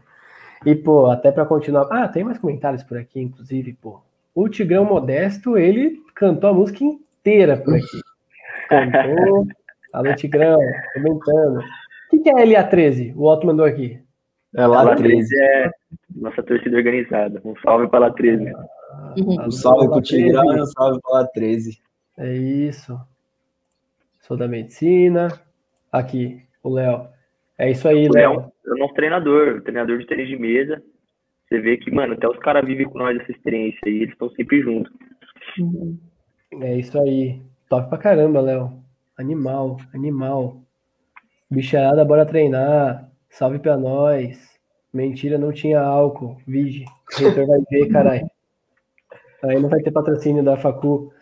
E, 0.65 0.75
pô, 0.75 1.07
até 1.07 1.33
para 1.33 1.45
continuar. 1.45 1.89
Ah, 1.91 2.09
tem 2.09 2.23
mais 2.23 2.39
comentários 2.39 2.85
por 2.85 2.97
aqui, 2.97 3.21
inclusive, 3.21 3.73
pô. 3.75 4.01
O 4.37 4.51
Tigrão 4.51 4.85
Modesto, 4.85 5.57
ele 5.57 6.03
cantou 6.15 6.51
a 6.51 6.53
música 6.53 6.85
inteira 6.85 7.57
por 7.57 7.75
aqui. 7.75 8.01
Cantou. 8.69 9.47
Alô, 9.95 10.15
Tigrão, 10.15 10.59
comentando. 10.93 11.65
O 12.13 12.23
que 12.23 12.29
é 12.29 12.35
LA13? 12.35 13.17
O 13.17 13.25
Otto 13.25 13.47
mandou 13.47 13.65
aqui. 13.65 13.99
É 14.55 14.67
lá 14.67 14.95
13 14.95 15.35
é 15.43 15.71
nossa 16.15 16.43
torcida 16.43 16.77
organizada. 16.77 17.41
Um 17.47 17.57
salve 17.63 17.89
para 17.89 18.01
lá 18.01 18.11
13. 18.11 18.53
Um 19.17 19.51
salve 19.51 19.89
para 19.89 19.97
o 19.97 20.03
Tigrão 20.03 20.55
e 20.55 20.61
um 20.61 20.67
salve 20.67 21.01
para 21.01 21.21
lá 21.21 21.27
13. 21.29 21.81
É 22.19 22.35
isso. 22.35 23.01
Sou 24.21 24.37
da 24.37 24.47
medicina. 24.47 25.29
Aqui, 25.91 26.43
o 26.63 26.75
Léo. 26.75 27.09
É 27.57 27.71
isso 27.71 27.89
aí, 27.89 28.07
Léo. 28.07 28.53
É 28.67 28.71
o 28.71 28.77
nosso 28.77 28.93
treinador, 28.93 29.63
treinador 29.63 29.97
de 29.97 30.07
tênis 30.07 30.29
de 30.29 30.37
mesa. 30.37 30.83
Você 31.49 31.61
vê 31.61 31.77
que, 31.77 31.91
mano, 31.91 32.15
até 32.15 32.29
os 32.29 32.39
caras 32.39 32.67
vivem 32.67 32.89
com 32.89 32.99
nós 32.99 33.19
essa 33.21 33.31
experiência 33.31 33.79
aí, 33.87 34.03
eles 34.03 34.13
estão 34.13 34.29
sempre 34.31 34.61
juntos. 34.61 34.93
É 36.61 36.77
isso 36.77 36.99
aí. 37.01 37.41
Top 37.69 37.89
pra 37.89 37.99
caramba, 37.99 38.41
Léo. 38.41 38.83
Animal, 39.17 39.77
animal. 39.95 40.61
Bicharada, 41.51 42.05
bora 42.05 42.27
treinar. 42.27 43.11
Salve 43.31 43.59
pra 43.59 43.77
nós. 43.77 44.59
Mentira, 44.93 45.39
não 45.39 45.53
tinha 45.53 45.81
álcool. 45.81 46.37
Vige. 46.47 46.85
O 47.15 47.25
reitor 47.25 47.47
vai 47.47 47.61
ver, 47.71 47.89
caralho. 47.93 48.31
Aí 49.45 49.61
não 49.61 49.69
vai 49.69 49.81
ter 49.81 49.93
patrocínio 49.93 50.43
da 50.43 50.57
Facu. 50.57 51.13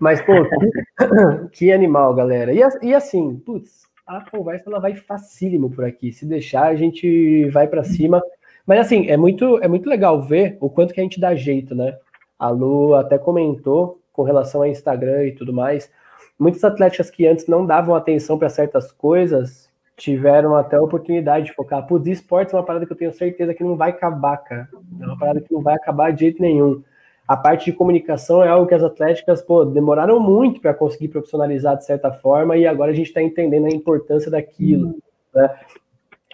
Mas, 0.00 0.20
pô, 0.22 0.32
que, 0.32 1.48
que 1.52 1.72
animal, 1.72 2.14
galera. 2.14 2.52
E, 2.52 2.60
e, 2.82 2.94
assim, 2.94 3.36
putz, 3.36 3.82
a 4.06 4.28
conversa 4.28 4.68
ela 4.68 4.80
vai 4.80 4.96
facílimo 4.96 5.70
por 5.70 5.84
aqui. 5.84 6.10
Se 6.12 6.26
deixar, 6.26 6.68
a 6.68 6.74
gente 6.74 7.48
vai 7.50 7.68
para 7.68 7.84
cima. 7.84 8.20
Mas 8.66 8.80
assim, 8.80 9.08
é 9.08 9.16
muito, 9.16 9.58
é 9.62 9.68
muito 9.68 9.88
legal 9.88 10.22
ver 10.22 10.56
o 10.60 10.68
quanto 10.70 10.94
que 10.94 11.00
a 11.00 11.02
gente 11.02 11.20
dá 11.20 11.34
jeito, 11.34 11.74
né? 11.74 11.96
A 12.38 12.48
Lu 12.48 12.94
até 12.94 13.18
comentou 13.18 14.00
com 14.12 14.22
relação 14.22 14.62
a 14.62 14.68
Instagram 14.68 15.26
e 15.26 15.32
tudo 15.32 15.52
mais. 15.52 15.90
Muitas 16.38 16.64
atletas 16.64 17.10
que 17.10 17.26
antes 17.26 17.46
não 17.46 17.66
davam 17.66 17.94
atenção 17.94 18.38
para 18.38 18.48
certas 18.48 18.90
coisas 18.92 19.70
tiveram 19.96 20.56
até 20.56 20.76
a 20.76 20.82
oportunidade 20.82 21.46
de 21.46 21.52
focar. 21.52 21.86
Putz, 21.86 22.06
esportes 22.06 22.54
é 22.54 22.56
uma 22.56 22.64
parada 22.64 22.86
que 22.86 22.92
eu 22.92 22.96
tenho 22.96 23.12
certeza 23.12 23.52
que 23.52 23.62
não 23.62 23.76
vai 23.76 23.90
acabar, 23.90 24.38
cara. 24.38 24.68
É 24.98 25.04
uma 25.04 25.18
parada 25.18 25.40
que 25.42 25.52
não 25.52 25.60
vai 25.60 25.74
acabar 25.74 26.10
de 26.12 26.20
jeito 26.20 26.40
nenhum. 26.40 26.82
A 27.28 27.36
parte 27.36 27.66
de 27.66 27.76
comunicação 27.76 28.42
é 28.42 28.48
algo 28.48 28.66
que 28.66 28.74
as 28.74 28.82
atléticas 28.82 29.42
pô, 29.42 29.64
demoraram 29.64 30.18
muito 30.18 30.60
para 30.60 30.74
conseguir 30.74 31.08
profissionalizar 31.08 31.76
de 31.76 31.84
certa 31.84 32.10
forma 32.10 32.56
e 32.56 32.66
agora 32.66 32.90
a 32.90 32.94
gente 32.94 33.08
está 33.08 33.22
entendendo 33.22 33.66
a 33.66 33.70
importância 33.70 34.30
daquilo. 34.30 34.96
Né? 35.34 35.50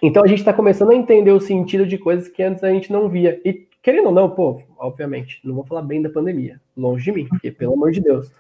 Então 0.03 0.23
a 0.23 0.27
gente 0.27 0.39
está 0.39 0.53
começando 0.53 0.91
a 0.91 0.95
entender 0.95 1.31
o 1.31 1.41
sentido 1.41 1.87
de 1.87 1.97
coisas 1.97 2.29
que 2.29 2.43
antes 2.43 2.63
a 2.63 2.71
gente 2.71 2.93
não 2.93 3.09
via. 3.09 3.41
E 3.45 3.67
querendo 3.83 4.07
ou 4.07 4.13
não, 4.13 4.29
pô, 4.29 4.61
obviamente, 4.79 5.41
não 5.45 5.55
vou 5.55 5.65
falar 5.65 5.83
bem 5.83 6.03
da 6.03 6.11
pandemia, 6.11 6.61
longe 6.77 7.05
de 7.05 7.13
mim, 7.13 7.27
porque 7.27 7.51
pelo 7.51 7.75
amor 7.75 7.93
de 7.93 8.01
Deus. 8.01 8.31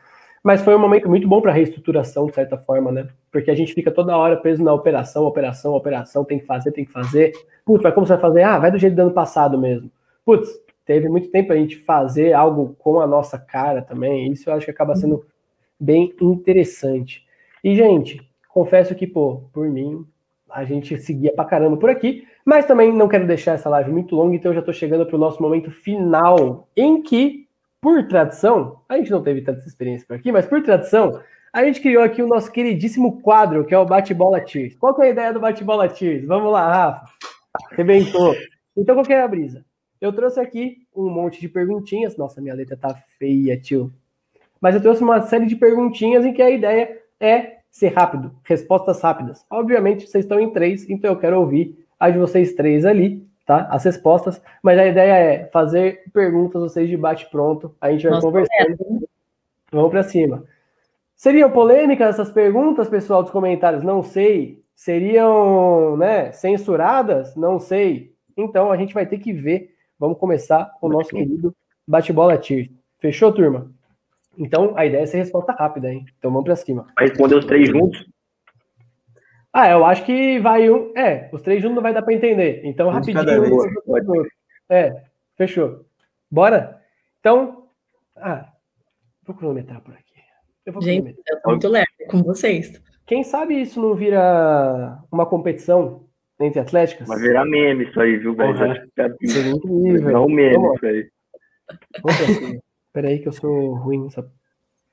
Mas 0.42 0.62
foi 0.62 0.76
um 0.76 0.78
momento 0.78 1.08
muito 1.08 1.26
bom 1.26 1.40
para 1.40 1.52
reestruturação, 1.52 2.26
de 2.26 2.34
certa 2.34 2.56
forma, 2.56 2.92
né? 2.92 3.08
Porque 3.32 3.50
a 3.50 3.54
gente 3.54 3.74
fica 3.74 3.90
toda 3.90 4.16
hora 4.16 4.36
preso 4.36 4.62
na 4.62 4.72
operação, 4.72 5.24
operação, 5.24 5.74
operação, 5.74 6.24
tem 6.24 6.38
que 6.38 6.46
fazer, 6.46 6.70
tem 6.70 6.84
que 6.84 6.92
fazer. 6.92 7.32
Putz, 7.64 7.82
mas 7.82 7.92
como 7.92 8.06
você 8.06 8.12
vai 8.12 8.20
fazer? 8.20 8.42
Ah, 8.42 8.58
vai 8.58 8.70
do 8.70 8.78
jeito 8.78 8.94
do 8.94 9.02
ano 9.02 9.10
passado 9.10 9.58
mesmo. 9.58 9.90
Putz, 10.24 10.48
teve 10.84 11.08
muito 11.08 11.30
tempo 11.30 11.52
a 11.52 11.56
gente 11.56 11.76
fazer 11.76 12.32
algo 12.32 12.76
com 12.78 13.00
a 13.00 13.06
nossa 13.08 13.38
cara 13.38 13.82
também. 13.82 14.30
Isso 14.30 14.48
eu 14.48 14.54
acho 14.54 14.66
que 14.66 14.70
acaba 14.70 14.94
sendo 14.94 15.26
bem 15.80 16.14
interessante. 16.20 17.24
E, 17.64 17.74
gente, 17.74 18.20
confesso 18.48 18.94
que, 18.94 19.06
pô, 19.06 19.42
por 19.52 19.68
mim, 19.68 20.06
a 20.56 20.64
gente 20.64 20.98
seguia 20.98 21.34
pra 21.34 21.44
caramba 21.44 21.76
por 21.76 21.90
aqui, 21.90 22.26
mas 22.42 22.64
também 22.64 22.90
não 22.90 23.08
quero 23.08 23.26
deixar 23.26 23.52
essa 23.52 23.68
live 23.68 23.92
muito 23.92 24.16
longa, 24.16 24.34
então 24.34 24.50
eu 24.50 24.56
já 24.56 24.62
tô 24.62 24.72
chegando 24.72 25.04
pro 25.04 25.18
nosso 25.18 25.42
momento 25.42 25.70
final, 25.70 26.66
em 26.74 27.02
que 27.02 27.46
por 27.78 28.08
tradição, 28.08 28.80
a 28.88 28.96
gente 28.96 29.10
não 29.10 29.22
teve 29.22 29.42
tanta 29.42 29.60
experiência 29.66 30.06
por 30.06 30.16
aqui, 30.16 30.32
mas 30.32 30.46
por 30.46 30.62
tradição, 30.62 31.20
a 31.52 31.62
gente 31.62 31.78
criou 31.80 32.02
aqui 32.02 32.22
o 32.22 32.26
nosso 32.26 32.50
queridíssimo 32.50 33.20
quadro, 33.20 33.66
que 33.66 33.74
é 33.74 33.78
o 33.78 33.84
Bate-Bola 33.84 34.46
Cheers. 34.46 34.76
Qual 34.76 34.94
que 34.94 35.02
é 35.02 35.04
a 35.04 35.10
ideia 35.10 35.32
do 35.32 35.40
Bate-Bola 35.40 35.94
Cheers? 35.94 36.24
Vamos 36.24 36.50
lá, 36.50 36.72
Rafa. 36.72 37.06
Rebentou. 37.72 38.34
Então, 38.74 38.94
qual 38.96 39.04
que 39.04 39.12
é 39.12 39.22
a 39.22 39.28
brisa? 39.28 39.62
Eu 40.00 40.10
trouxe 40.10 40.40
aqui 40.40 40.78
um 40.94 41.10
monte 41.10 41.38
de 41.38 41.50
perguntinhas. 41.50 42.16
Nossa, 42.16 42.40
minha 42.40 42.54
letra 42.54 42.78
tá 42.78 42.94
feia, 43.18 43.60
tio. 43.60 43.92
Mas 44.58 44.74
eu 44.74 44.80
trouxe 44.80 45.02
uma 45.02 45.20
série 45.20 45.46
de 45.46 45.54
perguntinhas 45.54 46.24
em 46.24 46.32
que 46.32 46.42
a 46.42 46.50
ideia 46.50 46.98
é 47.20 47.58
ser 47.76 47.88
rápido, 47.88 48.32
respostas 48.44 49.00
rápidas. 49.00 49.44
Obviamente, 49.50 50.06
vocês 50.06 50.24
estão 50.24 50.40
em 50.40 50.50
três, 50.50 50.88
então 50.88 51.10
eu 51.10 51.18
quero 51.18 51.38
ouvir 51.38 51.76
a 51.98 52.10
de 52.10 52.18
vocês 52.18 52.54
três 52.54 52.84
ali 52.84 53.26
tá? 53.46 53.68
As 53.70 53.84
respostas, 53.84 54.42
mas 54.60 54.78
a 54.78 54.86
ideia 54.86 55.12
é 55.12 55.44
fazer 55.46 56.02
perguntas, 56.12 56.60
vocês 56.60 56.90
de 56.90 56.96
bate 56.96 57.30
pronto, 57.30 57.74
a 57.80 57.92
gente 57.92 58.02
vai 58.02 58.12
Nossa, 58.12 58.26
conversando. 58.26 58.72
É. 58.72 59.06
Vamos 59.70 59.90
para 59.90 60.02
cima. 60.02 60.44
Seriam 61.14 61.50
polêmicas 61.50 62.10
essas 62.10 62.30
perguntas, 62.30 62.88
pessoal, 62.88 63.22
dos 63.22 63.30
comentários? 63.30 63.82
Não 63.82 64.02
sei. 64.02 64.62
Seriam, 64.74 65.96
né, 65.96 66.32
censuradas? 66.32 67.34
Não 67.36 67.58
sei. 67.58 68.12
Então 68.36 68.70
a 68.70 68.76
gente 68.76 68.92
vai 68.92 69.06
ter 69.06 69.18
que 69.18 69.32
ver. 69.32 69.74
Vamos 69.98 70.18
começar 70.18 70.76
o 70.82 70.88
nosso 70.88 71.10
querido 71.10 71.54
bate-bola 71.86 72.36
tier. 72.36 72.68
Fechou, 72.98 73.32
turma? 73.32 73.70
Então 74.38 74.74
a 74.76 74.84
ideia 74.86 75.02
é 75.02 75.06
ser 75.06 75.18
resposta 75.18 75.52
rápida, 75.52 75.92
hein? 75.92 76.04
Então 76.18 76.30
vamos 76.30 76.44
para 76.44 76.56
cima. 76.56 76.86
Vai 76.96 77.08
responder 77.08 77.36
os 77.36 77.44
três 77.44 77.68
juntos? 77.68 78.06
Ah, 79.52 79.70
eu 79.70 79.86
acho 79.86 80.04
que 80.04 80.38
vai 80.38 80.68
um. 80.68 80.92
É, 80.94 81.30
os 81.32 81.40
três 81.40 81.62
juntos 81.62 81.76
não 81.76 81.82
vai 81.82 81.94
dar 81.94 82.02
para 82.02 82.12
entender. 82.12 82.60
Então, 82.62 82.90
rapidinho. 82.90 83.24
É, 84.68 85.02
fechou. 85.34 85.86
Bora? 86.30 86.82
Então. 87.20 87.68
Ah, 88.14 88.52
vou 89.24 89.34
cronometrar 89.34 89.80
por 89.80 89.94
aqui. 89.94 90.04
Eu 90.66 90.74
vou 90.74 90.82
Gente, 90.82 91.16
eu 91.26 91.40
tô 91.40 91.50
muito 91.50 91.68
leve 91.68 91.86
com 92.10 92.22
vocês. 92.22 92.82
Quem 93.06 93.24
sabe 93.24 93.58
isso 93.58 93.80
não 93.80 93.94
vira 93.94 94.98
uma 95.10 95.24
competição 95.24 96.04
entre 96.38 96.60
atléticas? 96.60 97.08
Vai 97.08 97.18
virar 97.18 97.46
meme 97.46 97.84
isso 97.84 97.98
aí, 97.98 98.16
viu, 98.18 98.34
velho? 98.34 98.58
Uhum. 98.58 99.06
Incrível. 99.22 100.12
Não 100.12 100.26
meme 100.28 100.74
isso 100.74 100.86
aí. 100.86 101.08
Vamos 102.02 102.60
Peraí 102.96 103.18
que 103.18 103.28
eu 103.28 103.32
sou 103.32 103.74
ruim 103.74 104.04
nessa. 104.04 104.26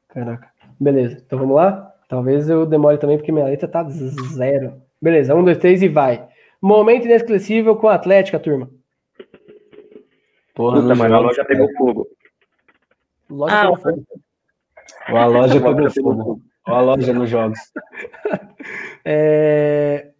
Caraca. 0.10 0.52
Beleza, 0.78 1.24
então 1.26 1.40
vamos 1.40 1.56
lá? 1.56 1.96
Talvez 2.10 2.50
eu 2.50 2.66
demore 2.66 2.98
também, 2.98 3.16
porque 3.16 3.32
minha 3.32 3.46
letra 3.46 3.66
tá 3.66 3.82
zero. 3.88 4.82
Beleza, 5.02 5.34
um, 5.34 5.42
dois, 5.42 5.58
três 5.58 5.82
e 5.82 5.88
vai. 5.88 6.28
Momento 6.62 7.06
inesquecível 7.06 7.78
com 7.78 7.88
a 7.88 7.94
Atlética, 7.94 8.38
turma. 8.38 8.70
Porra, 10.54 10.82
Puta, 10.82 10.96
mas 10.96 11.14
a 11.14 11.18
loja 11.18 11.46
pegou 11.46 11.74
fogo. 11.78 12.08
Loja 13.30 13.56
ah, 13.56 13.62
pegou 13.62 13.78
fogo. 13.78 14.06
A 15.08 15.26
loja 15.26 15.62
pegou 15.62 15.90
fogo. 15.90 16.42
A 16.66 16.82
loja 16.82 17.14
nos 17.14 17.30
jogos. 17.30 17.60
é... 19.06 20.12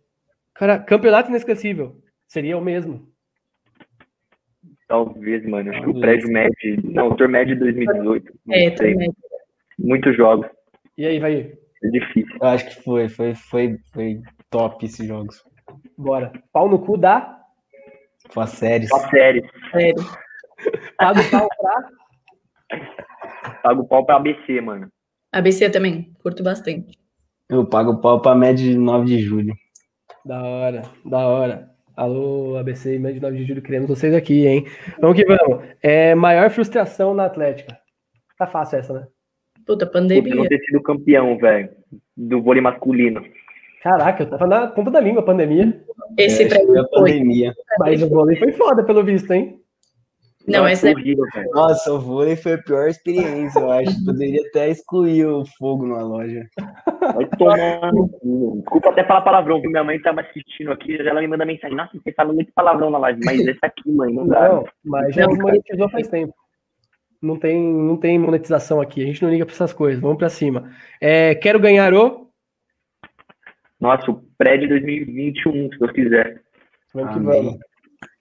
Cara, 0.54 0.80
campeonato 0.80 1.30
inesquecível. 1.30 2.02
Seria 2.30 2.58
o 2.58 2.62
mesmo. 2.62 3.13
Talvez, 4.94 5.44
mano. 5.48 5.72
Acho 5.72 5.82
que 5.82 5.90
o 5.90 6.00
prédio 6.00 6.32
mede. 6.32 6.80
Não, 6.84 7.08
o 7.08 7.16
Tour 7.16 7.28
mede 7.28 7.56
2018. 7.56 8.32
É, 8.52 8.70
Tour 8.70 8.90
Muitos 9.80 10.16
jogos. 10.16 10.48
E 10.96 11.04
aí, 11.04 11.20
vai. 11.20 11.52
É 11.84 11.88
difícil. 11.90 12.38
Eu 12.40 12.48
acho 12.48 12.70
que 12.70 12.84
foi, 12.84 13.10
foi, 13.10 13.34
foi, 13.34 13.80
foi 13.92 14.22
top 14.52 14.86
esses 14.86 15.08
jogos. 15.08 15.44
Bora. 15.98 16.32
Pau 16.52 16.70
no 16.70 16.78
cu 16.78 16.96
da? 16.96 17.40
Com 18.36 18.46
séries. 18.46 18.88
Com 18.92 19.00
séries. 19.10 19.44
Sério. 19.72 20.04
Pago 20.96 21.20
pau 21.32 21.50
pra? 21.60 21.90
Pago 23.64 23.88
pau 23.88 24.06
pra 24.06 24.18
ABC, 24.18 24.62
mano. 24.62 24.90
ABC 25.32 25.72
também, 25.72 26.14
curto 26.22 26.44
bastante. 26.44 27.00
Eu 27.50 27.66
pago 27.66 28.00
pau 28.00 28.22
pra 28.22 28.36
média 28.36 28.64
de 28.64 28.78
9 28.78 29.08
de 29.08 29.18
julho. 29.18 29.56
Da 30.24 30.44
hora, 30.44 30.84
da 31.04 31.28
hora. 31.28 31.73
Alô, 31.96 32.58
ABC, 32.58 32.98
média 32.98 33.20
de 33.20 33.22
9 33.22 33.38
de 33.38 33.46
julho, 33.46 33.62
queremos 33.62 33.88
vocês 33.88 34.16
aqui, 34.16 34.48
hein? 34.48 34.66
Vamos 35.00 35.16
que 35.16 35.26
vamos. 35.26 35.64
É, 35.80 36.16
maior 36.16 36.50
frustração 36.50 37.14
na 37.14 37.26
Atlética. 37.26 37.78
Tá 38.36 38.48
fácil 38.48 38.80
essa, 38.80 38.94
né? 38.94 39.08
Puta, 39.64 39.86
pandemia. 39.86 40.24
Puta, 40.24 40.36
não 40.36 40.48
ter 40.48 40.60
sido 40.60 40.82
campeão, 40.82 41.38
velho, 41.38 41.70
do 42.18 42.42
vôlei 42.42 42.64
masculino. 42.64 43.24
Caraca, 43.84 44.24
eu 44.24 44.30
tava 44.30 44.48
na 44.48 44.68
ponta 44.68 44.90
da 44.90 45.00
língua, 45.00 45.22
pandemia. 45.22 45.84
Esse 46.18 46.44
é, 46.44 46.48
pra 46.48 46.64
mim 46.64 46.74
foi. 46.96 47.12
Pandemia. 47.12 47.54
Mas 47.78 48.02
o 48.02 48.10
vôlei 48.10 48.38
foi 48.38 48.52
foda, 48.54 48.84
pelo 48.84 49.04
visto, 49.04 49.32
hein? 49.32 49.60
Não, 50.48 50.68
esse 50.68 50.88
é... 50.88 50.92
horrível, 50.92 51.26
Nossa, 51.52 51.94
o 51.94 52.00
vôlei 52.00 52.36
foi 52.36 52.54
a 52.54 52.58
pior 52.58 52.88
experiência, 52.88 53.60
eu 53.60 53.72
acho. 53.72 54.06
Poderia 54.06 54.42
até 54.48 54.70
excluir 54.70 55.26
o 55.26 55.46
fogo 55.58 55.86
numa 55.86 56.02
loja. 56.02 56.46
Vai 57.00 57.26
tomar 57.38 57.92
Desculpa 58.58 58.90
até 58.90 59.04
falar 59.06 59.22
palavrão, 59.22 59.62
que 59.62 59.68
minha 59.68 59.84
mãe 59.84 60.02
tava 60.02 60.22
assistindo 60.22 60.72
aqui, 60.72 60.98
ela 61.00 61.22
me 61.22 61.28
manda 61.28 61.46
mensagem. 61.46 61.78
Nossa, 61.78 61.92
você 61.98 62.12
fala 62.12 62.34
muito 62.34 62.52
palavrão 62.54 62.90
na 62.90 62.98
live, 62.98 63.22
mas 63.24 63.40
esse 63.40 63.60
aqui, 63.62 63.92
mãe, 63.92 64.14
não 64.14 64.28
dá. 64.28 64.50
Não, 64.50 64.64
mas 64.84 65.16
já 65.16 65.28
monetizou 65.28 65.90
faz 65.90 66.08
tempo 66.08 66.34
não 67.24 67.40
tem, 67.40 67.58
não 67.74 67.96
tem 67.96 68.20
monetização 68.20 68.82
aqui. 68.82 69.02
A 69.02 69.06
gente 69.06 69.24
não 69.24 69.30
liga 69.30 69.46
para 69.46 69.56
essas 69.56 69.72
coisas. 69.72 70.02
Vamos 70.02 70.18
para 70.18 70.30
cima. 70.30 70.70
É, 71.00 71.34
quero 71.34 71.60
ganhar 71.60 71.94
o. 71.94 72.30
Nossa, 73.80 74.12
o 74.12 74.22
pré 74.38 74.58
de 74.58 74.68
2021, 74.68 75.72
se 75.72 75.80
Deus 75.80 75.92
quiser. 75.92 76.42
Vamos 76.94 77.14
que 77.14 77.20
vamos. 77.20 77.58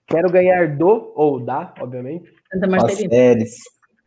Quero 0.07 0.31
ganhar 0.31 0.75
do, 0.75 1.13
ou 1.15 1.39
da, 1.39 1.73
obviamente. 1.79 2.31
Santa 2.51 2.67
Marcelina. 2.67 3.09
Séries. 3.09 3.55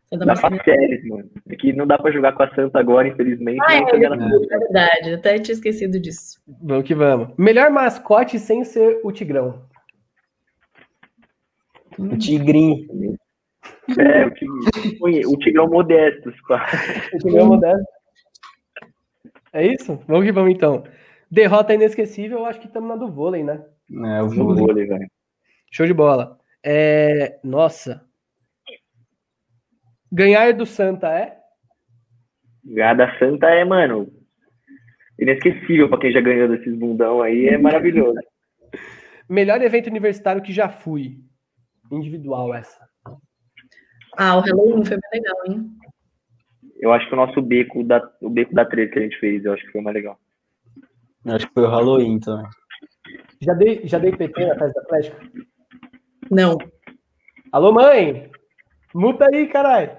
Santa 0.09 0.25
Marcelina. 0.25 0.63
séries, 0.63 1.05
mano. 1.07 1.29
É 1.49 1.55
que 1.55 1.73
não 1.73 1.85
dá 1.85 1.97
para 1.97 2.11
jogar 2.11 2.33
com 2.33 2.43
a 2.43 2.55
Santa 2.55 2.79
agora, 2.79 3.07
infelizmente. 3.07 3.59
Ah, 3.61 3.75
é, 3.75 3.79
é 3.79 3.97
verdade. 3.97 5.13
Até 5.13 5.39
tinha 5.39 5.53
esquecido 5.53 5.99
disso. 5.99 6.39
Vamos 6.61 6.85
que 6.85 6.95
vamos. 6.95 7.29
Melhor 7.37 7.69
mascote 7.71 8.39
sem 8.39 8.63
ser 8.63 8.99
o 9.03 9.11
Tigrão. 9.11 9.65
O 11.97 12.15
Tigrinho. 12.15 13.17
É, 13.97 14.25
o, 14.25 14.31
tigre, 14.31 15.25
o 15.25 15.37
Tigrão 15.37 15.67
modesto. 15.67 16.29
O 16.29 17.17
Tigrão 17.17 17.47
modesto. 17.47 17.97
É 19.51 19.65
isso? 19.65 19.99
Vamos 20.07 20.25
que 20.25 20.31
vamos 20.31 20.51
então. 20.51 20.83
Derrota 21.31 21.73
inesquecível, 21.73 22.39
eu 22.39 22.45
acho 22.45 22.59
que 22.59 22.67
estamos 22.67 22.87
na 22.87 22.95
do 22.95 23.11
vôlei, 23.11 23.43
né? 23.43 23.63
É, 24.05 24.21
o 24.21 24.29
vôlei, 24.29 24.65
vôlei 24.65 24.85
velho. 24.85 25.07
Show 25.71 25.85
de 25.85 25.93
bola. 25.93 26.39
É... 26.63 27.39
Nossa. 27.43 28.05
Ganhar 30.11 30.53
do 30.53 30.65
Santa 30.65 31.09
é? 31.09 31.37
Ganhar 32.63 32.95
da 32.95 33.17
Santa 33.19 33.47
é, 33.47 33.63
mano, 33.63 34.11
inesquecível 35.19 35.89
para 35.89 35.99
quem 35.99 36.11
já 36.11 36.21
ganhou 36.21 36.49
desses 36.49 36.77
bundão 36.77 37.21
aí, 37.21 37.47
é 37.47 37.57
maravilhoso. 37.57 38.19
Melhor 39.29 39.61
evento 39.61 39.87
universitário 39.87 40.41
que 40.41 40.53
já 40.53 40.69
fui. 40.69 41.17
Individual 41.91 42.53
essa. 42.53 42.87
Ah, 44.17 44.37
o 44.37 44.41
Halloween 44.41 44.83
foi 44.83 44.97
bem 44.97 45.21
legal, 45.21 45.37
hein? 45.47 45.71
Eu 46.79 46.91
acho 46.91 47.07
que 47.07 47.13
o 47.13 47.17
nosso 47.17 47.41
beco 47.41 47.83
da, 47.83 48.01
o 48.21 48.29
beco 48.29 48.53
da 48.53 48.65
treta 48.65 48.93
que 48.93 48.99
a 48.99 49.01
gente 49.03 49.19
fez, 49.19 49.43
eu 49.43 49.53
acho 49.53 49.65
que 49.65 49.71
foi 49.71 49.81
mais 49.81 49.95
legal. 49.95 50.19
Eu 51.25 51.35
acho 51.35 51.47
que 51.47 51.53
foi 51.53 51.63
o 51.63 51.69
Halloween 51.69 52.19
também. 52.19 52.49
Já 53.41 53.53
dei, 53.53 53.81
já 53.85 53.99
dei 53.99 54.11
PT 54.11 54.45
na 54.45 54.55
festa 54.57 54.73
da 54.73 54.81
Atlética? 54.81 55.17
Não. 56.31 56.57
Alô, 57.51 57.71
mãe? 57.71 58.29
Muta 58.93 59.27
aí, 59.31 59.47
caralho. 59.47 59.91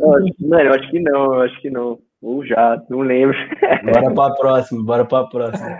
Mano, 0.00 0.60
eu 0.62 0.72
acho 0.74 0.90
que 0.90 1.00
não, 1.00 1.34
eu 1.34 1.40
acho 1.42 1.60
que 1.60 1.70
não. 1.70 1.98
Ou 2.20 2.44
já, 2.44 2.82
não 2.88 3.00
lembro. 3.00 3.36
Bora 3.84 4.14
pra 4.14 4.34
próxima, 4.34 4.82
bora 4.84 5.04
pra 5.04 5.24
próxima. 5.24 5.78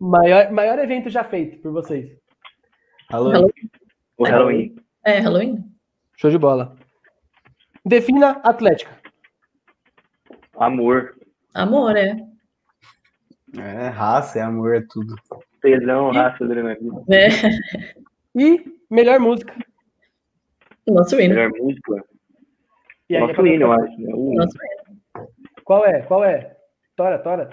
Maior, 0.00 0.50
maior 0.50 0.78
evento 0.78 1.08
já 1.08 1.22
feito 1.24 1.60
por 1.62 1.72
vocês. 1.72 2.10
Alô? 3.10 3.30
Alô? 3.32 3.52
O 4.18 4.24
Halloween. 4.24 4.74
É, 5.04 5.18
Halloween? 5.20 5.64
Show 6.16 6.30
de 6.30 6.38
bola. 6.38 6.74
Defina 7.84 8.40
Atlética. 8.42 8.90
Amor. 10.56 11.14
Amor, 11.54 11.96
é. 11.96 12.16
É 13.58 13.88
raça, 13.88 14.38
é 14.38 14.42
amor, 14.42 14.74
é 14.74 14.82
tudo. 14.90 15.14
Tesão, 15.60 16.10
raça, 16.10 16.44
adrenalina. 16.44 17.02
é. 17.10 17.28
E 18.38 18.64
melhor 18.90 19.18
música. 19.18 19.54
Nosso 20.86 21.18
hino. 21.20 21.34
Melhor 21.34 21.50
música. 21.58 22.04
E 23.08 23.16
aí, 23.16 23.20
Nosso 23.26 23.46
hino, 23.46 23.62
eu 23.62 23.72
acho. 23.72 24.00
Né? 24.00 24.12
O- 24.14 24.34
Nosso 24.34 24.56
hino. 24.56 25.28
Qual 25.64 25.84
é? 25.84 26.02
Qual 26.02 26.24
é? 26.24 26.56
Tora, 26.96 27.18
Tora. 27.18 27.50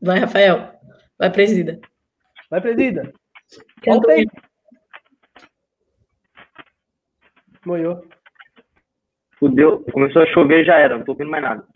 Vai, 0.00 0.18
Rafael. 0.20 0.72
Vai, 1.18 1.30
presida. 1.30 1.80
Vai, 2.48 2.60
presida. 2.60 3.12
Canta 3.82 4.12
aí. 4.12 4.22
hino. 4.22 4.32
Moiou. 7.66 8.06
Fudeu, 9.38 9.82
começou 9.92 10.22
a 10.22 10.26
chover 10.26 10.64
já 10.64 10.76
era, 10.78 10.96
não 10.96 11.04
tô 11.04 11.12
ouvindo 11.12 11.30
mais 11.30 11.42
nada. 11.42 11.66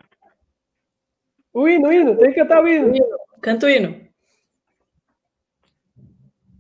O 1.53 1.69
hino, 1.69 1.89
o 1.89 1.93
hino. 1.93 2.17
Tem 2.19 2.31
que 2.31 2.41
cantar 2.41 2.63
o 2.63 2.69
hino. 2.69 2.93
Canta 3.41 3.67
o 3.67 3.69
hino. 3.71 4.07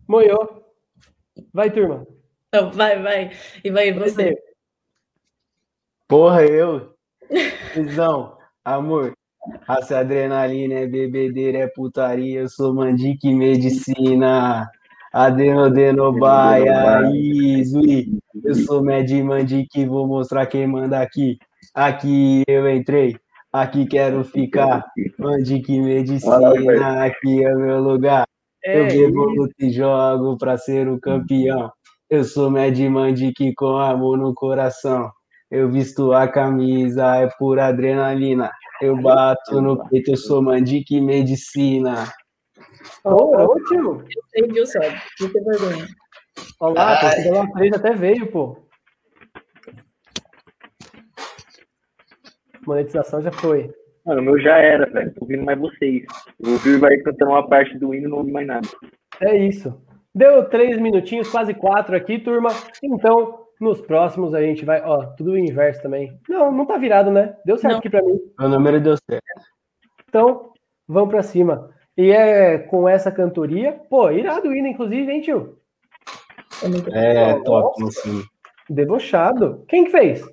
Moiou. 0.08 0.63
Vai, 1.54 1.70
turma. 1.70 2.04
Então, 2.48 2.72
vai, 2.72 3.00
vai. 3.00 3.30
E 3.62 3.70
vai 3.70 3.92
você. 3.92 4.34
Porra, 6.08 6.44
eu. 6.44 6.92
Visão, 7.76 8.36
amor. 8.64 9.14
Raça, 9.62 9.98
adrenalina, 9.98 10.74
é 10.74 10.86
bebedeira, 10.86 11.58
é 11.58 11.66
putaria. 11.68 12.40
Eu 12.40 12.48
sou 12.48 12.74
mandique 12.74 13.32
medicina. 13.32 14.68
Adenobaia, 15.12 17.08
Izui. 17.12 18.18
Eu 18.42 18.54
sou 18.56 18.84
Mad 18.84 19.08
Mandique, 19.12 19.86
vou 19.86 20.08
mostrar 20.08 20.46
quem 20.46 20.66
manda 20.66 21.00
aqui. 21.00 21.38
Aqui 21.72 22.42
eu 22.48 22.68
entrei, 22.68 23.16
aqui 23.52 23.86
quero 23.86 24.24
ficar. 24.24 24.84
Mandique 25.16 25.80
medicina, 25.80 27.04
aqui 27.04 27.44
é 27.44 27.54
meu 27.54 27.80
lugar. 27.80 28.26
Eu 28.64 28.84
É, 28.84 28.88
bebo, 28.88 29.24
luto 29.24 29.54
e 29.60 29.70
jogo 29.70 30.38
pra 30.38 30.56
ser 30.56 30.88
o 30.88 30.98
campeão. 30.98 31.70
Eu 32.08 32.24
sou 32.24 32.50
Mad 32.50 32.78
Mandique 32.78 33.54
com 33.54 33.76
amor 33.76 34.16
no 34.16 34.32
coração. 34.34 35.10
Eu 35.50 35.70
visto 35.70 36.12
a 36.12 36.26
camisa, 36.26 37.16
é 37.16 37.28
pura 37.38 37.66
adrenalina. 37.66 38.50
Eu 38.80 38.96
bato 38.96 39.60
no 39.60 39.86
peito, 39.88 40.12
eu 40.12 40.16
sou 40.16 40.42
Mandique 40.42 41.00
Medicina. 41.00 42.10
Ô, 43.04 43.36
ótimo. 43.36 44.02
Eu 44.02 44.22
sei, 44.30 44.48
viu, 44.48 44.66
só? 44.66 44.80
Não 45.20 45.30
tem 45.30 45.44
vergonha. 45.44 45.86
Olha 46.60 46.74
lá, 46.74 47.46
3 47.54 47.72
até 47.74 47.92
veio, 47.92 48.30
pô. 48.32 48.56
Monetização 52.66 53.20
já 53.20 53.30
foi. 53.30 53.70
Mano, 54.04 54.20
o 54.20 54.24
meu 54.24 54.38
já 54.40 54.56
era, 54.58 54.86
velho. 54.86 55.12
Tô 55.14 55.22
ouvindo 55.22 55.44
mais 55.44 55.58
vocês. 55.58 56.04
Eu 56.38 56.52
ouvi 56.52 56.70
o 56.70 56.74
Ivaí 56.76 57.02
cantando 57.02 57.30
uma 57.30 57.46
parte 57.48 57.78
do 57.78 57.94
hino 57.94 58.06
e 58.06 58.10
não 58.10 58.18
ouvi 58.18 58.30
mais 58.32 58.46
nada. 58.46 58.68
É 59.20 59.36
isso. 59.36 59.80
Deu 60.14 60.48
três 60.48 60.78
minutinhos, 60.78 61.28
quase 61.30 61.54
quatro 61.54 61.96
aqui, 61.96 62.18
turma. 62.18 62.50
Então, 62.82 63.46
nos 63.60 63.80
próximos 63.80 64.34
a 64.34 64.42
gente 64.42 64.64
vai. 64.64 64.82
Ó, 64.82 65.06
tudo 65.16 65.32
o 65.32 65.38
inverso 65.38 65.82
também. 65.82 66.18
Não, 66.28 66.52
não 66.52 66.66
tá 66.66 66.76
virado, 66.76 67.10
né? 67.10 67.34
Deu 67.44 67.56
certo 67.56 67.72
Não. 67.72 67.78
aqui 67.78 67.88
pra 67.90 68.02
mim. 68.02 68.20
Meu 68.38 68.48
número 68.48 68.80
deu 68.80 68.94
certo. 69.08 69.24
Então, 70.08 70.52
vamos 70.86 71.10
pra 71.10 71.22
cima. 71.22 71.70
E 71.96 72.10
é 72.10 72.58
com 72.58 72.88
essa 72.88 73.10
cantoria. 73.10 73.72
Pô, 73.88 74.10
irado 74.10 74.48
o 74.48 74.54
hino, 74.54 74.68
inclusive, 74.68 75.10
hein, 75.10 75.20
tio? 75.22 75.58
É 76.62 76.68
muito 76.68 76.94
É, 76.94 77.40
top 77.42 77.80
no 77.80 77.90
sim. 77.90 78.22
Debochado. 78.68 79.64
Quem 79.68 79.84
que 79.84 79.90
fez? 79.90 80.24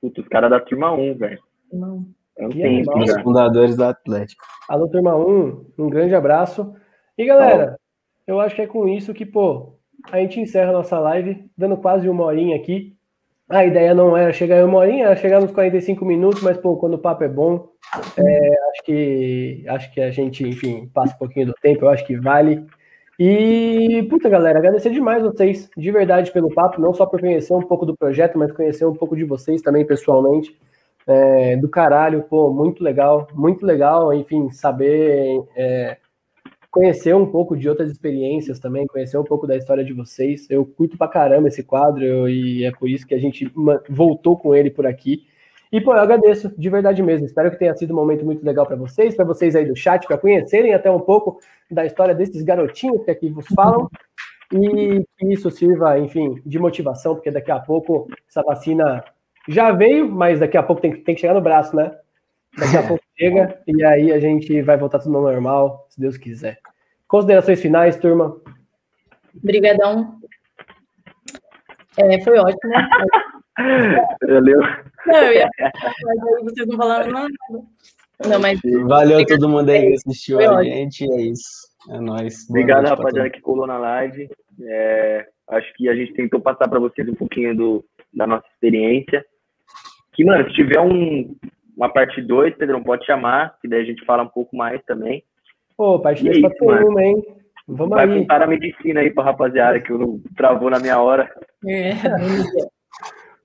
Puta, 0.00 0.20
os 0.20 0.28
caras 0.28 0.50
da 0.50 0.60
turma 0.60 0.92
1, 0.92 1.14
velho. 1.16 1.42
Não 1.72 2.06
Que 2.36 2.48
tenho 2.60 2.66
animal. 2.78 2.98
isso 2.98 3.10
Os 3.10 3.16
já. 3.16 3.22
fundadores 3.22 3.76
do 3.76 3.84
Atlético. 3.84 4.44
Alô, 4.68 4.88
turma 4.88 5.16
1, 5.16 5.66
um 5.78 5.88
grande 5.88 6.14
abraço. 6.14 6.74
E 7.16 7.26
galera, 7.26 7.78
eu 8.26 8.40
acho 8.40 8.54
que 8.54 8.62
é 8.62 8.66
com 8.66 8.88
isso 8.88 9.12
que, 9.14 9.26
pô, 9.26 9.74
a 10.10 10.18
gente 10.18 10.40
encerra 10.40 10.70
a 10.70 10.74
nossa 10.74 10.98
live, 10.98 11.44
dando 11.56 11.76
quase 11.76 12.08
uma 12.08 12.24
horinha 12.24 12.56
aqui. 12.56 12.96
A 13.48 13.66
ideia 13.66 13.94
não 13.94 14.16
era 14.16 14.32
chegar 14.32 14.58
em 14.60 14.64
uma 14.64 14.78
horinha, 14.78 15.06
era 15.06 15.16
chegar 15.16 15.40
nos 15.40 15.50
45 15.52 16.04
minutos, 16.04 16.42
mas, 16.42 16.56
pô, 16.56 16.76
quando 16.76 16.94
o 16.94 16.98
papo 16.98 17.22
é 17.22 17.28
bom, 17.28 17.68
é, 18.16 18.48
acho, 18.70 18.82
que, 18.84 19.64
acho 19.68 19.92
que 19.92 20.00
a 20.00 20.10
gente, 20.10 20.48
enfim, 20.48 20.88
passa 20.94 21.14
um 21.14 21.18
pouquinho 21.18 21.46
do 21.46 21.54
tempo, 21.60 21.84
eu 21.84 21.90
acho 21.90 22.06
que 22.06 22.16
vale. 22.16 22.64
E, 23.18 24.06
puta, 24.08 24.28
galera, 24.28 24.58
agradecer 24.58 24.90
demais 24.90 25.22
vocês, 25.22 25.68
de 25.76 25.90
verdade, 25.92 26.32
pelo 26.32 26.52
papo, 26.54 26.80
não 26.80 26.94
só 26.94 27.04
por 27.04 27.20
conhecer 27.20 27.52
um 27.52 27.60
pouco 27.60 27.84
do 27.84 27.94
projeto, 27.94 28.38
mas 28.38 28.50
conhecer 28.52 28.86
um 28.86 28.94
pouco 28.94 29.14
de 29.14 29.24
vocês 29.24 29.60
também, 29.60 29.84
pessoalmente. 29.84 30.58
É, 31.06 31.56
do 31.56 31.68
caralho, 31.68 32.22
pô, 32.22 32.52
muito 32.52 32.82
legal, 32.82 33.26
muito 33.34 33.66
legal, 33.66 34.12
enfim, 34.14 34.50
saber 34.50 35.42
é, 35.56 35.96
conhecer 36.72 37.14
um 37.14 37.26
pouco 37.26 37.54
de 37.54 37.68
outras 37.68 37.90
experiências 37.90 38.58
também, 38.58 38.86
conhecer 38.86 39.18
um 39.18 39.24
pouco 39.24 39.46
da 39.46 39.56
história 39.56 39.84
de 39.84 39.92
vocês. 39.92 40.48
Eu 40.48 40.64
curto 40.64 40.96
pra 40.96 41.06
caramba 41.06 41.48
esse 41.48 41.62
quadro 41.62 42.28
e 42.28 42.64
é 42.64 42.70
por 42.72 42.88
isso 42.88 43.06
que 43.06 43.14
a 43.14 43.18
gente 43.18 43.52
voltou 43.90 44.38
com 44.38 44.54
ele 44.54 44.70
por 44.70 44.86
aqui. 44.86 45.26
E, 45.70 45.80
pô, 45.80 45.92
eu 45.92 46.00
agradeço, 46.00 46.52
de 46.56 46.70
verdade 46.70 47.02
mesmo. 47.02 47.26
Espero 47.26 47.50
que 47.50 47.58
tenha 47.58 47.74
sido 47.74 47.92
um 47.92 47.96
momento 47.96 48.24
muito 48.24 48.44
legal 48.44 48.66
para 48.66 48.76
vocês, 48.76 49.14
para 49.14 49.24
vocês 49.24 49.54
aí 49.54 49.66
do 49.66 49.76
chat, 49.76 50.06
para 50.06 50.18
conhecerem 50.18 50.72
até 50.72 50.90
um 50.90 51.00
pouco 51.00 51.40
da 51.70 51.84
história 51.84 52.14
desses 52.14 52.42
garotinhos 52.42 53.04
que 53.04 53.10
aqui 53.10 53.28
vos 53.28 53.46
falam. 53.54 53.88
E 54.52 55.04
que 55.18 55.32
isso 55.32 55.50
sirva, 55.50 55.98
enfim, 55.98 56.40
de 56.44 56.58
motivação, 56.58 57.14
porque 57.14 57.30
daqui 57.30 57.50
a 57.50 57.58
pouco 57.58 58.06
essa 58.28 58.42
vacina 58.42 59.02
já 59.48 59.70
veio, 59.72 60.10
mas 60.10 60.40
daqui 60.40 60.56
a 60.56 60.62
pouco 60.62 60.80
tem, 60.82 60.92
que- 60.92 61.00
tem 61.00 61.14
que 61.14 61.20
chegar 61.20 61.34
no 61.34 61.40
braço, 61.40 61.74
né? 61.76 61.94
Daqui 62.58 62.76
a 62.76 62.82
pouco 62.86 63.02
chega 63.18 63.60
e 63.66 63.84
aí 63.84 64.12
a 64.12 64.18
gente 64.20 64.60
vai 64.62 64.76
voltar 64.76 64.98
tudo 64.98 65.16
ao 65.16 65.22
normal, 65.22 65.86
se 65.90 66.00
Deus 66.00 66.16
quiser. 66.16 66.58
Considerações 67.08 67.60
finais, 67.60 67.96
turma? 67.96 68.36
Obrigadão. 69.42 70.18
É, 71.98 72.22
foi 72.22 72.38
ótimo. 72.38 72.72
Valeu. 74.28 74.60
Não, 75.06 75.16
eu 75.16 75.32
ia 75.34 75.50
vocês 76.42 76.66
não 76.66 76.76
falaram 76.78 77.10
nada. 77.12 77.28
Não, 78.28 78.40
mas 78.40 78.58
Valeu 78.86 79.18
a 79.20 79.26
todo 79.26 79.48
mundo 79.48 79.68
aí 79.70 79.88
que 79.88 79.94
assistiu 79.94 80.36
Foi 80.36 80.46
a 80.46 80.52
ótimo. 80.52 80.74
gente. 80.74 81.12
É 81.12 81.20
isso. 81.22 81.68
É 81.90 81.98
nóis. 82.00 82.46
Boa 82.46 82.50
Obrigado, 82.50 82.86
rapaziada, 82.86 83.30
que 83.30 83.40
colou 83.40 83.66
na 83.66 83.76
live. 83.78 84.30
É, 84.62 85.26
acho 85.50 85.74
que 85.74 85.88
a 85.88 85.94
gente 85.94 86.14
tentou 86.14 86.40
passar 86.40 86.68
para 86.68 86.78
vocês 86.78 87.06
um 87.08 87.14
pouquinho 87.14 87.54
do, 87.56 87.84
da 88.14 88.26
nossa 88.26 88.46
experiência. 88.54 89.24
Que, 90.12 90.24
mano, 90.24 90.44
se 90.48 90.54
tiver 90.54 90.80
um, 90.80 91.34
uma 91.76 91.88
parte 91.88 92.20
2, 92.20 92.54
Pedrão, 92.56 92.82
pode 92.82 93.04
chamar, 93.06 93.56
que 93.60 93.68
daí 93.68 93.80
a 93.82 93.84
gente 93.84 94.04
fala 94.04 94.22
um 94.22 94.28
pouco 94.28 94.54
mais 94.56 94.82
também. 94.84 95.22
Pô, 95.76 95.98
parte 95.98 96.20
E 96.22 96.24
2 96.24 96.36
aí, 96.36 96.42
pode 96.42 96.58
ser 96.58 96.64
mano? 96.64 96.88
uma, 96.88 97.02
hein? 97.02 97.26
Vamos 97.66 97.90
Vai 97.94 98.08
aí. 98.10 98.18
com 98.20 98.26
para 98.26 98.44
a 98.44 98.48
medicina 98.48 99.00
aí 99.00 99.10
pra 99.10 99.24
rapaziada, 99.24 99.80
que 99.80 99.90
eu 99.90 99.98
não 99.98 100.20
travou 100.36 100.68
na 100.68 100.78
minha 100.78 101.00
hora. 101.00 101.30
é, 101.66 101.92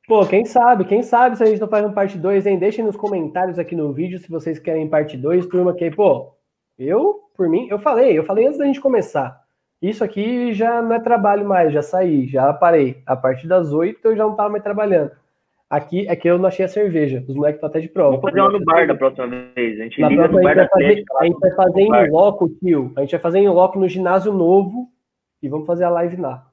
Pô, 0.08 0.26
quem 0.26 0.46
sabe, 0.46 0.86
quem 0.86 1.04
sabe 1.04 1.36
se 1.38 1.44
a 1.44 1.46
gente 1.46 1.60
não 1.60 1.68
faz 1.68 1.86
um 1.86 1.92
parte 1.92 2.18
2, 2.18 2.46
hein? 2.46 2.58
Deixem 2.58 2.84
nos 2.84 2.96
comentários 2.96 3.60
aqui 3.60 3.76
no 3.76 3.92
vídeo 3.92 4.18
se 4.20 4.30
vocês 4.30 4.58
querem 4.58 4.90
parte 4.90 5.18
2, 5.18 5.48
turma, 5.48 5.74
que, 5.74 5.92
pô, 5.92 6.34
eu, 6.80 7.20
por 7.36 7.50
mim, 7.50 7.68
eu 7.70 7.78
falei, 7.78 8.18
eu 8.18 8.24
falei 8.24 8.46
antes 8.48 8.58
da 8.58 8.66
gente 8.66 8.80
começar. 8.80 9.38
Isso 9.82 10.04
aqui 10.04 10.54
já 10.54 10.82
não 10.82 10.94
é 10.96 11.00
trabalho 11.00 11.46
mais, 11.48 11.72
já 11.74 11.82
saí, 11.82 12.26
já 12.28 12.52
parei. 12.54 13.02
A 13.06 13.16
partir 13.16 13.48
das 13.48 13.72
8 13.74 14.00
eu 14.08 14.16
já 14.16 14.24
não 14.24 14.36
tava 14.36 14.50
mais 14.50 14.64
trabalhando. 14.64 15.12
Aqui 15.70 16.08
é 16.08 16.16
que 16.16 16.30
eu 16.30 16.38
não 16.38 16.48
achei 16.48 16.64
a 16.64 16.70
cerveja. 16.70 17.26
Os 17.28 17.36
moleques 17.36 17.58
estão 17.58 17.70
até 17.70 17.80
de 17.82 17.90
prova. 17.90 18.12
Vamos 18.12 18.22
fazer 18.22 18.40
uma 18.40 18.52
no 18.52 18.64
bar 18.64 18.88
da 18.88 18.96
próxima 18.96 19.28
vez. 19.28 19.80
A 19.80 19.84
gente 19.84 20.00
Na 20.00 20.08
liga 20.08 20.30
próxima 20.30 20.42
no 20.42 20.48
a 20.48 20.54
bar 20.54 20.56
da 20.56 20.62
vai 20.62 20.70
fazer, 20.70 21.04
a 21.18 21.26
gente 21.26 21.40
vai 21.40 21.52
fazer 21.52 21.82
em 21.82 22.10
loco, 22.10 22.50
tio. 22.50 22.94
A 22.96 23.02
gente 23.02 23.12
vai 23.12 23.20
fazer 23.20 23.40
em 23.40 23.50
loco 23.50 23.80
no 23.80 23.90
ginásio 23.90 24.32
novo 24.32 24.90
e 25.44 25.50
vamos 25.50 25.68
fazer 25.68 25.84
a 25.84 25.90
live 25.90 26.16
lá. 26.18 26.48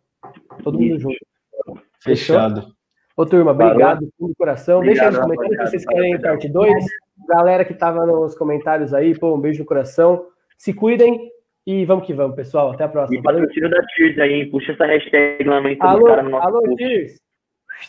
Todo 0.65 0.81
mundo 0.81 0.97
Isso. 0.97 1.01
junto. 1.01 1.83
Fechado. 2.03 2.75
Ô, 3.17 3.25
turma, 3.25 3.53
obrigado 3.53 4.09
do 4.19 4.35
coração. 4.37 4.81
Deixa 4.81 5.03
aí 5.05 5.11
nos 5.13 5.19
Obrigado, 5.21 5.37
comentários 5.37 5.71
se 5.71 5.79
vocês 5.79 5.87
querem 5.87 6.21
parte 6.21 6.49
2. 6.49 6.85
Galera 7.29 7.65
que 7.65 7.75
tava 7.75 8.05
nos 8.05 8.37
comentários 8.37 8.93
aí, 8.93 9.17
pô, 9.17 9.37
um 9.37 9.41
beijo 9.41 9.61
no 9.61 9.65
coração. 9.65 10.27
Se 10.59 10.75
cuidem 10.75 11.31
e 11.65 11.85
vamos 11.85 12.05
que 12.05 12.13
vamos, 12.13 12.35
pessoal. 12.35 12.73
Até 12.73 12.83
a 12.83 12.89
próxima. 12.89 13.21
E 13.21 13.23
Valeu. 13.23 13.43
patrocínio 13.43 13.71
da 13.71 13.81
Tears 13.95 14.19
aí, 14.19 14.33
hein? 14.33 14.51
Puxa 14.51 14.73
essa 14.73 14.87
hashtag 14.87 15.45
lá 15.45 15.61
no 15.61 15.77
Alô, 15.81 16.05
cara 16.07 16.23
no 16.25 16.31
nosso 16.31 16.49
alô, 16.49 16.63
post. 16.63 16.77
Tirs. 16.77 17.21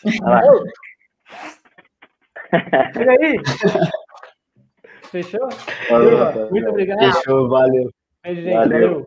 Olha 0.04 0.30
lá. 0.30 0.40
Alô. 0.40 0.64
Chega 2.94 3.12
aí. 3.12 3.36
Fechou? 5.10 5.48
Valeu, 5.88 6.50
muito 6.50 6.68
obrigado. 6.70 7.00
Fechou, 7.00 7.48
valeu. 7.48 7.90
Beijo, 8.22 8.42
gente. 8.42 8.54
Valeu. 8.54 8.80
Valeu. 8.80 9.04